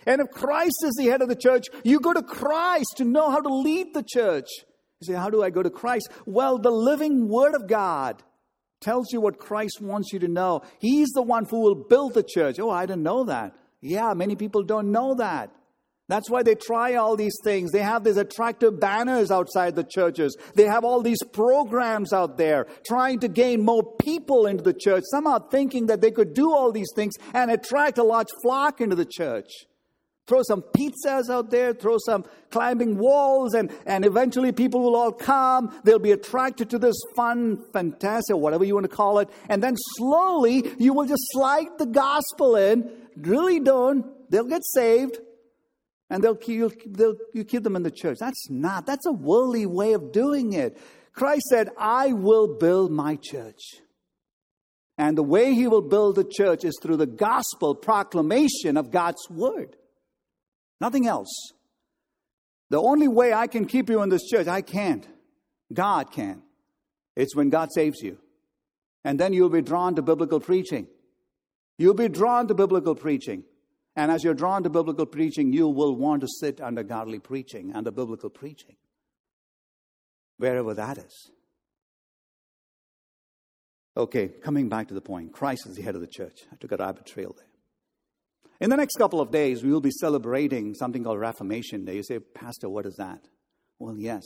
And 0.07 0.21
if 0.21 0.31
Christ 0.31 0.77
is 0.85 0.95
the 0.97 1.07
head 1.07 1.23
of 1.23 1.29
the 1.29 1.37
church, 1.37 1.67
you 1.85 2.01
go 2.01 2.13
to 2.13 2.23
Christ 2.23 2.95
to 2.97 3.05
know 3.05 3.31
how 3.31 3.41
to 3.41 3.53
lead 3.53 3.93
the 3.93 4.05
church. 4.07 4.49
You 5.01 5.07
say, 5.07 5.15
How 5.15 5.31
do 5.31 5.43
I 5.43 5.51
go 5.51 5.63
to 5.63 5.71
Christ? 5.71 6.09
Well, 6.27 6.59
the 6.59 6.71
living 6.71 7.29
Word 7.29 7.55
of 7.55 7.67
God 7.67 8.23
tells 8.81 9.13
you 9.13 9.21
what 9.21 9.39
Christ 9.39 9.81
wants 9.81 10.13
you 10.13 10.19
to 10.21 10.29
know. 10.29 10.63
He's 10.79 11.09
the 11.11 11.23
one 11.23 11.45
who 11.45 11.61
will 11.61 11.75
build 11.75 12.15
the 12.15 12.23
church. 12.23 12.59
Oh, 12.59 12.71
I 12.71 12.87
didn't 12.87 13.03
know 13.03 13.25
that. 13.25 13.55
Yeah, 13.83 14.15
many 14.15 14.37
people 14.37 14.63
don't 14.63 14.91
know 14.91 15.15
that. 15.17 15.51
That's 16.11 16.29
why 16.29 16.43
they 16.43 16.55
try 16.55 16.95
all 16.95 17.17
these 17.17 17.37
things. 17.45 17.71
They 17.71 17.83
have 17.83 18.05
these 18.05 18.17
attractive 18.17 18.81
banners 18.81 19.31
outside 19.31 19.77
the 19.77 19.85
churches. 19.85 20.37
They 20.55 20.65
have 20.65 20.85
all 20.85 21.03
these 21.03 21.23
programs 21.33 22.13
out 22.13 22.37
there 22.37 22.67
trying 22.87 23.21
to 23.21 23.29
gain 23.29 23.65
more 23.65 23.95
people 23.97 24.47
into 24.47 24.65
the 24.65 24.75
church, 24.75 25.05
somehow 25.11 25.39
thinking 25.49 25.87
that 25.87 26.01
they 26.01 26.11
could 26.11 26.35
do 26.35 26.53
all 26.53 26.73
these 26.73 26.91
things 26.95 27.15
and 27.33 27.51
attract 27.51 27.99
a 27.99 28.03
large 28.03 28.29
flock 28.43 28.81
into 28.81 28.97
the 28.97 29.07
church 29.07 29.51
throw 30.31 30.43
some 30.45 30.63
pizzas 30.63 31.29
out 31.29 31.51
there, 31.51 31.75
throw 31.75 31.97
some 32.07 32.25
climbing 32.51 32.97
walls, 32.97 33.53
and, 33.53 33.73
and 33.85 34.05
eventually 34.05 34.53
people 34.53 34.81
will 34.81 34.95
all 34.95 35.11
come. 35.11 35.77
They'll 35.83 35.99
be 35.99 36.13
attracted 36.13 36.71
to 36.71 36.79
this 36.79 36.95
fun, 37.17 37.65
fantastic, 37.73 38.37
whatever 38.37 38.65
you 38.65 38.75
want 38.75 38.89
to 38.89 38.97
call 38.97 39.19
it. 39.19 39.29
And 39.49 39.61
then 39.61 39.75
slowly 39.97 40.71
you 40.79 40.95
will 40.95 41.07
just 41.07 41.25
slide 41.33 41.67
the 41.79 41.87
gospel 41.87 42.55
in. 42.55 42.89
Really 43.17 43.59
don't. 43.59 44.07
They'll 44.31 44.45
get 44.45 44.65
saved. 44.65 45.19
And 46.11 46.25
they'll, 46.25 46.39
you 46.47 46.73
they'll, 46.87 47.17
you 47.33 47.45
keep 47.45 47.63
them 47.63 47.77
in 47.77 47.85
the 47.85 47.91
church. 47.91 48.19
That's 48.19 48.51
not, 48.51 48.85
that's 48.85 49.07
a 49.07 49.13
worldly 49.13 49.65
way 49.65 49.93
of 49.93 50.11
doing 50.13 50.53
it. 50.53 50.77
Christ 51.13 51.47
said, 51.49 51.71
I 51.79 52.13
will 52.13 52.59
build 52.59 52.91
my 52.91 53.17
church. 53.17 53.63
And 54.99 55.17
the 55.17 55.23
way 55.23 55.55
he 55.55 55.67
will 55.69 55.83
build 55.83 56.17
the 56.17 56.25
church 56.25 56.65
is 56.65 56.79
through 56.83 56.99
the 56.99 57.07
gospel 57.07 57.75
proclamation 57.75 58.77
of 58.77 58.91
God's 58.91 59.31
word. 59.31 59.77
Nothing 60.81 61.07
else. 61.07 61.53
The 62.71 62.81
only 62.81 63.09
way 63.09 63.33
I 63.33 63.47
can 63.47 63.67
keep 63.67 63.89
you 63.89 64.03
in 64.03 64.09
this 64.09 64.27
church, 64.29 64.47
I 64.47 64.63
can't. 64.63 65.07
God 65.73 66.13
can. 66.13 66.43
It's 67.17 67.35
when 67.35 67.51
God 67.51 67.71
saves 67.73 68.01
you. 68.01 68.19
And 69.05 69.19
then 69.19 69.33
you'll 69.33 69.49
be 69.49 69.63
drawn 69.63 69.95
to 69.95 70.03
biblical 70.03 70.41
preaching. 70.41 70.87
You'll 71.79 71.95
be 71.95 72.09
drawn 72.09 72.49
to 72.49 72.55
biblical 72.55 72.95
preaching. 72.95 73.45
And 74.01 74.11
as 74.11 74.25
you're 74.25 74.33
drawn 74.33 74.63
to 74.63 74.71
biblical 74.71 75.05
preaching, 75.05 75.53
you 75.53 75.69
will 75.69 75.95
want 75.95 76.23
to 76.23 76.27
sit 76.27 76.59
under 76.59 76.83
godly 76.83 77.19
preaching, 77.19 77.75
under 77.75 77.91
biblical 77.91 78.31
preaching, 78.31 78.77
wherever 80.39 80.73
that 80.73 80.97
is. 80.97 81.31
Okay, 83.99 84.29
coming 84.29 84.71
back 84.71 84.89
to 84.89 84.95
the 84.95 85.03
point 85.03 85.35
Christ 85.35 85.67
is 85.67 85.77
the 85.77 85.83
head 85.83 85.97
of 85.97 86.01
the 86.01 86.07
church. 86.07 86.39
I 86.51 86.57
took 86.57 86.73
a 86.73 86.79
rabbit 86.79 87.05
trail 87.05 87.35
there. 87.37 87.47
In 88.59 88.71
the 88.71 88.77
next 88.79 88.97
couple 88.97 89.21
of 89.21 89.31
days, 89.31 89.63
we 89.63 89.71
will 89.71 89.83
be 89.83 89.91
celebrating 89.91 90.73
something 90.73 91.05
called 91.05 91.21
Reformation 91.21 91.85
Day. 91.85 91.97
You 91.97 92.03
say, 92.03 92.21
Pastor, 92.21 92.71
what 92.71 92.87
is 92.87 92.97
that? 92.97 93.29
Well, 93.79 93.99
yes. 93.99 94.25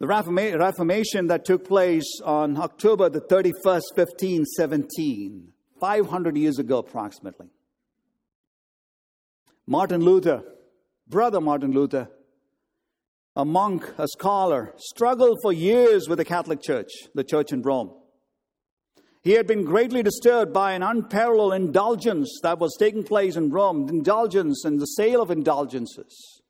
The 0.00 0.08
Reformation 0.08 1.28
that 1.28 1.44
took 1.44 1.68
place 1.68 2.20
on 2.24 2.56
October 2.56 3.08
the 3.08 3.20
31st, 3.20 3.94
1517, 3.94 5.52
500 5.80 6.36
years 6.36 6.58
ago 6.58 6.78
approximately. 6.78 7.46
Martin 9.66 10.00
Luther, 10.00 10.42
brother 11.08 11.40
Martin 11.40 11.72
Luther, 11.72 12.08
a 13.36 13.44
monk, 13.44 13.84
a 13.96 14.08
scholar, 14.08 14.74
struggled 14.76 15.38
for 15.42 15.52
years 15.52 16.08
with 16.08 16.18
the 16.18 16.24
Catholic 16.24 16.60
Church, 16.60 16.90
the 17.14 17.24
church 17.24 17.52
in 17.52 17.62
Rome. 17.62 17.92
He 19.22 19.32
had 19.32 19.46
been 19.46 19.64
greatly 19.64 20.02
disturbed 20.02 20.52
by 20.52 20.72
an 20.72 20.82
unparalleled 20.82 21.54
indulgence 21.54 22.40
that 22.42 22.58
was 22.58 22.74
taking 22.76 23.04
place 23.04 23.36
in 23.36 23.50
Rome, 23.50 23.88
indulgence 23.88 24.64
and 24.64 24.80
the 24.80 24.86
sale 24.86 25.22
of 25.22 25.30
indulgences. 25.30 26.42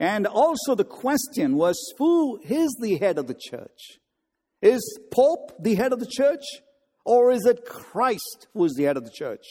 And 0.00 0.26
also 0.26 0.74
the 0.74 0.84
question 0.84 1.56
was 1.56 1.78
who 1.98 2.40
is 2.48 2.74
the 2.80 2.96
head 2.96 3.18
of 3.18 3.26
the 3.26 3.36
church? 3.38 3.98
Is 4.62 4.98
Pope 5.12 5.52
the 5.60 5.74
head 5.74 5.92
of 5.92 6.00
the 6.00 6.10
church? 6.10 6.44
Or 7.04 7.30
is 7.30 7.44
it 7.44 7.66
Christ 7.66 8.48
who 8.54 8.64
is 8.64 8.74
the 8.74 8.84
head 8.84 8.96
of 8.96 9.04
the 9.04 9.10
church? 9.10 9.44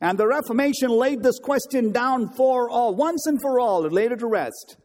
And 0.00 0.18
the 0.18 0.26
Reformation 0.26 0.90
laid 0.90 1.22
this 1.22 1.38
question 1.38 1.92
down 1.92 2.30
for 2.30 2.70
all, 2.70 2.94
once 2.94 3.26
and 3.26 3.40
for 3.40 3.60
all, 3.60 3.84
it 3.84 3.92
laid 3.92 4.12
it 4.12 4.20
to 4.20 4.26
rest. 4.26 4.76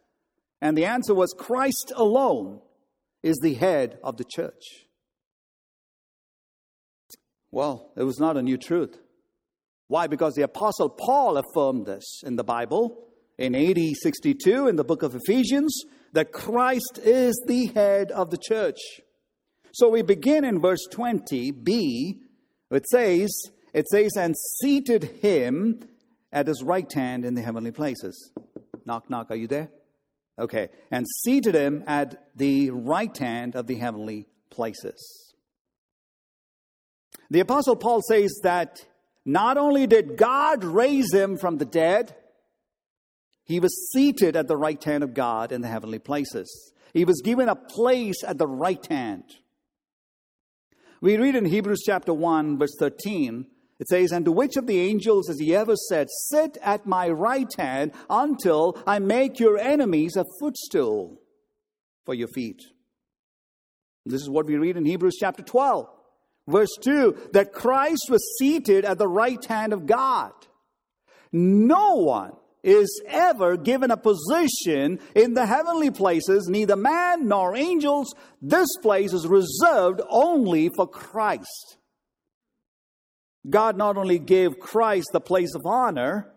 And 0.61 0.77
the 0.77 0.85
answer 0.85 1.15
was 1.15 1.33
Christ 1.37 1.93
alone 1.95 2.61
is 3.23 3.37
the 3.37 3.53
head 3.53 3.97
of 4.03 4.17
the 4.17 4.25
church. 4.25 4.85
Well, 7.51 7.91
it 7.95 8.03
was 8.03 8.19
not 8.19 8.35
a 8.35 8.41
new 8.41 8.57
truth. 8.57 8.99
Why? 9.87 10.07
Because 10.07 10.33
the 10.33 10.41
Apostle 10.41 10.89
Paul 10.89 11.37
affirmed 11.37 11.85
this 11.85 12.21
in 12.25 12.35
the 12.35 12.43
Bible 12.43 13.07
in 13.37 13.55
AD 13.55 13.79
62 14.01 14.67
in 14.67 14.75
the 14.75 14.83
book 14.83 15.03
of 15.03 15.15
Ephesians 15.15 15.83
that 16.13 16.31
Christ 16.31 16.99
is 17.03 17.41
the 17.47 17.67
head 17.67 18.11
of 18.11 18.31
the 18.31 18.37
church. 18.37 18.79
So 19.73 19.89
we 19.89 20.01
begin 20.01 20.43
in 20.43 20.61
verse 20.61 20.87
20b. 20.91 22.19
It 22.71 22.87
says, 22.87 23.31
it 23.75 23.89
says, 23.89 24.15
and 24.17 24.37
seated 24.37 25.03
him 25.21 25.81
at 26.31 26.47
his 26.47 26.63
right 26.63 26.91
hand 26.93 27.25
in 27.25 27.33
the 27.33 27.41
heavenly 27.41 27.71
places. 27.71 28.31
Knock, 28.85 29.09
knock, 29.09 29.27
are 29.31 29.35
you 29.35 29.47
there? 29.47 29.69
Okay. 30.39 30.69
And 30.91 31.05
seated 31.23 31.55
him 31.55 31.83
at 31.85 32.29
the 32.37 32.69
right 32.71 33.15
hand 33.17 33.57
of 33.57 33.67
the 33.67 33.75
heavenly 33.75 34.27
places. 34.49 35.35
The 37.29 37.41
Apostle 37.41 37.75
Paul 37.75 38.01
says 38.01 38.39
that 38.43 38.85
not 39.25 39.57
only 39.57 39.87
did 39.87 40.15
God 40.15 40.63
raise 40.63 41.13
him 41.13 41.35
from 41.35 41.57
the 41.57 41.65
dead, 41.65 42.15
he 43.43 43.59
was 43.59 43.91
seated 43.91 44.37
at 44.37 44.47
the 44.47 44.55
right 44.55 44.81
hand 44.81 45.03
of 45.03 45.13
God 45.13 45.51
in 45.51 45.59
the 45.59 45.67
heavenly 45.67 45.99
places. 45.99 46.71
He 46.93 47.03
was 47.03 47.21
given 47.21 47.49
a 47.49 47.57
place 47.57 48.23
at 48.25 48.37
the 48.37 48.47
right 48.47 48.85
hand. 48.87 49.25
We 51.01 51.17
read 51.17 51.35
in 51.35 51.43
Hebrews 51.43 51.83
chapter 51.85 52.13
1, 52.13 52.57
verse 52.57 52.75
13, 52.79 53.47
it 53.79 53.87
says, 53.87 54.11
And 54.11 54.25
to 54.25 54.31
which 54.31 54.55
of 54.55 54.67
the 54.67 54.79
angels 54.79 55.27
has 55.27 55.39
he 55.39 55.55
ever 55.55 55.75
said, 55.75 56.07
Sit 56.29 56.57
at 56.61 56.85
my 56.85 57.09
right 57.09 57.51
hand 57.57 57.91
until 58.09 58.81
I 58.87 58.99
make 58.99 59.39
your 59.39 59.57
enemies 59.57 60.15
a 60.15 60.25
footstool 60.39 61.21
for 62.05 62.13
your 62.13 62.29
feet? 62.29 62.61
This 64.05 64.21
is 64.21 64.29
what 64.29 64.45
we 64.45 64.55
read 64.55 64.77
in 64.77 64.85
Hebrews 64.85 65.17
chapter 65.19 65.43
12, 65.43 65.87
verse 66.47 66.75
2 66.81 67.29
that 67.33 67.53
Christ 67.53 68.07
was 68.09 68.37
seated 68.37 68.85
at 68.85 68.97
the 68.97 69.07
right 69.07 69.43
hand 69.45 69.73
of 69.73 69.85
God. 69.85 70.31
No 71.31 71.95
one 71.95 72.33
is 72.63 73.01
ever 73.07 73.57
given 73.57 73.91
a 73.91 73.97
position 73.97 74.99
in 75.15 75.33
the 75.33 75.45
heavenly 75.45 75.91
places, 75.91 76.47
neither 76.47 76.75
man 76.75 77.27
nor 77.27 77.55
angels. 77.55 78.13
This 78.41 78.69
place 78.81 79.11
is 79.11 79.27
reserved 79.27 80.01
only 80.09 80.69
for 80.69 80.87
Christ. 80.87 81.77
God 83.49 83.77
not 83.77 83.97
only 83.97 84.19
gave 84.19 84.59
Christ 84.59 85.09
the 85.11 85.21
place 85.21 85.53
of 85.55 85.65
honor, 85.65 86.31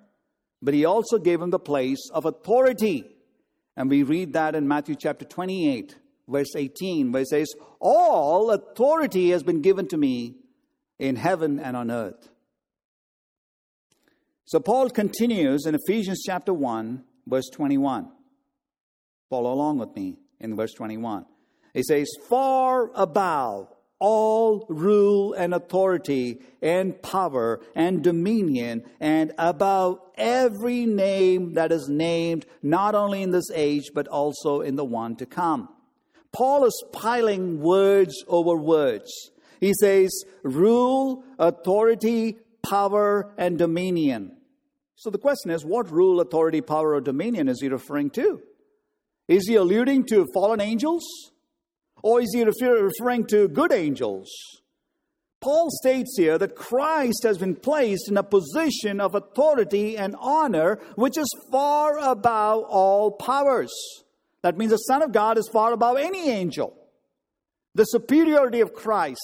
but 0.60 0.74
he 0.74 0.84
also 0.84 1.18
gave 1.18 1.40
him 1.40 1.50
the 1.50 1.58
place 1.58 2.10
of 2.12 2.24
authority. 2.24 3.04
And 3.76 3.88
we 3.88 4.02
read 4.02 4.32
that 4.32 4.54
in 4.54 4.68
Matthew 4.68 4.96
chapter 4.96 5.24
28, 5.24 5.96
verse 6.28 6.54
18, 6.56 7.12
where 7.12 7.22
it 7.22 7.28
says, 7.28 7.48
All 7.80 8.50
authority 8.50 9.30
has 9.30 9.42
been 9.42 9.62
given 9.62 9.88
to 9.88 9.96
me 9.96 10.36
in 10.98 11.16
heaven 11.16 11.58
and 11.60 11.76
on 11.76 11.90
earth. 11.90 12.28
So 14.44 14.60
Paul 14.60 14.90
continues 14.90 15.66
in 15.66 15.74
Ephesians 15.74 16.22
chapter 16.26 16.52
1, 16.52 17.04
verse 17.26 17.48
21. 17.52 18.10
Follow 19.30 19.52
along 19.52 19.78
with 19.78 19.94
me 19.94 20.16
in 20.40 20.56
verse 20.56 20.72
21. 20.72 21.26
He 21.74 21.82
says, 21.82 22.08
Far 22.28 22.90
above 22.94 23.68
all 23.98 24.64
rule 24.68 25.32
and 25.32 25.52
authority 25.52 26.40
and 26.62 27.00
power 27.02 27.60
and 27.74 28.02
dominion 28.02 28.84
and 29.00 29.32
above 29.38 30.00
every 30.16 30.86
name 30.86 31.54
that 31.54 31.72
is 31.72 31.88
named, 31.88 32.46
not 32.62 32.94
only 32.94 33.22
in 33.22 33.30
this 33.30 33.50
age, 33.54 33.90
but 33.94 34.06
also 34.08 34.60
in 34.60 34.76
the 34.76 34.84
one 34.84 35.16
to 35.16 35.26
come. 35.26 35.68
Paul 36.32 36.64
is 36.64 36.84
piling 36.92 37.60
words 37.60 38.24
over 38.28 38.56
words. 38.56 39.30
He 39.60 39.72
says, 39.74 40.10
rule, 40.42 41.24
authority, 41.38 42.38
power, 42.62 43.32
and 43.36 43.58
dominion. 43.58 44.36
So 44.94 45.10
the 45.10 45.18
question 45.18 45.50
is, 45.50 45.64
what 45.64 45.90
rule, 45.90 46.20
authority, 46.20 46.60
power, 46.60 46.94
or 46.94 47.00
dominion 47.00 47.48
is 47.48 47.60
he 47.60 47.68
referring 47.68 48.10
to? 48.10 48.40
Is 49.26 49.48
he 49.48 49.56
alluding 49.56 50.06
to 50.06 50.26
fallen 50.32 50.60
angels? 50.60 51.04
Or 52.02 52.20
is 52.20 52.32
he 52.32 52.44
referring 52.44 53.26
to 53.26 53.48
good 53.48 53.72
angels? 53.72 54.30
Paul 55.40 55.68
states 55.70 56.14
here 56.16 56.36
that 56.38 56.56
Christ 56.56 57.22
has 57.22 57.38
been 57.38 57.54
placed 57.54 58.08
in 58.08 58.16
a 58.16 58.22
position 58.22 59.00
of 59.00 59.14
authority 59.14 59.96
and 59.96 60.16
honor 60.18 60.80
which 60.96 61.16
is 61.16 61.32
far 61.52 61.98
above 61.98 62.64
all 62.64 63.12
powers. 63.12 63.72
That 64.42 64.56
means 64.56 64.72
the 64.72 64.78
Son 64.78 65.02
of 65.02 65.12
God 65.12 65.38
is 65.38 65.48
far 65.52 65.72
above 65.72 65.96
any 65.96 66.28
angel. 66.28 66.74
The 67.74 67.84
superiority 67.84 68.60
of 68.60 68.74
Christ. 68.74 69.20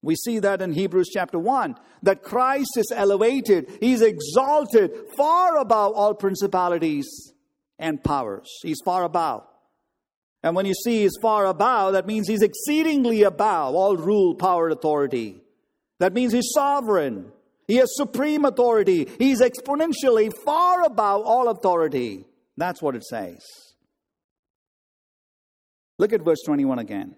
We 0.00 0.14
see 0.14 0.38
that 0.38 0.62
in 0.62 0.72
Hebrews 0.72 1.10
chapter 1.12 1.38
1 1.38 1.76
that 2.04 2.22
Christ 2.22 2.76
is 2.76 2.92
elevated, 2.94 3.70
he's 3.80 4.00
exalted 4.00 4.92
far 5.16 5.58
above 5.58 5.92
all 5.94 6.14
principalities 6.14 7.32
and 7.78 8.02
powers. 8.02 8.48
He's 8.62 8.80
far 8.84 9.04
above. 9.04 9.44
And 10.42 10.54
when 10.54 10.66
you 10.66 10.74
see 10.74 11.02
he's 11.02 11.16
far 11.20 11.46
above, 11.46 11.94
that 11.94 12.06
means 12.06 12.28
he's 12.28 12.42
exceedingly 12.42 13.22
above 13.22 13.74
all 13.74 13.96
rule, 13.96 14.34
power, 14.34 14.68
authority. 14.68 15.40
That 15.98 16.12
means 16.12 16.32
he's 16.32 16.50
sovereign. 16.52 17.32
He 17.66 17.76
has 17.76 17.94
supreme 17.96 18.44
authority. 18.44 19.08
He's 19.18 19.40
exponentially 19.40 20.32
far 20.44 20.84
above 20.84 21.26
all 21.26 21.48
authority. 21.48 22.24
That's 22.56 22.80
what 22.80 22.94
it 22.94 23.04
says. 23.04 23.44
Look 25.98 26.12
at 26.12 26.22
verse 26.22 26.42
21 26.46 26.78
again. 26.78 27.16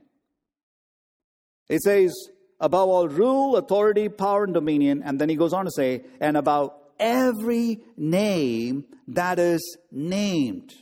It 1.69 1.83
says, 1.83 2.13
above 2.59 2.89
all 2.89 3.09
rule, 3.09 3.57
authority, 3.57 4.09
power, 4.09 4.45
and 4.45 4.55
dominion. 4.55 5.03
And 5.05 5.21
then 5.21 5.29
he 5.29 5.37
goes 5.37 5.53
on 5.53 5.67
to 5.67 5.71
say, 5.71 6.03
and 6.21 6.37
about 6.37 6.79
every 6.99 7.81
name 7.97 8.85
that 9.09 9.39
is 9.39 9.77
named. 9.93 10.73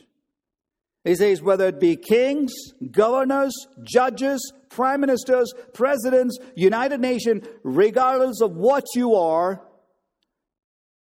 He 1.03 1.15
says, 1.15 1.41
whether 1.41 1.67
it 1.67 1.79
be 1.79 1.95
kings, 1.95 2.53
governors, 2.91 3.53
judges, 3.83 4.53
prime 4.69 5.01
ministers, 5.01 5.53
presidents, 5.73 6.37
United 6.55 6.99
Nations, 6.99 7.47
regardless 7.63 8.41
of 8.41 8.55
what 8.55 8.83
you 8.95 9.15
are, 9.15 9.61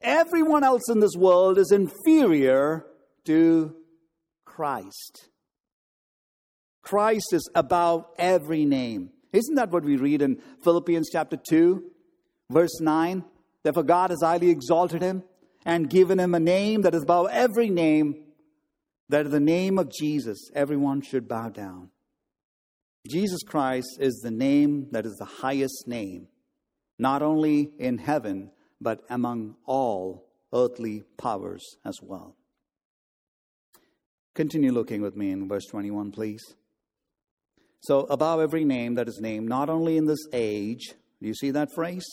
everyone 0.01 0.63
else 0.63 0.89
in 0.89 0.99
this 0.99 1.15
world 1.15 1.57
is 1.57 1.71
inferior 1.71 2.85
to 3.25 3.75
Christ. 4.45 5.29
Christ 6.81 7.33
is 7.33 7.49
above 7.53 8.05
every 8.17 8.65
name. 8.65 9.11
Isn't 9.33 9.55
that 9.55 9.71
what 9.71 9.83
we 9.83 9.97
read 9.97 10.21
in 10.21 10.41
Philippians 10.63 11.09
chapter 11.11 11.37
2, 11.37 11.83
verse 12.49 12.79
9? 12.79 13.23
Therefore, 13.63 13.83
God 13.83 14.09
has 14.09 14.21
highly 14.21 14.49
exalted 14.49 15.01
him 15.01 15.23
and 15.65 15.89
given 15.89 16.19
him 16.19 16.33
a 16.33 16.39
name 16.39 16.81
that 16.81 16.95
is 16.95 17.03
above 17.03 17.27
every 17.31 17.69
name, 17.69 18.23
that 19.11 19.25
in 19.25 19.31
the 19.31 19.41
name 19.41 19.77
of 19.77 19.91
Jesus, 19.91 20.49
everyone 20.55 21.01
should 21.01 21.27
bow 21.27 21.49
down. 21.49 21.89
Jesus 23.09 23.43
Christ 23.43 23.97
is 23.99 24.21
the 24.23 24.31
name 24.31 24.87
that 24.91 25.05
is 25.05 25.17
the 25.17 25.25
highest 25.25 25.85
name, 25.85 26.29
not 26.97 27.21
only 27.21 27.71
in 27.77 27.97
heaven, 27.97 28.51
but 28.79 29.01
among 29.09 29.57
all 29.65 30.29
earthly 30.53 31.03
powers 31.17 31.61
as 31.83 31.99
well. 32.01 32.37
Continue 34.33 34.71
looking 34.71 35.01
with 35.01 35.17
me 35.17 35.31
in 35.31 35.49
verse 35.49 35.65
21, 35.65 36.11
please. 36.11 36.55
So, 37.81 38.01
above 38.01 38.39
every 38.39 38.63
name 38.63 38.95
that 38.95 39.09
is 39.09 39.19
named, 39.19 39.49
not 39.49 39.69
only 39.69 39.97
in 39.97 40.05
this 40.05 40.25
age, 40.31 40.93
do 41.19 41.27
you 41.27 41.35
see 41.35 41.51
that 41.51 41.73
phrase? 41.75 42.05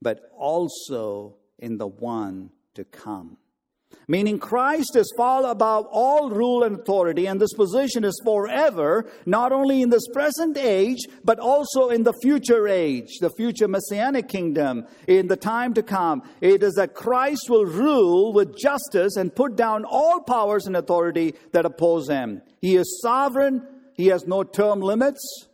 But 0.00 0.20
also 0.38 1.38
in 1.58 1.78
the 1.78 1.88
one 1.88 2.50
to 2.74 2.84
come. 2.84 3.38
Meaning 4.08 4.38
Christ 4.38 4.94
is 4.94 5.12
far 5.16 5.44
above 5.44 5.86
all 5.90 6.30
rule 6.30 6.62
and 6.62 6.78
authority, 6.78 7.26
and 7.26 7.40
this 7.40 7.52
position 7.54 8.04
is 8.04 8.20
forever, 8.24 9.10
not 9.26 9.52
only 9.52 9.82
in 9.82 9.90
this 9.90 10.06
present 10.12 10.56
age, 10.56 11.00
but 11.24 11.40
also 11.40 11.88
in 11.88 12.04
the 12.04 12.14
future 12.22 12.68
age, 12.68 13.18
the 13.20 13.30
future 13.30 13.66
messianic 13.66 14.28
kingdom, 14.28 14.86
in 15.08 15.26
the 15.26 15.36
time 15.36 15.74
to 15.74 15.82
come. 15.82 16.22
It 16.40 16.62
is 16.62 16.74
that 16.74 16.94
Christ 16.94 17.50
will 17.50 17.66
rule 17.66 18.32
with 18.32 18.56
justice 18.56 19.16
and 19.16 19.34
put 19.34 19.56
down 19.56 19.84
all 19.84 20.20
powers 20.20 20.66
and 20.66 20.76
authority 20.76 21.34
that 21.52 21.66
oppose 21.66 22.08
him. 22.08 22.42
He 22.60 22.76
is 22.76 23.00
sovereign 23.02 23.66
he 23.96 24.08
has 24.08 24.26
no 24.26 24.44
term 24.44 24.80
limits. 24.80 25.48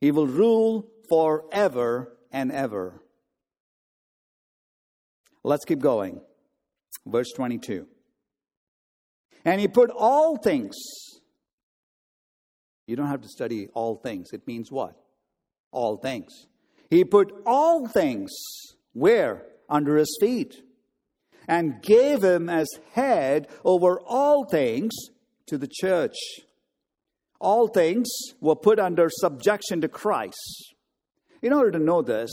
He 0.00 0.10
will 0.10 0.26
rule 0.26 0.86
forever 1.08 2.16
and 2.30 2.52
ever. 2.52 3.02
Let's 5.42 5.64
keep 5.64 5.80
going. 5.80 6.20
Verse 7.06 7.32
22. 7.34 7.86
And 9.44 9.60
he 9.60 9.68
put 9.68 9.90
all 9.90 10.36
things. 10.36 10.76
You 12.86 12.96
don't 12.96 13.08
have 13.08 13.22
to 13.22 13.28
study 13.28 13.68
all 13.74 13.96
things. 13.96 14.32
It 14.32 14.46
means 14.46 14.70
what? 14.70 14.96
All 15.72 15.96
things. 15.96 16.46
He 16.88 17.04
put 17.04 17.32
all 17.46 17.86
things 17.86 18.30
where? 18.92 19.46
Under 19.68 19.96
his 19.96 20.16
feet. 20.20 20.62
And 21.48 21.82
gave 21.82 22.22
him 22.22 22.48
as 22.48 22.68
head 22.92 23.48
over 23.64 24.00
all 24.00 24.44
things 24.44 24.92
to 25.46 25.58
the 25.58 25.68
church 25.68 26.16
all 27.40 27.68
things 27.68 28.08
were 28.40 28.54
put 28.54 28.78
under 28.78 29.08
subjection 29.10 29.80
to 29.80 29.88
Christ. 29.88 30.74
In 31.42 31.52
order 31.52 31.70
to 31.72 31.78
know 31.78 32.02
this, 32.02 32.30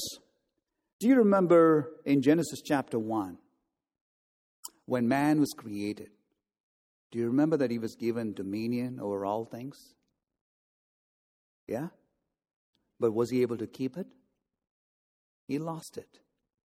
do 1.00 1.08
you 1.08 1.16
remember 1.16 1.94
in 2.06 2.22
Genesis 2.22 2.62
chapter 2.62 3.00
1 3.00 3.38
when 4.88 5.08
man 5.08 5.40
was 5.40 5.54
created? 5.56 6.10
Do 7.12 7.20
you 7.20 7.28
remember 7.28 7.58
that 7.58 7.70
he 7.70 7.78
was 7.78 7.96
given 7.96 8.34
dominion 8.34 9.00
over 9.00 9.26
all 9.26 9.46
things? 9.46 9.94
Yeah? 11.68 11.90
But 13.00 13.14
was 13.14 13.30
he 13.30 13.42
able 13.44 13.58
to 13.58 13.68
keep 13.68 13.98
it? 13.98 14.08
He 15.48 15.60
lost 15.60 15.98
it 15.98 16.20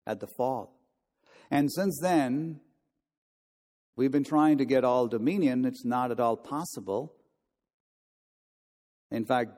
at 0.08 0.20
the 0.20 0.28
fall. 0.28 0.80
And 1.50 1.72
since 1.72 2.00
then, 2.02 2.62
we've 3.96 4.12
been 4.12 4.24
trying 4.24 4.58
to 4.60 4.66
get 4.66 4.84
all 4.84 5.08
dominion. 5.08 5.66
It's 5.66 5.84
not 5.84 6.12
at 6.12 6.20
all 6.20 6.38
possible. 6.38 7.14
In 9.12 9.26
fact, 9.26 9.52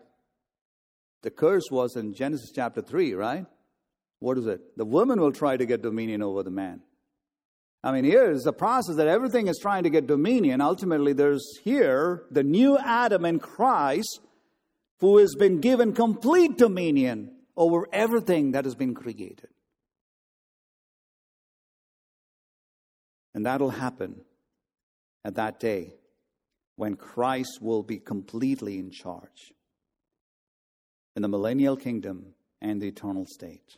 the 1.21 1.31
curse 1.31 1.69
was 1.69 1.95
in 1.95 2.13
Genesis 2.13 2.51
chapter 2.53 2.81
3, 2.81 3.13
right? 3.13 3.45
What 4.19 4.37
is 4.37 4.47
it? 4.47 4.77
The 4.77 4.85
woman 4.85 5.19
will 5.19 5.31
try 5.31 5.57
to 5.57 5.65
get 5.65 5.81
dominion 5.81 6.21
over 6.21 6.43
the 6.43 6.51
man. 6.51 6.81
I 7.83 7.91
mean, 7.91 8.05
here's 8.05 8.43
the 8.43 8.53
process 8.53 8.95
that 8.95 9.07
everything 9.07 9.47
is 9.47 9.59
trying 9.61 9.83
to 9.83 9.89
get 9.89 10.07
dominion. 10.07 10.61
Ultimately, 10.61 11.11
there's 11.11 11.59
here 11.63 12.23
the 12.31 12.43
new 12.43 12.77
Adam 12.77 13.25
in 13.25 13.39
Christ 13.39 14.21
who 14.99 15.17
has 15.17 15.35
been 15.35 15.59
given 15.59 15.93
complete 15.93 16.57
dominion 16.57 17.35
over 17.57 17.87
everything 17.91 18.53
that 18.53 18.63
has 18.63 18.73
been 18.73 18.93
created. 18.93 19.49
And 23.35 23.45
that'll 23.45 23.71
happen 23.71 24.21
at 25.25 25.35
that 25.35 25.59
day 25.59 25.93
when 26.77 26.95
Christ 26.95 27.59
will 27.61 27.83
be 27.83 27.97
completely 27.97 28.79
in 28.79 28.91
charge 28.91 29.53
in 31.15 31.21
the 31.21 31.27
millennial 31.27 31.75
kingdom 31.75 32.33
and 32.61 32.81
the 32.81 32.87
eternal 32.87 33.25
state. 33.25 33.77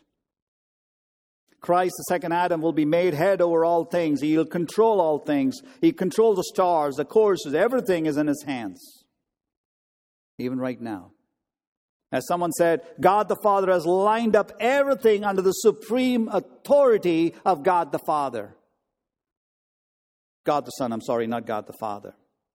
Christ, 1.66 1.94
the 1.98 2.04
second 2.04 2.30
Adam, 2.30 2.60
will 2.60 2.72
be 2.72 2.84
made 2.84 3.12
head 3.12 3.42
over 3.42 3.64
all 3.64 3.84
things. 3.84 4.20
He'll 4.20 4.46
control 4.46 5.00
all 5.00 5.18
things. 5.18 5.60
He 5.80 5.90
controls 5.90 6.36
the 6.36 6.44
stars, 6.44 6.94
the 6.94 7.04
courses, 7.04 7.54
everything 7.54 8.06
is 8.06 8.16
in 8.16 8.28
his 8.28 8.44
hands. 8.44 9.04
Even 10.38 10.60
right 10.60 10.80
now. 10.80 11.10
As 12.12 12.24
someone 12.28 12.52
said, 12.52 12.82
God 13.00 13.26
the 13.26 13.36
Father 13.42 13.72
has 13.72 13.84
lined 13.84 14.36
up 14.36 14.52
everything 14.60 15.24
under 15.24 15.42
the 15.42 15.50
supreme 15.50 16.28
authority 16.28 17.34
of 17.44 17.64
God 17.64 17.90
the 17.90 17.98
Father. 17.98 18.54
God 20.44 20.66
the 20.66 20.70
Son, 20.70 20.92
I'm 20.92 21.02
sorry, 21.02 21.26
not 21.26 21.46
God 21.46 21.66
the 21.66 21.76
Father. 21.80 22.14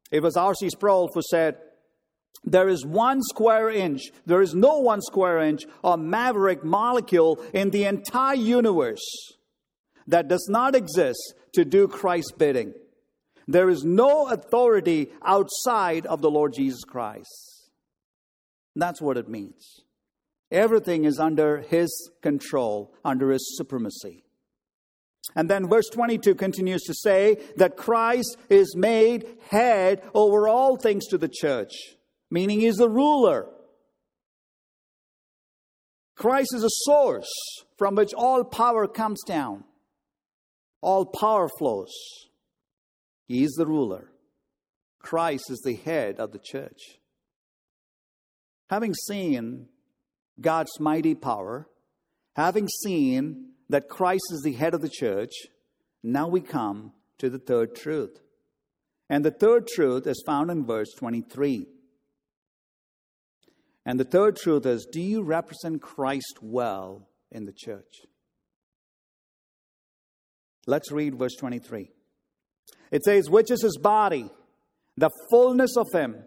It 0.10 0.24
was 0.24 0.38
R.C. 0.38 0.69
Sproul 0.69 1.10
who 1.13 1.21
said, 1.21 1.58
there 2.44 2.67
is 2.67 2.86
one 2.86 3.22
square 3.22 3.70
inch, 3.70 4.02
there 4.26 4.41
is 4.41 4.56
no 4.56 4.80
one 4.80 5.02
square 5.02 5.39
inch 5.39 5.63
of 5.84 6.00
maverick 6.00 6.63
molecule 6.63 7.39
in 7.54 7.70
the 7.70 7.86
entire 7.86 8.36
universe 8.36 9.34
that 10.08 10.28
does 10.28 10.48
not 10.50 10.76
exist 10.76 11.36
to 11.54 11.63
do 11.63 11.88
Christ's 11.88 12.32
bidding. 12.32 12.74
There 13.48 13.70
is 13.70 13.84
no 13.84 14.30
authority 14.30 15.10
outside 15.24 16.06
of 16.06 16.22
the 16.22 16.32
Lord 16.32 16.54
Jesus 16.54 16.84
Christ. 16.84 17.70
That's 18.76 19.02
what 19.02 19.17
it 19.17 19.30
means. 19.30 19.82
Everything 20.52 21.06
is 21.06 21.20
under 21.20 21.60
His 21.62 22.12
control, 22.22 22.94
under 23.06 23.32
His 23.32 23.56
supremacy. 23.58 24.24
And 25.36 25.50
then 25.50 25.67
verse 25.67 25.89
22 25.89 26.36
continues 26.36 26.84
to 26.84 26.94
say 26.94 27.38
that 27.58 27.78
Christ 27.78 28.38
is 28.50 28.76
made 28.76 29.28
head 29.50 30.02
over 30.13 30.48
all 30.48 30.76
things 30.76 31.06
to 31.08 31.17
the 31.17 31.30
church 31.30 31.72
meaning 32.32 32.62
he's 32.62 32.78
the 32.78 32.89
ruler. 32.89 33.48
Christ 36.15 36.56
is 36.56 36.63
a 36.63 36.70
source 36.70 37.32
from 37.78 37.96
which 37.96 38.13
all 38.13 38.44
power 38.44 38.88
comes 38.88 39.22
down, 39.28 39.65
all 40.82 41.06
power 41.06 41.50
flows. 41.60 41.91
He 43.28 43.44
is 43.44 43.52
the 43.52 43.65
ruler. 43.67 44.08
Christ 45.00 45.50
is 45.50 45.62
the 45.62 45.76
head 45.76 46.20
of 46.20 46.32
the 46.32 46.39
church. 46.39 47.00
Having 48.70 48.94
seen 48.94 49.67
God's 50.39 50.80
mighty 50.80 51.15
power, 51.15 51.67
having 52.36 52.67
seen 52.67 53.52
that 53.70 53.89
Christ 53.89 54.26
is 54.32 54.41
the 54.44 54.54
head 54.54 54.74
of 54.74 54.82
the 54.82 54.89
church, 54.89 55.32
now 56.04 56.28
we 56.28 56.41
come 56.41 56.94
to 57.17 57.30
the 57.30 57.39
third 57.39 57.76
truth. 57.76 58.22
And 59.10 59.26
the 59.26 59.32
third 59.32 59.67
truth 59.67 60.08
is 60.08 60.24
found 60.26 60.52
in 60.52 60.65
verse 60.65 60.94
23. 60.98 61.67
And 63.86 64.00
the 64.00 64.06
third 64.06 64.36
truth 64.36 64.65
is 64.65 64.88
do 64.91 65.02
you 65.02 65.24
represent 65.24 65.82
Christ 65.82 66.39
well 66.41 67.08
in 67.32 67.46
the 67.46 67.54
church? 67.54 68.02
Let's 70.67 70.91
read 70.91 71.15
verse 71.15 71.36
23. 71.36 71.89
It 72.91 73.04
says, 73.04 73.30
Which 73.30 73.50
is 73.50 73.63
his 73.63 73.78
body, 73.78 74.30
the 74.98 75.10
fullness 75.32 75.76
of 75.78 75.88
him, 75.94 76.24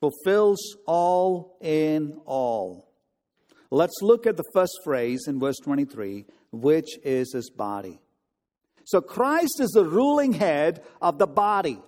fulfills 0.00 0.76
all 0.86 1.56
in 1.60 2.20
all. 2.26 2.92
Let's 3.70 3.98
look 4.02 4.26
at 4.26 4.36
the 4.36 4.44
first 4.54 4.78
phrase 4.84 5.24
in 5.26 5.40
verse 5.40 5.58
23, 5.62 6.26
which 6.52 6.98
is 7.04 7.32
his 7.32 7.50
body. 7.50 8.00
So 8.84 9.00
Christ 9.00 9.60
is 9.60 9.70
the 9.70 9.84
ruling 9.84 10.32
head 10.32 10.82
of 11.02 11.18
the 11.18 11.26
body. 11.26 11.82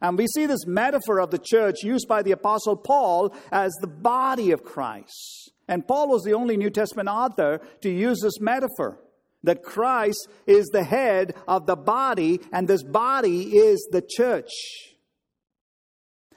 And 0.00 0.18
we 0.18 0.26
see 0.26 0.46
this 0.46 0.66
metaphor 0.66 1.20
of 1.20 1.30
the 1.30 1.38
church 1.38 1.82
used 1.82 2.06
by 2.06 2.22
the 2.22 2.32
Apostle 2.32 2.76
Paul 2.76 3.34
as 3.50 3.72
the 3.80 3.86
body 3.86 4.50
of 4.50 4.62
Christ. 4.62 5.52
And 5.68 5.86
Paul 5.86 6.08
was 6.08 6.22
the 6.22 6.34
only 6.34 6.56
New 6.56 6.70
Testament 6.70 7.08
author 7.08 7.60
to 7.80 7.90
use 7.90 8.20
this 8.20 8.40
metaphor 8.40 8.98
that 9.42 9.62
Christ 9.62 10.28
is 10.46 10.66
the 10.66 10.84
head 10.84 11.34
of 11.46 11.66
the 11.66 11.76
body, 11.76 12.40
and 12.52 12.66
this 12.66 12.82
body 12.82 13.56
is 13.56 13.88
the 13.92 14.02
church. 14.02 14.50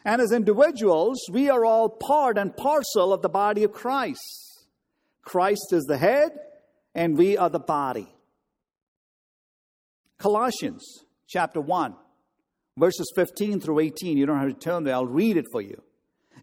And 0.06 0.22
as 0.22 0.32
individuals, 0.32 1.20
we 1.32 1.50
are 1.50 1.66
all 1.66 1.90
part 1.90 2.38
and 2.38 2.56
parcel 2.56 3.12
of 3.12 3.22
the 3.22 3.30
body 3.30 3.64
of 3.64 3.74
Christ. 3.74 4.68
Christ 5.24 5.74
is 5.74 5.84
the 5.86 5.98
head, 5.98 6.32
and 6.96 7.18
we 7.18 7.38
are 7.38 7.50
the 7.50 7.60
body. 7.60 8.08
Colossians 10.18 11.06
chapter 11.28 11.62
1 11.62 11.96
verses 12.80 13.12
15 13.16 13.60
through 13.60 13.80
18. 13.80 14.18
You 14.18 14.26
don't 14.26 14.40
have 14.40 14.48
to 14.48 14.54
turn 14.54 14.84
there, 14.84 14.96
I'll 14.96 15.06
read 15.06 15.38
it 15.38 15.46
for 15.52 15.62
you. 15.62 15.82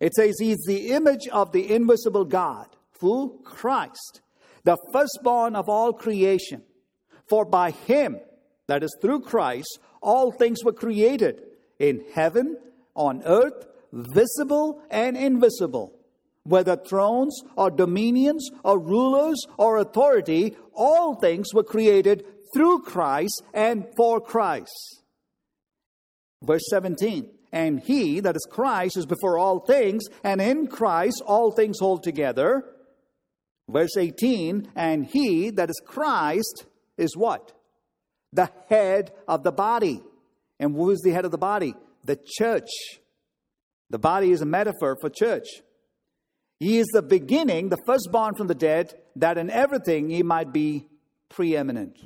It 0.01 0.15
says, 0.15 0.37
He's 0.39 0.63
the 0.67 0.89
image 0.91 1.27
of 1.29 1.53
the 1.53 1.73
invisible 1.73 2.25
God, 2.25 2.69
who? 3.01 3.41
Christ, 3.45 4.21
the 4.65 4.77
firstborn 4.93 5.57
of 5.57 5.69
all 5.69 5.93
creation. 5.93 6.63
For 7.29 7.45
by 7.45 7.71
Him, 7.71 8.19
that 8.69 8.83
is 8.83 8.97
through 9.01 9.21
Christ, 9.21 9.79
all 10.01 10.31
things 10.31 10.65
were 10.65 10.73
created 10.73 11.43
in 11.79 12.05
heaven, 12.15 12.57
on 12.95 13.23
earth, 13.25 13.67
visible 13.93 14.83
and 14.91 15.17
invisible. 15.17 15.93
Whether 16.45 16.77
thrones 16.77 17.41
or 17.57 17.71
dominions 17.71 18.49
or 18.63 18.79
rulers 18.79 19.45
or 19.57 19.79
authority, 19.79 20.57
all 20.75 21.17
things 21.17 21.53
were 21.53 21.65
created 21.65 22.25
through 22.55 22.83
Christ 22.83 23.43
and 23.53 23.87
for 23.97 24.21
Christ. 24.21 25.03
Verse 26.43 26.63
17, 26.71 27.31
and 27.53 27.81
he, 27.81 28.21
that 28.21 28.37
is 28.37 28.47
Christ, 28.51 28.97
is 28.97 29.07
before 29.07 29.39
all 29.39 29.61
things, 29.61 30.05
and 30.23 30.41
in 30.41 30.67
Christ 30.67 31.23
all 31.27 31.51
things 31.51 31.79
hold 31.81 32.03
together. 32.03 32.65
Verse 33.69 33.97
18, 33.97 34.71
and 34.77 35.07
he, 35.07 35.51
that 35.51 35.71
is 35.71 35.81
Christ, 35.85 36.67
is 36.97 37.17
what? 37.17 37.53
The 38.33 38.51
head 38.69 39.13
of 39.27 39.43
the 39.43 39.53
body. 39.53 40.03
And 40.61 40.75
who 40.75 40.91
is 40.91 41.01
the 41.01 41.13
head 41.13 41.25
of 41.25 41.31
the 41.31 41.39
body? 41.39 41.75
The 42.05 42.19
church. 42.39 42.71
The 43.91 43.99
body 43.99 44.31
is 44.31 44.43
a 44.43 44.47
metaphor 44.47 44.97
for 45.01 45.11
church. 45.11 45.47
He 46.59 46.79
is 46.79 46.87
the 46.93 47.03
beginning, 47.03 47.69
the 47.69 47.83
firstborn 47.87 48.35
from 48.35 48.47
the 48.47 48.55
dead, 48.55 48.95
that 49.17 49.39
in 49.39 49.51
everything 49.51 50.11
he 50.11 50.23
might 50.23 50.53
be 50.53 50.87
preeminent. 51.29 51.99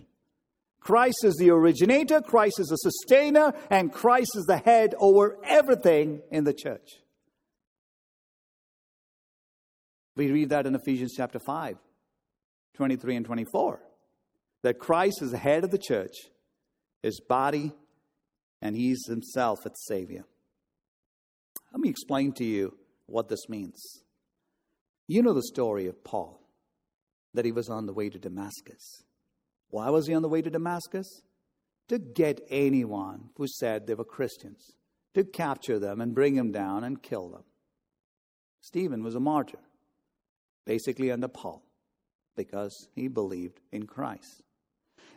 Christ 0.80 1.24
is 1.24 1.36
the 1.36 1.50
originator, 1.50 2.20
Christ 2.20 2.58
is 2.58 2.68
the 2.68 2.76
sustainer, 2.76 3.52
and 3.70 3.92
Christ 3.92 4.30
is 4.34 4.46
the 4.46 4.56
head 4.56 4.94
over 4.98 5.36
everything 5.44 6.22
in 6.30 6.44
the 6.44 6.54
church. 6.54 6.88
We 10.16 10.30
read 10.30 10.50
that 10.50 10.66
in 10.66 10.74
Ephesians 10.74 11.14
chapter 11.16 11.38
5, 11.38 11.76
23 12.74 13.16
and 13.16 13.26
24. 13.26 13.80
That 14.62 14.78
Christ 14.78 15.22
is 15.22 15.30
the 15.30 15.38
head 15.38 15.64
of 15.64 15.70
the 15.70 15.78
church, 15.78 16.14
his 17.02 17.20
body, 17.20 17.72
and 18.60 18.76
he's 18.76 19.06
himself 19.06 19.64
its 19.64 19.86
Savior. 19.86 20.24
Let 21.72 21.80
me 21.80 21.88
explain 21.88 22.32
to 22.34 22.44
you 22.44 22.76
what 23.06 23.28
this 23.28 23.48
means. 23.48 24.02
You 25.06 25.22
know 25.22 25.32
the 25.32 25.42
story 25.42 25.86
of 25.86 26.04
Paul, 26.04 26.40
that 27.34 27.44
he 27.44 27.52
was 27.52 27.68
on 27.68 27.86
the 27.86 27.92
way 27.92 28.08
to 28.10 28.18
Damascus. 28.18 29.02
Why 29.70 29.90
was 29.90 30.06
he 30.06 30.14
on 30.14 30.22
the 30.22 30.28
way 30.28 30.42
to 30.42 30.50
Damascus? 30.50 31.22
To 31.88 31.98
get 31.98 32.40
anyone 32.50 33.30
who 33.36 33.46
said 33.48 33.86
they 33.86 33.94
were 33.94 34.04
Christians, 34.04 34.72
to 35.14 35.24
capture 35.24 35.78
them 35.78 36.00
and 36.00 36.14
bring 36.14 36.36
them 36.36 36.52
down 36.52 36.84
and 36.84 37.02
kill 37.02 37.30
them. 37.30 37.44
Stephen 38.60 39.02
was 39.02 39.14
a 39.14 39.20
martyr, 39.20 39.58
basically 40.66 41.10
under 41.10 41.28
Paul, 41.28 41.64
because 42.36 42.88
he 42.94 43.08
believed 43.08 43.60
in 43.72 43.86
Christ. 43.86 44.42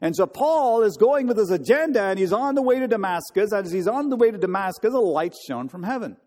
And 0.02 0.16
so 0.16 0.26
Paul 0.26 0.84
is 0.84 0.98
going 0.98 1.28
with 1.28 1.38
his 1.38 1.50
agenda 1.52 2.02
and 2.02 2.20
he's 2.20 2.34
on 2.34 2.56
the 2.56 2.62
way 2.62 2.80
to 2.80 2.88
Damascus. 2.88 3.52
And 3.52 3.66
As 3.66 3.72
he's 3.72 3.88
on 3.88 4.10
the 4.10 4.18
way 4.18 4.32
to 4.32 4.38
Damascus, 4.38 4.94
a 4.94 5.00
light 5.00 5.34
shone 5.48 5.70
from 5.70 5.84
heaven. 5.84 6.18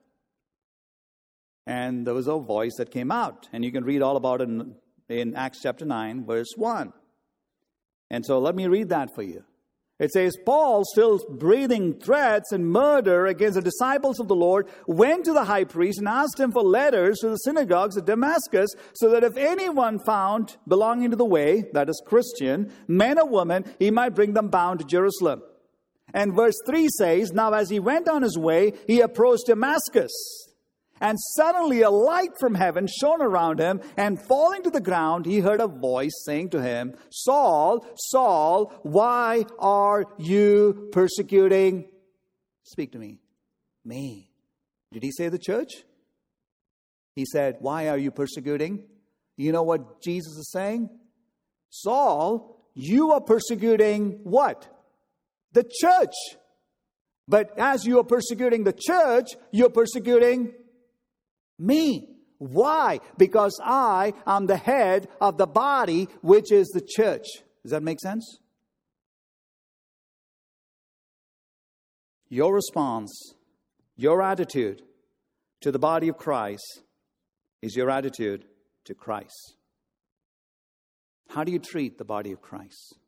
And 1.67 2.07
there 2.07 2.15
was 2.15 2.29
a 2.29 2.39
voice 2.39 2.77
that 2.79 2.91
came 2.91 3.11
out. 3.11 3.49
And 3.53 3.65
you 3.65 3.73
can 3.73 3.85
read 3.85 4.01
all 4.01 4.17
about 4.17 4.41
it 4.41 4.49
in, 4.49 4.77
in 5.09 5.35
Acts 5.35 5.61
chapter 5.63 5.85
9, 5.85 6.25
verse 6.25 6.55
1. 6.57 6.93
And 8.11 8.25
so 8.25 8.39
let 8.39 8.55
me 8.55 8.67
read 8.67 8.89
that 8.91 9.15
for 9.15 9.23
you. 9.23 9.45
It 9.99 10.11
says, 10.11 10.37
Paul, 10.45 10.85
still 10.85 11.19
breathing 11.39 11.95
threats 11.95 12.53
and 12.53 12.71
murder 12.71 13.27
against 13.27 13.55
the 13.55 13.63
disciples 13.63 14.21
of 14.21 14.29
the 14.29 14.35
Lord, 14.35 14.69
went 14.87 15.25
to 15.25 15.33
the 15.33 15.45
high 15.45 15.65
priest 15.65 15.99
and 15.99 16.07
asked 16.07 16.39
him 16.39 16.53
for 16.53 16.63
letters 16.63 17.21
to 17.21 17.31
the 17.31 17.37
synagogues 17.37 17.97
of 17.97 18.05
Damascus, 18.05 18.75
so 18.93 19.09
that 19.11 19.25
if 19.25 19.39
anyone 19.39 19.99
found 19.99 20.59
belonging 20.69 21.11
to 21.11 21.17
the 21.17 21.25
way, 21.25 21.65
that 21.73 21.89
is 21.89 22.03
Christian, 22.05 22.71
men 22.87 23.19
or 23.19 23.27
women, 23.27 23.65
he 23.79 23.91
might 23.91 24.15
bring 24.15 24.35
them 24.35 24.49
bound 24.49 24.81
to 24.81 24.85
Jerusalem. 24.85 25.43
And 26.13 26.35
verse 26.35 26.57
3 26.67 26.89
says, 26.89 27.33
Now 27.33 27.55
as 27.55 27.71
he 27.71 27.81
went 27.81 28.07
on 28.07 28.21
his 28.23 28.37
way, 28.37 28.75
he 28.87 29.01
approached 29.01 29.47
Damascus. 29.47 30.13
And 31.01 31.19
suddenly 31.35 31.83
a 31.83 31.91
light 31.91 32.31
from 32.41 32.55
heaven 32.55 32.87
shone 32.87 33.21
around 33.21 33.59
him, 33.59 33.81
and 33.97 34.21
falling 34.21 34.63
to 34.63 34.71
the 34.71 34.81
ground, 34.81 35.27
he 35.27 35.41
heard 35.41 35.61
a 35.61 35.69
voice 35.69 36.23
saying 36.25 36.51
to 36.51 36.63
him, 36.63 36.95
Saul, 37.11 37.87
Saul, 37.97 38.73
why 38.83 39.45
are 39.59 40.05
you 40.19 40.89
persecuting? 40.93 41.89
Speak 42.63 42.93
to 42.93 42.99
me. 42.99 43.21
Me. 43.85 44.31
Did 44.93 45.03
he 45.03 45.13
say 45.13 45.29
the 45.29 45.39
church? 45.39 45.85
He 47.15 47.25
said, 47.25 47.57
Why 47.61 47.89
are 47.89 47.99
you 47.99 48.11
persecuting? 48.11 48.85
You 49.37 49.53
know 49.53 49.63
what 49.63 50.03
Jesus 50.03 50.37
is 50.37 50.51
saying? 50.51 50.91
Saul, 51.71 52.63
you 52.75 53.13
are 53.13 53.21
persecuting 53.21 54.21
what? 54.23 54.67
The 55.53 55.65
church. 55.65 56.15
But 57.29 57.59
as 57.59 57.85
you 57.85 57.99
are 57.99 58.05
persecuting 58.05 58.65
the 58.65 58.75
church, 58.79 59.31
you're 59.51 59.71
persecuting 59.71 60.53
me. 61.59 62.09
Why? 62.39 63.01
Because 63.17 63.59
I 63.65 64.13
am 64.27 64.47
the 64.47 64.57
head 64.57 65.09
of 65.21 65.39
the 65.39 65.47
body, 65.47 66.09
which 66.21 66.53
is 66.53 66.69
the 66.69 66.83
church. 66.87 67.27
Does 67.63 67.73
that 67.73 67.83
make 67.83 68.01
sense? 68.01 68.39
Your 72.29 72.55
response, 72.55 73.35
your 73.97 74.23
attitude 74.23 74.83
to 75.61 75.71
the 75.73 75.79
body 75.79 76.09
of 76.09 76.17
Christ 76.17 76.83
is 77.63 77.77
your 77.77 77.91
attitude 77.91 78.45
to 78.85 78.95
Christ. 78.95 79.55
How 81.29 81.45
do 81.45 81.53
you 81.53 81.59
treat 81.59 81.99
the 81.99 82.05
body 82.05 82.33
of 82.33 82.41
Christ? 82.41 82.99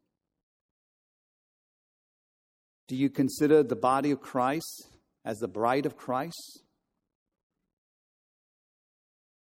Do 2.87 2.97
you 2.97 3.11
consider 3.11 3.63
the 3.63 3.77
body 3.77 4.11
of 4.11 4.21
Christ 4.21 4.89
as 5.25 5.39
the 5.39 5.49
bride 5.49 5.85
of 5.85 5.97
Christ? 5.97 6.63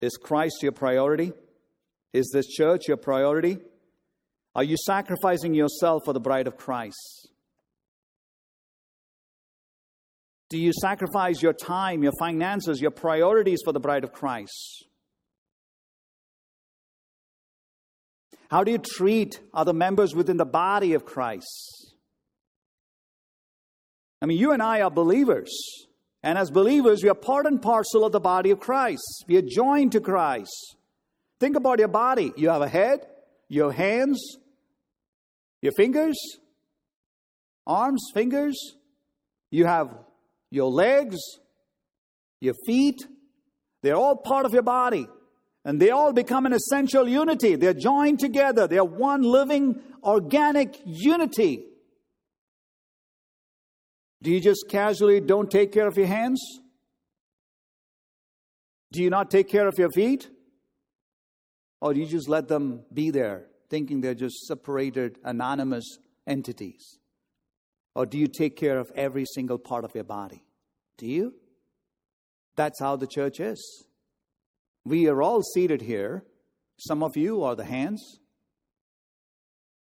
Is 0.01 0.16
Christ 0.16 0.62
your 0.62 0.72
priority? 0.72 1.32
Is 2.12 2.30
this 2.32 2.46
church 2.46 2.88
your 2.88 2.96
priority? 2.96 3.59
Are 4.55 4.64
you 4.64 4.76
sacrificing 4.76 5.55
yourself 5.55 6.03
for 6.05 6.12
the 6.12 6.20
bride 6.20 6.46
of 6.46 6.57
Christ? 6.57 7.28
Do 10.48 10.59
you 10.59 10.72
sacrifice 10.72 11.40
your 11.40 11.53
time, 11.53 12.03
your 12.03 12.12
finances, 12.18 12.80
your 12.80 12.90
priorities 12.90 13.61
for 13.64 13.72
the 13.72 13.78
bride 13.78 14.03
of 14.03 14.12
Christ? 14.12 14.86
How 18.51 18.64
do 18.64 18.72
you 18.72 18.78
treat 18.78 19.38
other 19.55 19.72
members 19.72 20.12
within 20.12 20.36
the 20.36 20.44
body 20.44 20.94
of 20.94 21.05
Christ? 21.05 21.94
I 24.20 24.26
mean, 24.26 24.38
you 24.38 24.51
and 24.51 24.61
I 24.61 24.82
are 24.82 24.90
believers. 24.90 25.51
And 26.22 26.36
as 26.36 26.50
believers, 26.50 27.02
we 27.02 27.08
are 27.08 27.14
part 27.14 27.46
and 27.46 27.60
parcel 27.60 28.04
of 28.04 28.12
the 28.12 28.20
body 28.20 28.50
of 28.50 28.60
Christ. 28.60 29.24
We 29.26 29.36
are 29.36 29.42
joined 29.42 29.92
to 29.92 30.00
Christ. 30.00 30.76
Think 31.38 31.56
about 31.56 31.78
your 31.78 31.88
body. 31.88 32.32
You 32.36 32.50
have 32.50 32.60
a 32.60 32.68
head, 32.68 33.06
your 33.48 33.72
hands, 33.72 34.36
your 35.62 35.72
fingers, 35.72 36.18
arms, 37.66 38.02
fingers. 38.12 38.76
You 39.50 39.64
have 39.64 39.94
your 40.50 40.70
legs, 40.70 41.18
your 42.40 42.54
feet. 42.66 43.06
They're 43.82 43.96
all 43.96 44.16
part 44.16 44.44
of 44.44 44.52
your 44.52 44.62
body. 44.62 45.06
And 45.64 45.80
they 45.80 45.90
all 45.90 46.12
become 46.12 46.46
an 46.46 46.52
essential 46.52 47.08
unity. 47.08 47.56
They're 47.56 47.74
joined 47.74 48.18
together. 48.20 48.66
They're 48.66 48.84
one 48.84 49.22
living, 49.22 49.80
organic 50.02 50.80
unity. 50.84 51.64
Do 54.22 54.30
you 54.30 54.40
just 54.40 54.66
casually 54.68 55.20
don't 55.20 55.50
take 55.50 55.72
care 55.72 55.88
of 55.88 55.96
your 55.96 56.06
hands? 56.06 56.40
Do 58.92 59.02
you 59.02 59.10
not 59.10 59.30
take 59.30 59.48
care 59.48 59.66
of 59.66 59.78
your 59.78 59.90
feet? 59.90 60.28
Or 61.80 61.94
do 61.94 62.00
you 62.00 62.06
just 62.06 62.28
let 62.28 62.48
them 62.48 62.84
be 62.92 63.10
there, 63.10 63.46
thinking 63.70 64.00
they're 64.00 64.14
just 64.14 64.46
separated, 64.46 65.18
anonymous 65.24 65.98
entities? 66.26 66.98
Or 67.94 68.04
do 68.04 68.18
you 68.18 68.26
take 68.26 68.56
care 68.56 68.78
of 68.78 68.90
every 68.94 69.24
single 69.24 69.58
part 69.58 69.84
of 69.84 69.94
your 69.94 70.04
body? 70.04 70.44
Do 70.98 71.06
you? 71.06 71.34
That's 72.56 72.80
how 72.80 72.96
the 72.96 73.06
church 73.06 73.40
is. 73.40 73.86
We 74.84 75.08
are 75.08 75.22
all 75.22 75.42
seated 75.42 75.82
here. 75.82 76.24
Some 76.78 77.02
of 77.02 77.16
you 77.16 77.42
are 77.42 77.54
the 77.54 77.64
hands, 77.64 78.20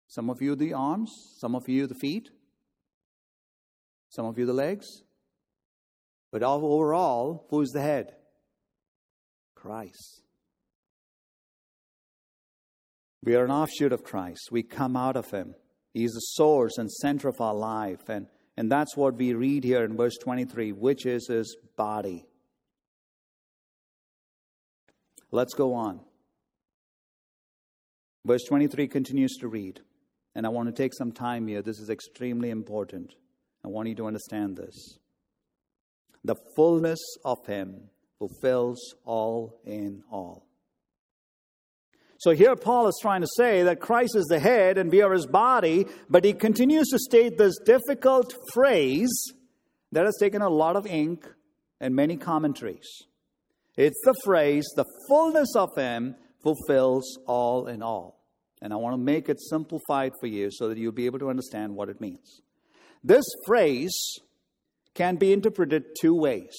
some 0.08 0.30
of 0.30 0.42
you 0.42 0.56
the 0.56 0.72
arms, 0.72 1.12
some 1.38 1.54
of 1.54 1.68
you 1.68 1.86
the 1.86 1.94
feet, 1.94 2.30
some 4.08 4.26
of 4.26 4.38
you 4.38 4.46
the 4.46 4.52
legs. 4.52 5.02
But 6.30 6.42
overall, 6.42 7.46
who's 7.50 7.70
the 7.70 7.80
head? 7.80 8.14
Christ. 9.54 10.22
We 13.24 13.34
are 13.34 13.44
an 13.44 13.50
offshoot 13.50 13.92
of 13.92 14.04
Christ. 14.04 14.48
We 14.50 14.62
come 14.62 14.96
out 14.96 15.16
of 15.16 15.30
Him. 15.30 15.54
He 15.92 16.04
is 16.04 16.12
the 16.12 16.20
source 16.20 16.78
and 16.78 16.90
center 16.90 17.28
of 17.28 17.40
our 17.40 17.54
life. 17.54 18.08
And, 18.08 18.26
and 18.56 18.70
that's 18.70 18.96
what 18.96 19.16
we 19.16 19.34
read 19.34 19.64
here 19.64 19.84
in 19.84 19.96
verse 19.96 20.16
23, 20.18 20.72
which 20.72 21.06
is 21.06 21.26
His 21.28 21.56
body. 21.76 22.24
Let's 25.30 25.54
go 25.54 25.74
on. 25.74 26.00
Verse 28.24 28.44
23 28.44 28.88
continues 28.88 29.36
to 29.40 29.48
read. 29.48 29.80
And 30.34 30.46
I 30.46 30.50
want 30.50 30.68
to 30.68 30.82
take 30.82 30.94
some 30.94 31.12
time 31.12 31.48
here. 31.48 31.62
This 31.62 31.80
is 31.80 31.90
extremely 31.90 32.50
important. 32.50 33.14
I 33.68 33.70
want 33.70 33.86
you 33.86 33.94
to 33.96 34.06
understand 34.06 34.56
this. 34.56 34.98
The 36.24 36.36
fullness 36.56 36.98
of 37.22 37.44
Him 37.46 37.90
fulfills 38.18 38.94
all 39.04 39.60
in 39.66 40.02
all. 40.10 40.46
So 42.16 42.30
here 42.30 42.56
Paul 42.56 42.88
is 42.88 42.98
trying 43.02 43.20
to 43.20 43.28
say 43.36 43.64
that 43.64 43.78
Christ 43.78 44.16
is 44.16 44.24
the 44.24 44.40
head 44.40 44.78
and 44.78 44.90
we 44.90 45.02
are 45.02 45.12
his 45.12 45.26
body, 45.26 45.86
but 46.08 46.24
he 46.24 46.32
continues 46.32 46.88
to 46.88 46.98
state 46.98 47.36
this 47.36 47.58
difficult 47.64 48.34
phrase 48.54 49.34
that 49.92 50.06
has 50.06 50.16
taken 50.18 50.40
a 50.40 50.48
lot 50.48 50.74
of 50.74 50.86
ink 50.86 51.26
and 51.78 51.94
many 51.94 52.16
commentaries. 52.16 52.88
It's 53.76 54.00
the 54.02 54.14
phrase, 54.24 54.64
the 54.76 54.86
fullness 55.08 55.54
of 55.54 55.76
him 55.76 56.16
fulfills 56.42 57.18
all 57.26 57.66
in 57.66 57.82
all. 57.82 58.18
And 58.62 58.72
I 58.72 58.76
want 58.76 58.94
to 58.94 58.98
make 58.98 59.28
it 59.28 59.38
simplified 59.40 60.12
for 60.18 60.26
you 60.26 60.50
so 60.50 60.68
that 60.70 60.78
you'll 60.78 60.90
be 60.90 61.06
able 61.06 61.18
to 61.20 61.28
understand 61.28 61.76
what 61.76 61.90
it 61.90 62.00
means. 62.00 62.40
This 63.02 63.24
phrase 63.46 64.18
can 64.94 65.16
be 65.16 65.32
interpreted 65.32 65.96
two 66.00 66.14
ways. 66.14 66.54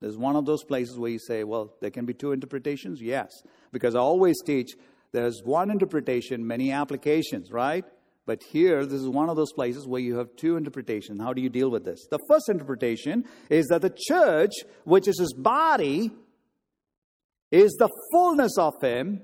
There's 0.00 0.18
one 0.18 0.36
of 0.36 0.44
those 0.44 0.62
places 0.62 0.98
where 0.98 1.10
you 1.10 1.18
say, 1.18 1.42
well, 1.44 1.74
there 1.80 1.90
can 1.90 2.04
be 2.04 2.12
two 2.12 2.32
interpretations. 2.32 3.00
Yes, 3.00 3.30
because 3.72 3.94
I 3.94 4.00
always 4.00 4.36
teach 4.44 4.72
there's 5.12 5.40
one 5.44 5.70
interpretation, 5.70 6.46
many 6.46 6.72
applications, 6.72 7.50
right? 7.50 7.84
But 8.26 8.42
here, 8.42 8.84
this 8.84 9.00
is 9.00 9.08
one 9.08 9.30
of 9.30 9.36
those 9.36 9.52
places 9.52 9.86
where 9.86 10.00
you 10.00 10.18
have 10.18 10.34
two 10.36 10.56
interpretations. 10.56 11.20
How 11.20 11.32
do 11.32 11.40
you 11.40 11.48
deal 11.48 11.70
with 11.70 11.84
this? 11.84 12.06
The 12.10 12.18
first 12.28 12.48
interpretation 12.48 13.24
is 13.48 13.66
that 13.68 13.82
the 13.82 13.94
church, 13.96 14.52
which 14.84 15.08
is 15.08 15.18
his 15.18 15.32
body, 15.32 16.10
is 17.50 17.72
the 17.78 17.88
fullness 18.12 18.58
of 18.58 18.74
him 18.82 19.22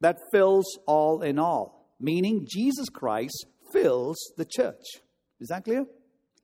that 0.00 0.18
fills 0.30 0.78
all 0.86 1.22
in 1.22 1.38
all, 1.38 1.94
meaning 1.98 2.46
Jesus 2.48 2.88
Christ 2.90 3.46
fills 3.72 4.16
the 4.36 4.44
church. 4.44 4.84
Is 5.40 5.48
that 5.48 5.64
clear? 5.64 5.86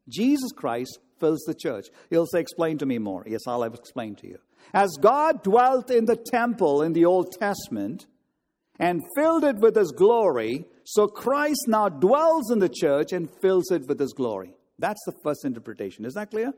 Jesus 0.09 0.53
Christ 0.53 0.99
fills 1.19 1.43
the 1.47 1.55
church. 1.55 1.87
He'll 2.11 2.27
say, 2.27 2.41
Explain 2.41 2.79
to 2.79 2.87
me 2.87 2.99
more. 2.99 3.25
Yes, 3.27 3.43
I'll 3.47 3.63
explain 3.65 4.15
to 4.17 4.27
you. 4.27 4.39
As 4.73 4.91
God 5.01 5.43
dwelt 5.43 5.91
in 5.91 6.07
the 6.07 6.17
temple 6.17 6.83
in 6.83 6.93
the 6.93 7.05
Old 7.05 7.33
Testament 7.33 8.07
and 8.79 9.03
filled 9.17 9.45
it 9.45 9.57
with 9.57 9.77
his 9.77 9.93
glory, 9.93 10.67
so 10.85 11.07
Christ 11.07 11.65
now 11.67 11.89
dwells 11.89 12.51
in 12.51 12.59
the 12.59 12.69
church 12.69 13.13
and 13.13 13.31
fills 13.41 13.71
it 13.71 13.87
with 13.89 13.99
his 13.99 14.13
glory. 14.13 14.55
That's 14.79 15.03
the 15.07 15.15
first 15.23 15.45
interpretation. 15.45 16.05
Is 16.05 16.15
that 16.15 16.31
clear? 16.31 16.53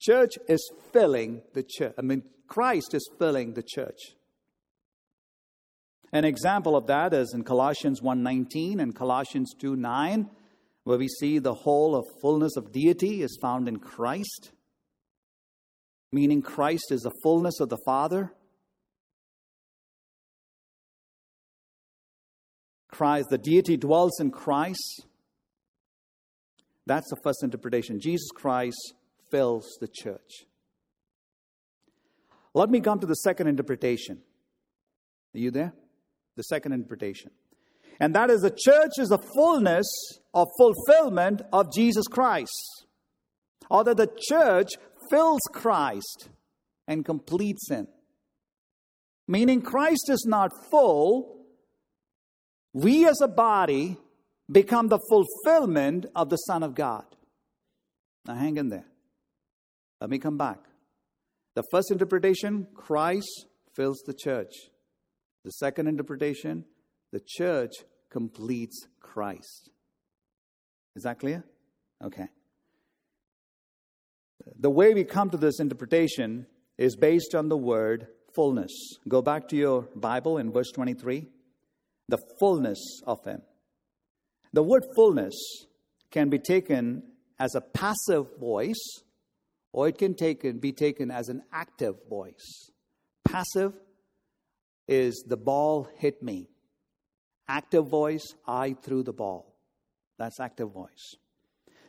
Church 0.00 0.34
is 0.48 0.70
filling 0.92 1.42
the 1.54 1.64
church. 1.64 1.94
I 1.98 2.02
mean, 2.02 2.22
Christ 2.46 2.94
is 2.94 3.08
filling 3.18 3.54
the 3.54 3.64
church. 3.64 3.98
An 6.12 6.24
example 6.24 6.76
of 6.76 6.86
that 6.86 7.12
is 7.12 7.32
in 7.34 7.42
Colossians 7.42 8.00
1:19 8.00 8.80
and 8.80 8.94
Colossians 8.94 9.52
2:9 9.58 10.30
where 10.88 10.96
we 10.96 11.06
see 11.06 11.38
the 11.38 11.52
whole 11.52 11.94
of 11.94 12.06
fullness 12.22 12.56
of 12.56 12.72
deity 12.72 13.20
is 13.22 13.36
found 13.42 13.68
in 13.68 13.76
Christ. 13.76 14.52
meaning 16.10 16.40
Christ 16.40 16.90
is 16.90 17.02
the 17.02 17.12
fullness 17.22 17.60
of 17.60 17.68
the 17.68 17.76
Father. 17.84 18.32
Christ, 22.90 23.26
the 23.28 23.36
deity 23.36 23.76
dwells 23.76 24.18
in 24.18 24.30
Christ. 24.30 25.04
That's 26.86 27.10
the 27.10 27.20
first 27.22 27.42
interpretation. 27.42 28.00
Jesus 28.00 28.30
Christ 28.34 28.94
fills 29.30 29.76
the 29.82 29.88
church. 29.88 30.46
Let 32.54 32.70
me 32.70 32.80
come 32.80 32.98
to 33.00 33.06
the 33.06 33.16
second 33.16 33.48
interpretation. 33.48 34.22
Are 35.34 35.38
you 35.38 35.50
there? 35.50 35.74
The 36.36 36.44
second 36.44 36.72
interpretation. 36.72 37.30
And 38.00 38.14
that 38.14 38.30
is 38.30 38.42
the 38.42 38.56
church 38.56 38.92
is 38.98 39.08
the 39.08 39.18
fullness 39.18 39.86
of 40.42 40.48
fulfillment 40.56 41.42
of 41.52 41.72
Jesus 41.72 42.06
Christ. 42.06 42.86
Or 43.70 43.84
that 43.84 43.96
the 43.96 44.10
church 44.28 44.70
fills 45.10 45.42
Christ 45.52 46.28
and 46.86 47.04
completes 47.04 47.68
him. 47.70 47.88
Meaning 49.26 49.60
Christ 49.60 50.08
is 50.08 50.24
not 50.26 50.52
full. 50.70 51.44
We 52.72 53.06
as 53.06 53.20
a 53.20 53.28
body 53.28 53.98
become 54.50 54.88
the 54.88 55.00
fulfillment 55.10 56.06
of 56.14 56.30
the 56.30 56.36
Son 56.36 56.62
of 56.62 56.74
God. 56.74 57.04
Now 58.26 58.34
hang 58.34 58.56
in 58.56 58.68
there. 58.68 58.86
Let 60.00 60.10
me 60.10 60.18
come 60.18 60.38
back. 60.38 60.58
The 61.54 61.64
first 61.70 61.90
interpretation, 61.90 62.68
Christ 62.74 63.46
fills 63.74 64.02
the 64.06 64.14
church. 64.14 64.52
The 65.44 65.50
second 65.50 65.88
interpretation, 65.88 66.64
the 67.12 67.20
church 67.26 67.72
completes 68.10 68.86
Christ. 69.00 69.70
Is 70.96 71.02
that 71.04 71.18
clear? 71.18 71.44
Okay. 72.02 72.28
The 74.58 74.70
way 74.70 74.94
we 74.94 75.04
come 75.04 75.30
to 75.30 75.36
this 75.36 75.60
interpretation 75.60 76.46
is 76.76 76.96
based 76.96 77.34
on 77.34 77.48
the 77.48 77.56
word 77.56 78.08
fullness. 78.34 78.72
Go 79.06 79.22
back 79.22 79.48
to 79.48 79.56
your 79.56 79.82
Bible 79.94 80.38
in 80.38 80.52
verse 80.52 80.70
23. 80.72 81.26
The 82.08 82.18
fullness 82.38 83.02
of 83.06 83.24
Him. 83.24 83.42
The 84.52 84.62
word 84.62 84.86
fullness 84.94 85.34
can 86.10 86.30
be 86.30 86.38
taken 86.38 87.02
as 87.38 87.54
a 87.54 87.60
passive 87.60 88.38
voice 88.38 89.02
or 89.72 89.88
it 89.88 89.98
can 89.98 90.14
take, 90.14 90.60
be 90.60 90.72
taken 90.72 91.10
as 91.10 91.28
an 91.28 91.42
active 91.52 91.96
voice. 92.08 92.70
Passive 93.24 93.74
is 94.86 95.24
the 95.28 95.36
ball 95.36 95.88
hit 95.98 96.22
me. 96.22 96.48
Active 97.46 97.86
voice, 97.86 98.34
I 98.46 98.74
threw 98.82 99.02
the 99.02 99.12
ball. 99.12 99.57
That's 100.18 100.40
active 100.40 100.72
voice. 100.72 101.14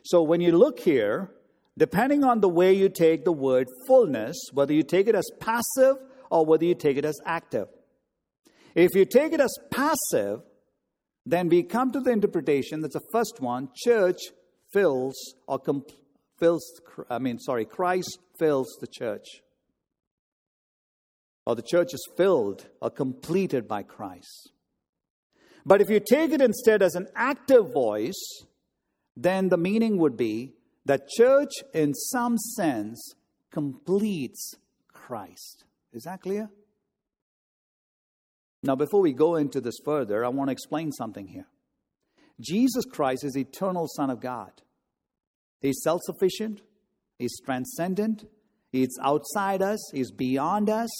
So 0.04 0.22
when 0.22 0.40
you 0.40 0.56
look 0.56 0.80
here, 0.80 1.30
depending 1.76 2.24
on 2.24 2.40
the 2.40 2.48
way 2.48 2.72
you 2.72 2.88
take 2.88 3.24
the 3.24 3.32
word 3.32 3.66
fullness, 3.86 4.36
whether 4.52 4.72
you 4.72 4.82
take 4.82 5.08
it 5.08 5.14
as 5.14 5.28
passive 5.40 5.96
or 6.30 6.46
whether 6.46 6.64
you 6.64 6.74
take 6.74 6.96
it 6.96 7.04
as 7.04 7.18
active. 7.26 7.68
If 8.74 8.94
you 8.94 9.04
take 9.04 9.32
it 9.32 9.40
as 9.40 9.54
passive, 9.70 10.40
then 11.26 11.48
we 11.48 11.64
come 11.64 11.92
to 11.92 12.00
the 12.00 12.10
interpretation 12.10 12.80
that's 12.80 12.94
the 12.94 13.02
first 13.12 13.40
one 13.40 13.68
church 13.74 14.18
fills 14.72 15.34
or 15.46 15.58
completes 15.58 16.00
fills, 16.40 16.80
I 17.08 17.18
mean, 17.18 17.38
sorry, 17.38 17.66
Christ 17.66 18.18
fills 18.38 18.76
the 18.80 18.88
church. 18.88 19.42
Or 21.46 21.54
the 21.54 21.62
church 21.62 21.92
is 21.92 22.08
filled 22.16 22.66
or 22.80 22.90
completed 22.90 23.68
by 23.68 23.82
Christ. 23.82 24.50
But 25.70 25.80
if 25.80 25.88
you 25.88 26.00
take 26.00 26.32
it 26.32 26.40
instead 26.40 26.82
as 26.82 26.96
an 26.96 27.06
active 27.14 27.72
voice, 27.72 28.20
then 29.16 29.50
the 29.50 29.56
meaning 29.56 29.98
would 29.98 30.16
be 30.16 30.54
that 30.84 31.08
church, 31.08 31.52
in 31.72 31.94
some 31.94 32.38
sense, 32.38 33.14
completes 33.52 34.56
Christ. 34.92 35.62
Is 35.92 36.02
that 36.02 36.22
clear? 36.22 36.50
Now, 38.64 38.74
before 38.74 39.00
we 39.00 39.12
go 39.12 39.36
into 39.36 39.60
this 39.60 39.78
further, 39.84 40.24
I 40.24 40.28
want 40.30 40.48
to 40.48 40.52
explain 40.52 40.90
something 40.90 41.28
here. 41.28 41.46
Jesus 42.40 42.84
Christ 42.84 43.22
is 43.22 43.36
eternal 43.36 43.86
Son 43.86 44.10
of 44.10 44.20
God. 44.20 44.50
He's 45.60 45.80
self 45.84 46.00
sufficient, 46.02 46.62
He's 47.16 47.38
transcendent, 47.44 48.24
He's 48.72 48.98
outside 49.04 49.62
us, 49.62 49.78
He's 49.94 50.10
beyond 50.10 50.68
us. 50.68 50.90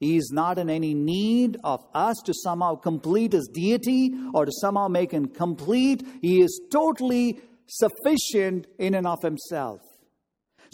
He 0.00 0.16
is 0.16 0.30
not 0.32 0.58
in 0.58 0.68
any 0.68 0.94
need 0.94 1.56
of 1.64 1.84
us 1.94 2.18
to 2.26 2.34
somehow 2.34 2.76
complete 2.76 3.32
His 3.32 3.48
deity 3.52 4.12
or 4.32 4.44
to 4.44 4.52
somehow 4.52 4.88
make 4.88 5.12
Him 5.12 5.26
complete. 5.26 6.06
He 6.20 6.40
is 6.40 6.60
totally 6.70 7.40
sufficient 7.66 8.66
in 8.78 8.94
and 8.94 9.06
of 9.06 9.22
Himself. 9.22 9.80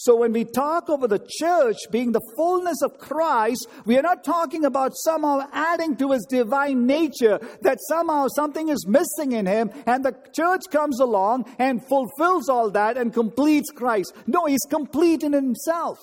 So 0.00 0.16
when 0.16 0.32
we 0.32 0.46
talk 0.46 0.88
over 0.88 1.06
the 1.06 1.22
church 1.28 1.76
being 1.90 2.12
the 2.12 2.26
fullness 2.34 2.80
of 2.80 2.96
Christ, 2.96 3.68
we 3.84 3.98
are 3.98 4.02
not 4.02 4.24
talking 4.24 4.64
about 4.64 4.92
somehow 4.94 5.46
adding 5.52 5.94
to 5.96 6.12
his 6.12 6.24
divine 6.26 6.86
nature, 6.86 7.38
that 7.60 7.76
somehow 7.86 8.28
something 8.28 8.70
is 8.70 8.86
missing 8.86 9.32
in 9.32 9.44
him, 9.44 9.70
and 9.84 10.02
the 10.02 10.16
church 10.34 10.62
comes 10.70 11.00
along 11.00 11.44
and 11.58 11.86
fulfills 11.86 12.48
all 12.48 12.70
that 12.70 12.96
and 12.96 13.12
completes 13.12 13.70
Christ. 13.70 14.14
No, 14.26 14.46
he's 14.46 14.64
complete 14.70 15.22
in 15.22 15.34
himself. 15.34 15.98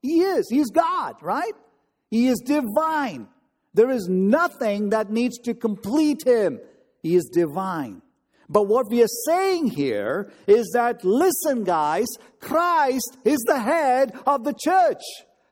He 0.00 0.22
is. 0.22 0.48
He's 0.48 0.70
God, 0.70 1.16
right? 1.20 1.52
He 2.12 2.28
is 2.28 2.40
divine. 2.40 3.26
There 3.72 3.90
is 3.90 4.06
nothing 4.06 4.90
that 4.90 5.10
needs 5.10 5.38
to 5.38 5.54
complete 5.54 6.24
him. 6.26 6.60
He 7.02 7.16
is 7.16 7.30
divine. 7.32 8.02
But 8.50 8.64
what 8.64 8.90
we 8.90 9.02
are 9.02 9.14
saying 9.26 9.68
here 9.68 10.30
is 10.46 10.70
that, 10.74 11.06
listen, 11.06 11.64
guys, 11.64 12.06
Christ 12.38 13.16
is 13.24 13.40
the 13.46 13.58
head 13.58 14.12
of 14.26 14.44
the 14.44 14.52
church. 14.52 15.00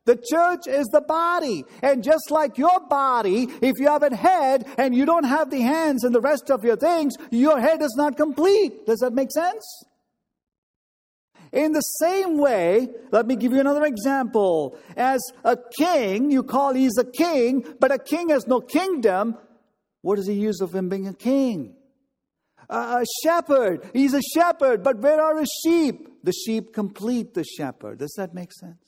The 0.04 0.16
church 0.16 0.66
is 0.66 0.86
the 0.88 1.00
body. 1.00 1.64
And 1.82 2.04
just 2.04 2.30
like 2.30 2.58
your 2.58 2.78
body, 2.90 3.48
if 3.62 3.78
you 3.78 3.86
have 3.86 4.02
a 4.02 4.14
head 4.14 4.66
and 4.76 4.94
you 4.94 5.06
don't 5.06 5.24
have 5.24 5.48
the 5.48 5.62
hands 5.62 6.04
and 6.04 6.14
the 6.14 6.20
rest 6.20 6.50
of 6.50 6.62
your 6.62 6.76
things, 6.76 7.14
your 7.30 7.58
head 7.58 7.80
is 7.80 7.94
not 7.96 8.18
complete. 8.18 8.84
Does 8.84 8.98
that 8.98 9.14
make 9.14 9.30
sense? 9.32 9.64
In 11.52 11.72
the 11.72 11.80
same 11.80 12.38
way, 12.38 12.88
let 13.10 13.26
me 13.26 13.36
give 13.36 13.52
you 13.52 13.60
another 13.60 13.84
example. 13.84 14.78
As 14.96 15.20
a 15.44 15.58
king, 15.78 16.30
you 16.30 16.42
call 16.42 16.74
he's 16.74 16.96
a 16.98 17.04
king, 17.04 17.64
but 17.80 17.90
a 17.90 17.98
king 17.98 18.28
has 18.30 18.46
no 18.46 18.60
kingdom. 18.60 19.36
What 20.02 20.18
is 20.18 20.26
the 20.26 20.34
use 20.34 20.60
of 20.60 20.74
him 20.74 20.88
being 20.88 21.08
a 21.08 21.14
king? 21.14 21.74
a 22.70 23.04
shepherd. 23.22 23.88
He's 23.92 24.14
a 24.14 24.22
shepherd, 24.34 24.82
but 24.82 24.98
where 24.98 25.20
are 25.20 25.38
his 25.38 25.52
sheep? 25.64 26.08
The 26.22 26.32
sheep 26.32 26.72
complete 26.72 27.34
the 27.34 27.44
shepherd. 27.44 27.98
Does 27.98 28.14
that 28.16 28.34
make 28.34 28.52
sense? 28.52 28.84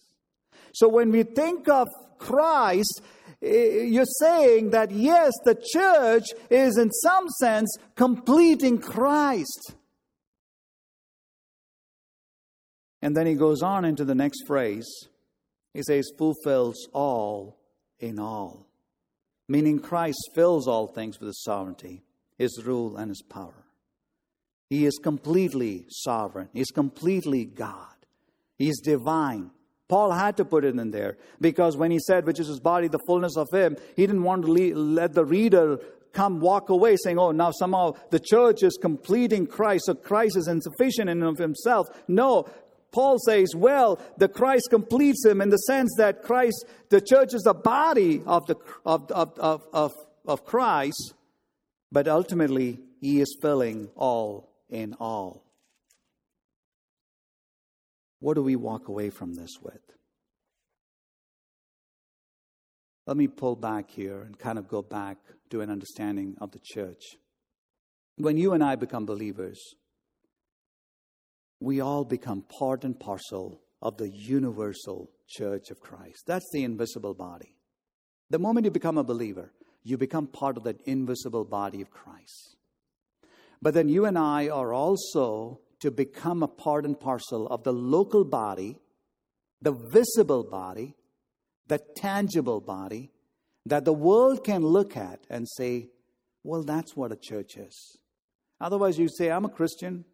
So 0.74 0.88
when 0.88 1.10
we 1.10 1.22
think 1.24 1.68
of 1.68 1.88
Christ, 2.18 3.02
eh, 3.42 3.82
you're 3.82 4.04
saying 4.04 4.70
that 4.70 4.90
yes, 4.90 5.32
the 5.44 5.54
church 5.54 6.26
is 6.50 6.78
in 6.78 6.90
some 6.90 7.28
sense 7.40 7.76
completing 7.96 8.78
Christ. 8.78 9.74
And 13.02 13.16
then 13.16 13.26
he 13.26 13.34
goes 13.34 13.62
on 13.62 13.84
into 13.84 14.04
the 14.04 14.14
next 14.14 14.46
phrase. 14.46 14.88
He 15.74 15.82
says, 15.82 16.10
fulfills 16.16 16.88
all 16.92 17.58
in 17.98 18.18
all. 18.18 18.66
Meaning 19.48 19.80
Christ 19.80 20.30
fills 20.34 20.68
all 20.68 20.86
things 20.86 21.18
with 21.18 21.26
his 21.26 21.42
sovereignty, 21.42 22.02
his 22.38 22.62
rule, 22.64 22.96
and 22.96 23.10
his 23.10 23.22
power. 23.22 23.66
He 24.70 24.86
is 24.86 24.98
completely 25.02 25.84
sovereign. 25.90 26.48
He's 26.52 26.70
completely 26.70 27.44
God. 27.44 27.88
He's 28.56 28.80
divine. 28.80 29.50
Paul 29.88 30.12
had 30.12 30.38
to 30.38 30.46
put 30.46 30.64
it 30.64 30.78
in 30.78 30.90
there 30.90 31.18
because 31.40 31.76
when 31.76 31.90
he 31.90 31.98
said, 31.98 32.24
which 32.24 32.40
is 32.40 32.46
his 32.46 32.60
body, 32.60 32.88
the 32.88 32.98
fullness 33.06 33.36
of 33.36 33.48
him, 33.52 33.76
he 33.96 34.06
didn't 34.06 34.22
want 34.22 34.46
to 34.46 34.52
let 34.74 35.12
the 35.12 35.24
reader 35.24 35.78
come 36.12 36.40
walk 36.40 36.70
away 36.70 36.96
saying, 36.96 37.18
oh, 37.18 37.30
now 37.32 37.50
somehow 37.50 37.92
the 38.10 38.20
church 38.20 38.62
is 38.62 38.78
completing 38.80 39.46
Christ, 39.46 39.86
so 39.86 39.94
Christ 39.94 40.36
is 40.36 40.48
insufficient 40.48 41.10
in 41.10 41.22
of 41.22 41.38
himself. 41.38 41.88
No, 42.08 42.48
Paul 42.92 43.18
says, 43.18 43.54
well, 43.56 43.98
the 44.18 44.28
Christ 44.28 44.68
completes 44.70 45.24
him 45.24 45.40
in 45.40 45.48
the 45.48 45.56
sense 45.56 45.90
that 45.96 46.22
Christ, 46.22 46.66
the 46.90 47.00
church 47.00 47.32
is 47.32 47.42
the 47.42 47.54
body 47.54 48.22
of, 48.26 48.46
the, 48.46 48.56
of, 48.84 49.10
of, 49.10 49.38
of, 49.72 49.94
of, 50.26 50.44
Christ, 50.44 51.14
but 51.90 52.06
ultimately 52.06 52.78
he 53.00 53.20
is 53.20 53.36
filling 53.40 53.88
all 53.96 54.50
in 54.68 54.94
all. 55.00 55.42
What 58.20 58.34
do 58.34 58.42
we 58.42 58.56
walk 58.56 58.88
away 58.88 59.08
from 59.08 59.34
this 59.34 59.58
with? 59.60 59.80
Let 63.06 63.16
me 63.16 63.26
pull 63.26 63.56
back 63.56 63.90
here 63.90 64.20
and 64.20 64.38
kind 64.38 64.58
of 64.58 64.68
go 64.68 64.82
back 64.82 65.16
to 65.50 65.60
an 65.60 65.70
understanding 65.70 66.36
of 66.40 66.52
the 66.52 66.60
church. 66.62 67.16
When 68.16 68.36
you 68.36 68.52
and 68.52 68.62
I 68.62 68.76
become 68.76 69.06
believers, 69.06 69.58
we 71.62 71.80
all 71.80 72.04
become 72.04 72.42
part 72.58 72.84
and 72.84 72.98
parcel 72.98 73.60
of 73.80 73.96
the 73.96 74.08
universal 74.08 75.10
church 75.28 75.70
of 75.70 75.80
Christ. 75.80 76.24
That's 76.26 76.48
the 76.52 76.64
invisible 76.64 77.14
body. 77.14 77.56
The 78.30 78.38
moment 78.38 78.64
you 78.64 78.70
become 78.70 78.98
a 78.98 79.04
believer, 79.04 79.52
you 79.82 79.98
become 79.98 80.26
part 80.26 80.56
of 80.56 80.64
that 80.64 80.80
invisible 80.82 81.44
body 81.44 81.80
of 81.80 81.90
Christ. 81.90 82.56
But 83.60 83.74
then 83.74 83.88
you 83.88 84.06
and 84.06 84.18
I 84.18 84.48
are 84.48 84.72
also 84.72 85.60
to 85.80 85.90
become 85.90 86.42
a 86.42 86.48
part 86.48 86.84
and 86.84 86.98
parcel 86.98 87.46
of 87.48 87.64
the 87.64 87.72
local 87.72 88.24
body, 88.24 88.78
the 89.60 89.72
visible 89.72 90.44
body 90.44 90.94
the 91.72 91.78
tangible 91.96 92.60
body 92.60 93.10
that 93.64 93.84
the 93.84 93.92
world 93.92 94.44
can 94.44 94.62
look 94.62 94.96
at 94.96 95.20
and 95.30 95.48
say, 95.48 95.88
well, 96.42 96.62
that's 96.62 96.96
what 96.96 97.12
a 97.12 97.16
church 97.16 97.56
is. 97.56 97.96
Otherwise, 98.60 98.98
you 98.98 99.08
say, 99.08 99.30
I'm 99.30 99.44
a 99.44 99.48
Christian. 99.48 100.04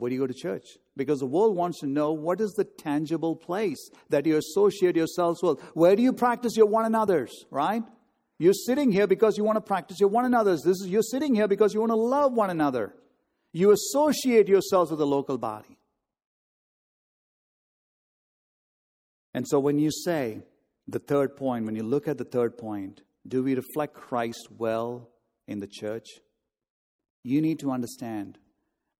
Where 0.00 0.08
do 0.08 0.14
you 0.14 0.22
go 0.22 0.26
to 0.26 0.32
church? 0.32 0.64
Because 0.96 1.20
the 1.20 1.26
world 1.26 1.54
wants 1.54 1.80
to 1.80 1.86
know 1.86 2.12
what 2.12 2.40
is 2.40 2.52
the 2.52 2.64
tangible 2.64 3.36
place 3.36 3.90
that 4.08 4.24
you 4.24 4.38
associate 4.38 4.96
yourselves 4.96 5.42
with. 5.42 5.60
Where 5.74 5.94
do 5.94 6.02
you 6.02 6.14
practice 6.14 6.56
your 6.56 6.64
one 6.64 6.86
another's, 6.86 7.30
right? 7.50 7.82
You're 8.38 8.54
sitting 8.54 8.90
here 8.90 9.06
because 9.06 9.36
you 9.36 9.44
want 9.44 9.56
to 9.56 9.60
practice 9.60 10.00
your 10.00 10.08
one 10.08 10.24
another's. 10.24 10.62
This 10.62 10.80
is 10.80 10.88
you're 10.88 11.02
sitting 11.02 11.34
here 11.34 11.46
because 11.46 11.74
you 11.74 11.80
want 11.80 11.90
to 11.90 11.96
love 11.96 12.32
one 12.32 12.48
another. 12.48 12.94
You 13.52 13.72
associate 13.72 14.48
yourselves 14.48 14.90
with 14.90 15.00
the 15.00 15.06
local 15.06 15.36
body. 15.36 15.76
And 19.34 19.46
so 19.46 19.60
when 19.60 19.78
you 19.78 19.90
say 19.90 20.40
the 20.88 20.98
third 20.98 21.36
point, 21.36 21.66
when 21.66 21.76
you 21.76 21.82
look 21.82 22.08
at 22.08 22.16
the 22.16 22.24
third 22.24 22.56
point, 22.56 23.02
do 23.28 23.42
we 23.42 23.54
reflect 23.54 23.92
Christ 23.92 24.48
well 24.56 25.10
in 25.46 25.60
the 25.60 25.68
church? 25.70 26.06
You 27.22 27.42
need 27.42 27.58
to 27.58 27.70
understand 27.70 28.38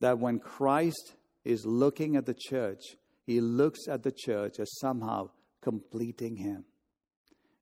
that 0.01 0.19
when 0.19 0.39
Christ 0.39 1.15
is 1.45 1.65
looking 1.65 2.17
at 2.17 2.27
the 2.27 2.35
church, 2.35 2.97
he 3.27 3.41
looks 3.41 3.89
at 3.89 4.03
the 4.03 4.13
church 4.13 4.59
as 4.59 4.79
somehow 4.79 5.31
completing 5.63 6.37
him. 6.37 6.65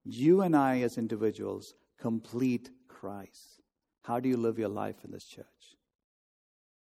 You 0.04 0.40
and 0.40 0.56
I, 0.56 0.80
as 0.80 0.96
individuals, 0.96 1.74
complete 1.98 2.70
Christ. 2.88 3.60
How 4.02 4.20
do 4.20 4.28
you 4.28 4.36
live 4.36 4.58
your 4.58 4.70
life 4.70 5.04
in 5.04 5.10
this 5.10 5.26
church? 5.26 5.46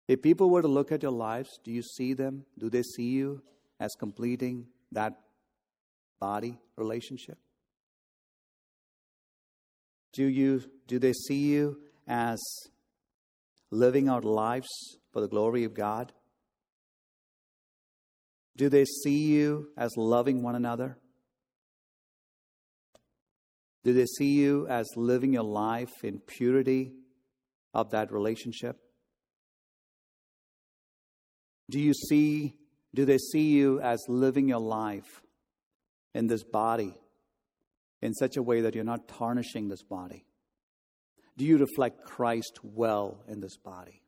If 0.09 0.23
people 0.23 0.51
were 0.51 0.63
to 0.63 0.69
look 0.69 0.91
at 0.91 1.03
your 1.03 1.13
lives, 1.13 1.61
do 1.63 1.71
you 1.71 1.83
see 1.83 2.15
them? 2.15 2.45
Do 2.59 2.71
they 2.71 2.83
see 2.83 3.11
you 3.11 3.43
as 3.79 3.95
completing 3.99 4.67
that 4.93 5.21
body 6.19 6.59
relationship? 6.77 7.39
Do 10.13 10.25
you 10.25 10.63
do 10.89 10.99
they 10.99 11.13
see 11.13 11.53
you 11.53 11.79
as 12.09 12.41
living 13.71 14.09
out 14.09 14.25
lives 14.25 14.69
for 15.13 15.21
the 15.21 15.29
glory 15.29 15.65
of 15.65 15.75
God? 15.75 16.13
Do 18.57 18.69
they 18.69 18.85
see 18.85 19.27
you 19.27 19.69
as 19.77 19.97
loving 19.97 20.43
one 20.43 20.55
another? 20.55 20.99
Do 23.83 23.95
they 23.95 24.05
see 24.05 24.33
you 24.33 24.67
as 24.69 24.87
living 24.97 25.33
your 25.33 25.45
life 25.45 25.93
in 26.05 26.21
purity 26.21 26.93
of 27.73 27.91
that 27.91 28.13
relationship? 28.13 28.77
Do 31.71 31.81
you 31.81 31.95
see 31.95 32.57
do 32.93 33.05
they 33.05 33.19
see 33.19 33.51
you 33.51 33.81
as 33.81 34.05
living 34.09 34.49
your 34.49 34.61
life 34.61 35.23
in 36.13 36.27
this 36.27 36.43
body 36.43 36.99
in 38.03 38.15
such 38.15 38.37
a 38.37 38.43
way 38.43 38.63
that 38.63 38.75
you're 38.75 38.85
not 38.85 39.07
tarnishing 39.07 39.69
this 39.69 39.85
body? 39.85 40.25
Do 41.37 41.45
you 41.45 41.57
reflect 41.57 42.05
Christ 42.05 42.59
well 42.63 43.23
in 43.29 43.41
this 43.41 43.57
body? 43.57 44.03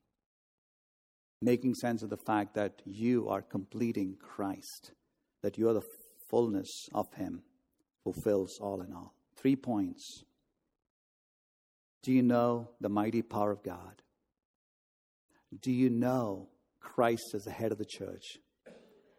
Making 1.45 1.75
sense 1.75 2.05
of 2.05 2.11
the 2.11 2.17
fact 2.17 2.55
that 2.55 2.81
you 2.85 3.29
are 3.29 3.43
completing 3.43 4.17
Christ, 4.21 4.93
that 5.43 5.59
you 5.59 5.69
are 5.69 5.75
the 5.75 5.83
fullness 6.31 6.89
of 6.95 7.13
Him, 7.15 7.43
fulfills 8.05 8.59
all 8.61 8.81
in 8.81 8.93
all. 8.93 9.13
Three 9.37 9.57
points. 9.57 10.23
Do 12.05 12.13
you 12.13 12.23
know 12.23 12.71
the 12.81 12.89
mighty 12.89 13.23
power 13.23 13.51
of 13.51 13.65
God? 13.65 14.03
Do 15.61 15.73
you 15.73 15.91
know 15.91 16.49
Christ 16.81 17.35
as 17.35 17.43
the 17.43 17.51
head 17.51 17.73
of 17.73 17.79
the 17.79 17.85
church? 17.85 18.39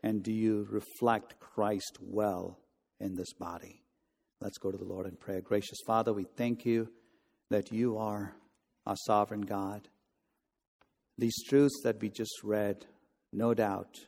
And 0.01 0.23
do 0.23 0.31
you 0.31 0.65
reflect 0.69 1.39
Christ 1.41 1.97
well 2.01 2.57
in 3.01 3.15
this 3.15 3.33
body? 3.33 3.83
Let's 4.39 4.57
go 4.57 4.71
to 4.71 4.77
the 4.77 4.85
Lord 4.85 5.07
in 5.07 5.17
prayer. 5.17 5.41
Gracious 5.41 5.79
Father, 5.85 6.13
we 6.13 6.25
thank 6.37 6.65
you 6.65 6.89
that 7.49 7.71
you 7.71 7.97
are 7.97 8.33
our 8.85 8.95
sovereign 9.05 9.41
God. 9.41 9.89
These 11.17 11.43
truths 11.47 11.81
that 11.83 12.01
we 12.01 12.09
just 12.09 12.43
read, 12.43 12.85
no 13.31 13.53
doubt, 13.53 13.99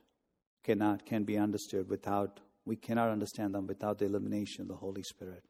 cannot 0.63 1.05
can 1.05 1.23
be 1.23 1.37
understood 1.37 1.89
without 1.89 2.39
we 2.65 2.75
cannot 2.75 3.09
understand 3.09 3.53
them 3.53 3.67
without 3.67 3.99
the 3.99 4.05
illumination 4.05 4.63
of 4.63 4.67
the 4.67 4.75
Holy 4.75 5.03
Spirit. 5.03 5.43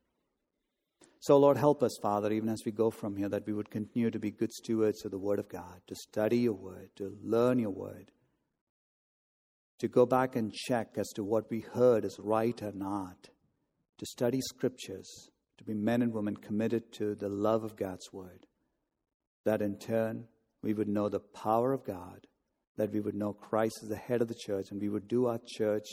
So, 1.22 1.38
Lord, 1.38 1.58
help 1.58 1.82
us, 1.82 1.98
Father, 2.02 2.32
even 2.32 2.50
as 2.50 2.62
we 2.66 2.72
go 2.72 2.92
from 2.92 3.16
here, 3.16 3.30
that 3.30 3.48
we 3.48 3.54
would 3.54 3.72
continue 3.72 4.12
to 4.12 4.20
be 4.20 4.32
good 4.32 4.52
stewards 4.52 5.06
of 5.06 5.12
the 5.12 5.18
Word 5.18 5.40
of 5.40 5.50
God, 5.50 5.82
to 5.88 5.96
study 5.96 6.40
your 6.40 6.54
Word, 6.54 6.90
to 6.98 7.18
learn 7.24 7.58
your 7.58 7.72
Word, 7.72 8.12
to 9.80 9.88
go 9.88 10.06
back 10.06 10.36
and 10.36 10.54
check 10.54 10.98
as 10.98 11.08
to 11.16 11.24
what 11.24 11.50
we 11.50 11.62
heard 11.62 12.06
is 12.06 12.20
right 12.20 12.62
or 12.62 12.74
not, 12.74 13.30
to 13.98 14.06
study 14.06 14.40
Scriptures, 14.42 15.30
to 15.58 15.64
be 15.64 15.74
men 15.74 16.02
and 16.02 16.14
women 16.14 16.36
committed 16.36 16.92
to 16.94 17.16
the 17.16 17.30
love 17.30 17.64
of 17.64 17.76
God's 17.76 18.12
Word, 18.12 18.46
that 19.46 19.62
in 19.62 19.80
turn 19.80 20.28
we 20.66 20.74
would 20.74 20.90
know 20.90 21.08
the 21.08 21.22
power 21.22 21.72
of 21.72 21.86
God, 21.86 22.28
that 22.76 22.92
we 22.92 23.00
would 23.00 23.16
know 23.16 23.32
Christ 23.32 23.80
as 23.84 23.88
the 23.88 23.96
head 23.96 24.22
of 24.22 24.28
the 24.28 24.36
church, 24.36 24.72
and 24.72 24.82
we 24.82 24.90
would 24.90 25.08
do 25.08 25.28
our 25.28 25.40
church 25.58 25.88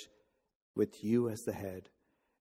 with 0.75 1.05
you 1.05 1.29
as 1.29 1.39
the 1.43 1.53
head 1.53 1.91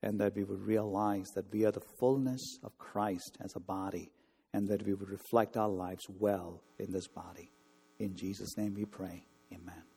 and 0.03 0.19
that 0.19 0.35
we 0.35 0.43
would 0.43 0.61
realize 0.61 1.27
that 1.35 1.51
we 1.51 1.65
are 1.65 1.71
the 1.71 1.83
fullness 1.99 2.41
of 2.63 2.77
Christ 2.77 3.37
as 3.41 3.53
a 3.55 3.59
body, 3.59 4.11
and 4.53 4.67
that 4.67 4.85
we 4.85 4.93
would 4.93 5.09
reflect 5.09 5.57
our 5.57 5.69
lives 5.69 6.05
well 6.19 6.63
in 6.79 6.91
this 6.91 7.07
body. 7.07 7.51
In 7.99 8.15
Jesus' 8.15 8.57
name 8.57 8.73
we 8.73 8.85
pray. 8.85 9.25
Amen. 9.53 9.90